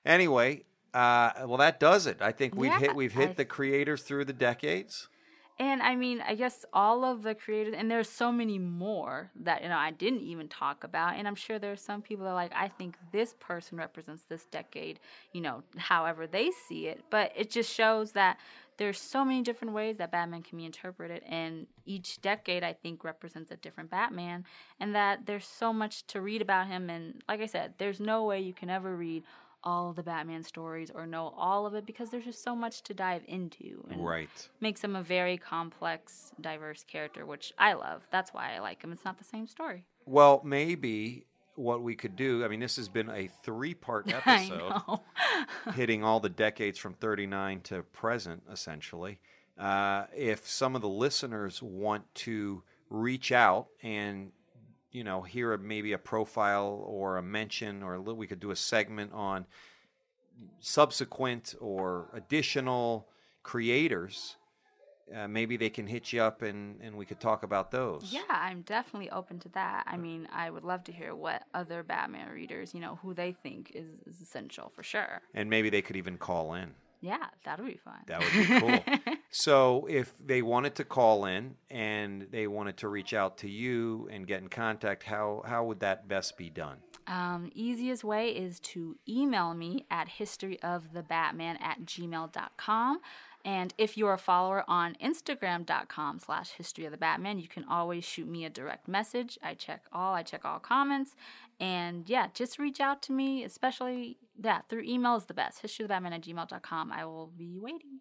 anyway 0.07 0.63
uh, 0.95 1.31
well 1.45 1.59
that 1.59 1.79
does 1.81 2.07
it 2.07 2.23
i 2.23 2.33
think 2.33 2.55
we've 2.57 2.71
Yeah, 2.73 2.79
hit 2.81 2.97
we've 2.97 3.13
hit 3.13 3.31
I- 3.31 3.35
the 3.35 3.45
creators 3.45 4.03
through 4.03 4.25
the 4.25 4.33
decades 4.33 5.09
And 5.59 5.81
I 5.83 5.97
mean, 5.97 6.19
I 6.21 6.35
guess 6.35 6.67
all 6.75 7.03
of 7.03 7.23
the 7.23 7.35
creators, 7.35 7.75
and 7.79 7.91
there's 7.91 8.11
so 8.11 8.31
many 8.31 8.59
more 8.59 9.31
that 9.47 9.63
you 9.63 9.71
know 9.71 9.79
I 9.79 9.91
didn't 9.91 10.21
even 10.21 10.49
talk 10.49 10.85
about. 10.85 11.17
And 11.17 11.27
I'm 11.27 11.35
sure 11.35 11.59
there's 11.59 11.81
some 11.81 12.03
people 12.03 12.25
that 12.25 12.33
are 12.33 12.35
like, 12.45 12.53
I 12.55 12.69
think 12.69 12.93
this 13.11 13.35
person 13.41 13.79
represents 13.79 14.25
this 14.29 14.45
decade, 14.59 15.01
you 15.33 15.41
know, 15.41 15.63
however 15.79 16.27
they 16.27 16.51
see 16.69 16.89
it. 16.89 17.05
But 17.09 17.33
it 17.35 17.49
just 17.51 17.73
shows 17.73 18.13
that 18.13 18.37
there's 18.77 19.01
so 19.01 19.25
many 19.25 19.41
different 19.43 19.73
ways 19.73 19.97
that 19.97 20.11
Batman 20.13 20.43
can 20.43 20.59
be 20.59 20.67
interpreted, 20.67 21.23
and 21.27 21.67
each 21.87 22.21
decade 22.21 22.63
I 22.63 22.75
think 22.75 23.03
represents 23.03 23.51
a 23.51 23.57
different 23.57 23.89
Batman, 23.91 24.45
and 24.79 24.95
that 24.95 25.25
there's 25.25 25.47
so 25.47 25.73
much 25.73 26.07
to 26.09 26.21
read 26.21 26.43
about 26.43 26.67
him. 26.67 26.91
And 26.91 27.23
like 27.31 27.41
I 27.41 27.47
said, 27.47 27.73
there's 27.79 27.99
no 27.99 28.25
way 28.25 28.41
you 28.41 28.53
can 28.53 28.69
ever 28.69 28.95
read 28.95 29.23
all 29.67 29.91
of 29.91 29.97
the 29.97 30.03
Batman 30.03 30.43
stories 30.45 30.91
or 30.95 31.07
know 31.07 31.35
all 31.37 31.67
of 31.67 31.75
it 31.75 31.85
because 31.85 32.09
there's 32.11 32.25
just 32.25 32.43
so 32.43 32.55
much 32.57 32.83
to 32.85 32.95
dive 32.95 33.23
into. 33.27 33.85
And 33.91 34.03
right 34.03 34.49
makes 34.61 34.83
him 34.83 34.97
a 34.97 35.03
very 35.03 35.37
complex, 35.37 36.33
diverse 36.41 36.85
character, 36.85 37.27
which 37.27 37.53
I 37.59 37.75
love. 37.75 38.07
That's 38.11 38.33
why 38.33 38.55
I 38.55 38.61
like 38.61 38.83
him. 38.83 38.93
It's 38.93 39.05
not 39.05 39.19
the 39.19 39.25
same 39.25 39.47
story. 39.47 39.85
well 40.07 40.41
maybe 40.45 41.27
what 41.57 41.81
we 41.83 41.95
could 41.95 42.14
do 42.17 42.45
i 42.45 42.49
mean 42.49 42.61
this 42.61 42.77
has 42.77 42.87
been 42.87 43.09
a 43.09 43.29
three 43.43 43.73
part 43.73 44.07
I 44.27 44.45
episode 44.45 45.01
hitting 45.75 46.05
all 46.05 46.21
the 46.21 46.29
decades 46.29 46.79
from 46.79 46.93
39 46.95 47.61
to 47.62 47.83
present, 47.83 48.43
essentially. 48.53 49.19
Uh, 49.59 50.05
if 50.14 50.47
some 50.47 50.77
of 50.77 50.83
the 50.83 50.89
listeners 50.89 51.62
want 51.62 52.05
to 52.14 52.62
reach 52.91 53.33
out 53.33 53.69
and 53.83 54.33
you 54.91 55.05
know 55.05 55.22
hear 55.22 55.53
a, 55.53 55.59
maybe 55.59 55.93
a 55.93 55.99
profile 55.99 56.84
or 56.87 57.16
a 57.16 57.22
mention, 57.22 57.82
or 57.82 57.95
a 57.95 58.01
li- 58.01 58.14
we 58.14 58.26
could 58.26 58.41
do 58.41 58.51
a 58.51 58.57
segment 58.57 59.12
on 59.12 59.47
subsequent 60.61 61.55
or 61.61 62.09
additional 62.12 63.09
creators. 63.43 64.37
Uh, 65.14 65.28
maybe 65.28 65.57
they 65.57 65.70
can 65.70 65.87
hit 65.87 66.12
you 66.12 66.20
up 66.20 66.43
and, 66.43 66.80
and 66.80 66.97
we 66.97 67.07
could 67.07 67.20
talk 67.20 67.45
about 67.45 67.70
those. 67.70 68.12
yeah, 68.12 68.22
I'm 68.28 68.62
definitely 68.62 69.09
open 69.11 69.39
to 69.41 69.49
that. 69.51 69.84
I 69.87 69.97
mean, 69.97 70.26
I 70.32 70.51
would 70.51 70.64
love 70.64 70.82
to 70.84 70.93
hear 70.93 71.14
what 71.14 71.45
other 71.55 71.84
Batman 71.84 72.28
readers, 72.28 72.74
you 72.74 72.80
know, 72.80 72.99
who 73.03 73.14
they 73.14 73.30
think 73.30 73.70
is, 73.72 73.87
is 74.05 74.20
essential 74.20 74.72
for 74.74 74.82
sure. 74.82 75.22
And 75.32 75.49
maybe 75.49 75.70
they 75.70 75.80
could 75.80 75.95
even 75.95 76.18
call 76.18 76.55
in. 76.55 76.74
Yeah, 77.01 77.27
that'll 77.45 77.67
be 77.67 77.79
fun. 77.85 77.99
That 78.07 78.21
would 78.21 78.33
be 78.33 78.61
cool. 78.61 79.17
so, 79.31 79.87
if 79.89 80.13
they 80.25 80.43
wanted 80.43 80.75
to 80.77 80.85
call 80.85 81.27
in 81.27 81.55
and 81.71 82.27
they 82.31 82.47
wanted 82.47 82.79
to 82.79 82.89
reach 82.89 83.15
out 83.15 83.39
to 83.39 83.51
you 83.51 84.09
and 84.11 84.27
get 84.27 84.43
in 84.43 84.49
contact, 84.49 85.03
how 85.03 85.43
how 85.47 85.65
would 85.65 85.81
that 85.81 86.09
best 86.09 86.37
be 86.37 86.51
done? 86.51 86.79
Um, 87.07 87.51
easiest 87.55 88.03
way 88.03 88.31
is 88.31 88.59
to 88.61 88.97
email 89.09 89.55
me 89.55 89.87
at 89.91 90.09
historyofthebatman 90.09 91.61
at 91.61 91.85
gmail.com. 91.85 93.01
And 93.45 93.73
if 93.79 93.97
you're 93.97 94.13
a 94.13 94.19
follower 94.19 94.65
on 94.67 94.97
Instagram.com 95.01 96.19
slash 96.19 96.51
history 96.51 96.85
of 96.85 96.91
the 96.91 96.99
Batman, 96.99 97.39
you 97.39 97.47
can 97.47 97.65
always 97.71 98.05
shoot 98.05 98.29
me 98.29 98.45
a 98.45 98.51
direct 98.51 98.89
message. 98.89 99.39
I 99.41 99.55
check 99.55 99.85
all, 99.93 100.15
I 100.15 100.25
check 100.25 100.45
all 100.45 100.59
comments. 100.59 101.15
And 101.59 102.09
yeah, 102.09 102.29
just 102.35 102.59
reach 102.59 102.81
out 102.81 103.01
to 103.03 103.13
me, 103.13 103.45
especially 103.45 104.19
that 104.39 104.69
through 104.69 104.83
email 104.83 105.17
is 105.17 105.25
the 105.25 105.35
best. 105.35 105.63
Historyofthebatman 105.63 106.13
at 106.13 106.23
gmail.com. 106.23 106.93
I 106.93 107.07
will 107.07 107.33
be 107.37 107.59
waiting. 107.59 108.01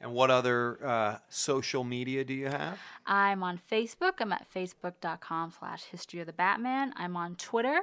And 0.00 0.12
what 0.12 0.30
other 0.30 0.84
uh, 0.84 1.18
social 1.28 1.84
media 1.84 2.24
do 2.24 2.34
you 2.34 2.48
have? 2.48 2.78
I'm 3.06 3.44
on 3.44 3.60
Facebook. 3.70 4.14
I'm 4.18 4.32
at 4.32 4.46
facebook.com 4.52 5.52
slash 5.56 5.84
history 5.84 6.18
of 6.20 6.26
the 6.26 6.32
Batman. 6.32 6.92
I'm 6.96 7.16
on 7.16 7.36
Twitter 7.36 7.82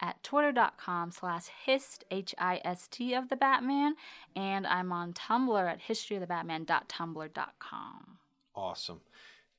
at 0.00 0.22
twitter.com 0.22 1.10
slash 1.10 1.48
hist, 1.64 2.04
H-I-S-T 2.10 3.14
of 3.14 3.28
the 3.28 3.36
Batman. 3.36 3.96
And 4.36 4.66
I'm 4.66 4.92
on 4.92 5.12
Tumblr 5.12 5.70
at 5.70 5.82
historyofthebatman.tumblr.com. 5.82 8.18
Awesome. 8.54 9.00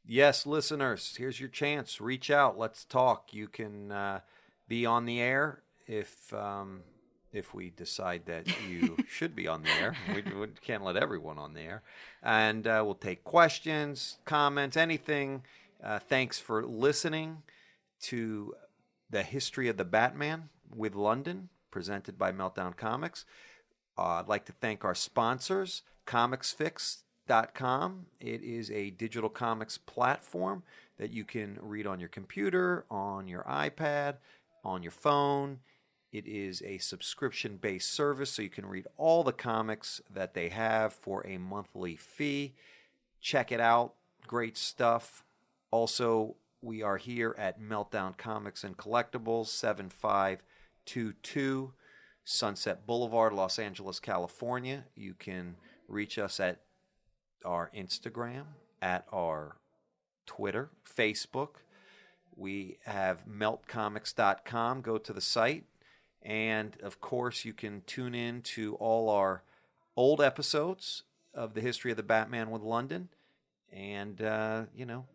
Yes, 0.05 0.45
listeners, 0.45 1.15
here's 1.17 1.41
your 1.41 1.49
chance. 1.49 1.99
Reach 1.99 2.31
out. 2.31 2.57
Let's 2.57 2.85
talk. 2.85 3.33
You 3.33 3.49
can 3.49 3.91
uh, 3.91 4.21
be 4.67 4.85
on 4.85 5.05
the 5.05 5.21
air 5.21 5.61
if 5.87 6.33
um, 6.33 6.81
if 7.33 7.53
we 7.53 7.69
decide 7.69 8.25
that 8.25 8.47
you 8.67 8.97
should 9.09 9.35
be 9.35 9.47
on 9.47 9.63
the 9.63 9.69
air. 9.69 9.95
We, 10.13 10.21
we 10.33 10.47
can't 10.61 10.83
let 10.83 10.97
everyone 10.97 11.37
on 11.37 11.53
the 11.53 11.61
air. 11.61 11.83
And 12.23 12.67
uh, 12.67 12.81
we'll 12.85 12.95
take 12.95 13.23
questions, 13.23 14.17
comments, 14.25 14.77
anything. 14.77 15.43
Uh, 15.83 15.99
thanks 15.99 16.39
for 16.39 16.65
listening 16.65 17.43
to 18.01 18.55
The 19.09 19.23
History 19.23 19.67
of 19.67 19.77
the 19.77 19.85
Batman 19.85 20.49
with 20.75 20.93
Londyn, 20.93 21.47
presented 21.71 22.17
by 22.17 22.31
Meltdown 22.31 22.75
Comics. 22.75 23.25
Uh, 23.97 24.19
I'd 24.19 24.27
like 24.27 24.45
to 24.45 24.53
thank 24.53 24.85
our 24.85 24.95
sponsors, 24.95 25.83
ComicsFix.com. 26.05 28.05
It 28.19 28.43
is 28.43 28.71
a 28.71 28.91
digital 28.91 29.29
comics 29.29 29.77
platform 29.77 30.63
that 30.97 31.11
you 31.11 31.23
can 31.23 31.57
read 31.61 31.85
on 31.85 31.99
your 31.99 32.09
computer, 32.09 32.85
on 32.89 33.27
your 33.27 33.43
iPad, 33.43 34.15
on 34.67 34.83
your 34.83 34.91
phone. 34.91 35.61
It 36.11 36.27
is 36.27 36.61
a 36.61 36.77
subscription 36.77 37.57
based 37.57 37.91
service, 37.91 38.31
so 38.31 38.41
you 38.41 38.49
can 38.49 38.65
read 38.65 38.87
all 38.97 39.23
the 39.23 39.31
comics 39.31 40.01
that 40.13 40.33
they 40.33 40.49
have 40.49 40.93
for 40.93 41.25
a 41.25 41.37
monthly 41.37 41.95
fee. 41.95 42.53
Check 43.21 43.51
it 43.51 43.59
out. 43.59 43.93
Great 44.27 44.57
stuff. 44.57 45.23
Also, 45.71 46.35
we 46.61 46.83
are 46.83 46.97
here 46.97 47.35
at 47.37 47.61
Meltdown 47.61 48.17
Comics 48.17 48.63
and 48.63 48.77
Collectibles, 48.77 49.47
7522 49.47 51.73
Sunset 52.23 52.85
Boulevard, 52.85 53.33
Los 53.33 53.59
Angeles, 53.59 53.99
California. 53.99 54.85
You 54.95 55.13
can 55.13 55.55
reach 55.87 56.17
us 56.17 56.39
at 56.39 56.61
our 57.45 57.69
Instagram, 57.75 58.45
at 58.81 59.05
our 59.13 59.57
Twitter, 60.25 60.71
Facebook. 60.85 61.57
We 62.37 62.77
have 62.85 63.25
meltcomics.com. 63.27 64.81
Go 64.81 64.97
to 64.97 65.13
the 65.13 65.21
site. 65.21 65.65
And 66.21 66.77
of 66.81 67.01
course, 67.01 67.45
you 67.45 67.53
can 67.53 67.81
tune 67.85 68.13
in 68.13 68.41
to 68.43 68.75
all 68.75 69.09
our 69.09 69.43
old 69.95 70.21
episodes 70.21 71.03
of 71.33 71.53
the 71.53 71.61
history 71.61 71.91
of 71.91 71.97
the 71.97 72.03
Batman 72.03 72.51
with 72.51 72.61
Londyn. 72.61 73.07
And, 73.71 74.21
uh, 74.21 74.63
you 74.75 74.85
know, 74.85 75.05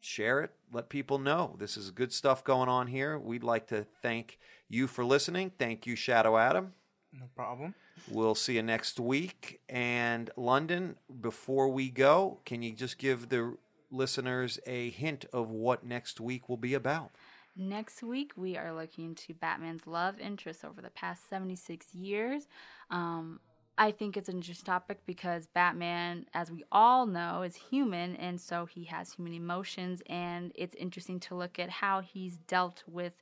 share 0.00 0.40
it. 0.40 0.50
Let 0.72 0.88
people 0.88 1.18
know. 1.18 1.56
This 1.58 1.76
is 1.76 1.90
good 1.90 2.12
stuff 2.12 2.44
going 2.44 2.68
on 2.68 2.86
here. 2.86 3.18
We'd 3.18 3.44
like 3.44 3.66
to 3.68 3.86
thank 4.02 4.38
you 4.68 4.86
for 4.86 5.04
listening. 5.04 5.52
Thank 5.58 5.86
you, 5.86 5.96
Shadow 5.96 6.36
Adam. 6.36 6.72
No 7.12 7.26
problem. 7.36 7.74
We'll 8.10 8.34
see 8.34 8.54
you 8.54 8.62
next 8.62 8.98
week. 8.98 9.60
And 9.68 10.30
Londyn, 10.36 10.96
before 11.20 11.68
we 11.68 11.90
go, 11.90 12.40
can 12.44 12.62
you 12.62 12.72
just 12.72 12.98
give 12.98 13.28
the 13.28 13.56
listeners 13.94 14.58
a 14.66 14.90
hint 14.90 15.24
of 15.32 15.50
what 15.50 15.84
next 15.84 16.20
week 16.20 16.48
will 16.48 16.56
be 16.56 16.74
about? 16.74 17.12
Next 17.56 18.02
week, 18.02 18.32
we 18.36 18.56
are 18.56 18.74
looking 18.74 19.04
into 19.06 19.32
Batman's 19.32 19.86
love 19.86 20.18
interest 20.18 20.64
over 20.64 20.82
the 20.82 20.90
past 20.90 21.28
76 21.28 21.94
years. 21.94 22.48
Um, 22.90 23.38
I 23.78 23.92
think 23.92 24.16
it's 24.16 24.28
an 24.28 24.36
interesting 24.36 24.66
topic 24.66 25.00
because 25.06 25.46
Batman, 25.46 26.26
as 26.34 26.50
we 26.50 26.64
all 26.70 27.06
know, 27.06 27.42
is 27.42 27.56
human, 27.56 28.16
and 28.16 28.40
so 28.40 28.66
he 28.66 28.84
has 28.84 29.12
human 29.12 29.34
emotions, 29.34 30.02
and 30.08 30.52
it's 30.54 30.74
interesting 30.76 31.20
to 31.20 31.34
look 31.34 31.58
at 31.58 31.70
how 31.70 32.00
he's 32.00 32.36
dealt 32.36 32.84
with, 32.86 33.14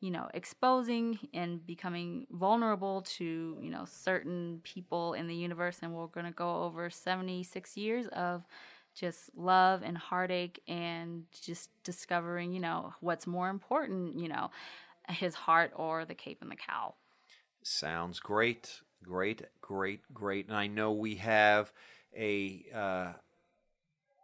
you 0.00 0.10
know, 0.10 0.28
exposing 0.32 1.18
and 1.34 1.64
becoming 1.66 2.26
vulnerable 2.30 3.02
to, 3.02 3.58
you 3.60 3.70
know, 3.70 3.84
certain 3.84 4.60
people 4.62 5.14
in 5.14 5.26
the 5.26 5.34
universe, 5.34 5.78
and 5.82 5.92
we're 5.92 6.06
going 6.06 6.26
to 6.26 6.32
go 6.32 6.62
over 6.62 6.88
76 6.88 7.76
years 7.76 8.06
of 8.08 8.44
just 8.96 9.30
love 9.36 9.82
and 9.82 9.96
heartache 9.96 10.62
and 10.66 11.24
just 11.42 11.70
discovering, 11.84 12.52
you 12.52 12.60
know, 12.60 12.94
what's 13.00 13.26
more 13.26 13.48
important, 13.48 14.18
you 14.18 14.28
know, 14.28 14.50
his 15.08 15.34
heart 15.34 15.70
or 15.76 16.04
the 16.04 16.14
cape 16.14 16.38
and 16.40 16.50
the 16.50 16.56
cowl. 16.56 16.96
Sounds 17.62 18.18
great. 18.20 18.80
Great, 19.02 19.42
great, 19.60 20.00
great. 20.12 20.48
And 20.48 20.56
I 20.56 20.66
know 20.66 20.92
we 20.92 21.16
have 21.16 21.72
a 22.16 22.64
uh, 22.74 23.12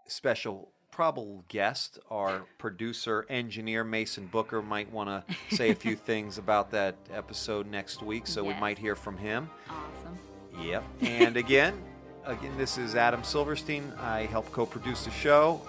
special 0.08 0.72
probable 0.90 1.44
guest. 1.48 1.98
Our 2.10 2.44
producer, 2.58 3.26
engineer, 3.28 3.84
Mason 3.84 4.26
Booker, 4.26 4.62
might 4.62 4.90
want 4.90 5.08
to 5.08 5.56
say 5.56 5.70
a 5.70 5.74
few 5.74 5.96
things 6.06 6.38
about 6.38 6.70
that 6.70 6.96
episode 7.12 7.66
next 7.66 8.02
week, 8.02 8.26
so 8.26 8.42
we 8.42 8.54
might 8.54 8.78
hear 8.78 8.96
from 8.96 9.16
him. 9.18 9.50
Awesome. 9.68 10.18
Yep. 10.64 10.84
And 11.02 11.36
again, 11.36 11.82
again, 12.26 12.56
this 12.56 12.78
is 12.78 12.94
Adam 12.94 13.24
Silverstein. 13.24 13.92
I 14.00 14.26
help 14.26 14.50
co-produce 14.52 15.04
the 15.04 15.10
show, 15.10 15.60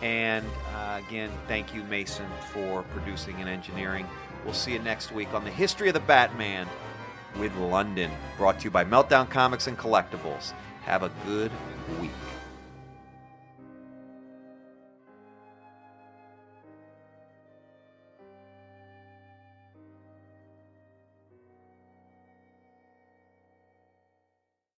and 0.00 0.44
uh, 0.74 1.00
again, 1.06 1.30
thank 1.48 1.74
you, 1.74 1.82
Mason, 1.84 2.26
for 2.52 2.82
producing 2.94 3.36
and 3.40 3.48
engineering. 3.48 4.06
We'll 4.44 4.54
see 4.54 4.72
you 4.72 4.78
next 4.80 5.12
week 5.12 5.32
on 5.34 5.44
the 5.44 5.50
history 5.50 5.88
of 5.88 5.94
the 5.94 6.00
Batman 6.00 6.66
with 7.38 7.52
Londyn, 7.54 8.10
brought 8.36 8.58
to 8.60 8.64
you 8.64 8.70
by 8.70 8.84
Meltdown 8.84 9.28
Comics 9.30 9.66
and 9.66 9.78
Collectibles. 9.78 10.52
Have 10.82 11.02
a 11.02 11.10
good 11.26 11.50
week. 12.00 12.10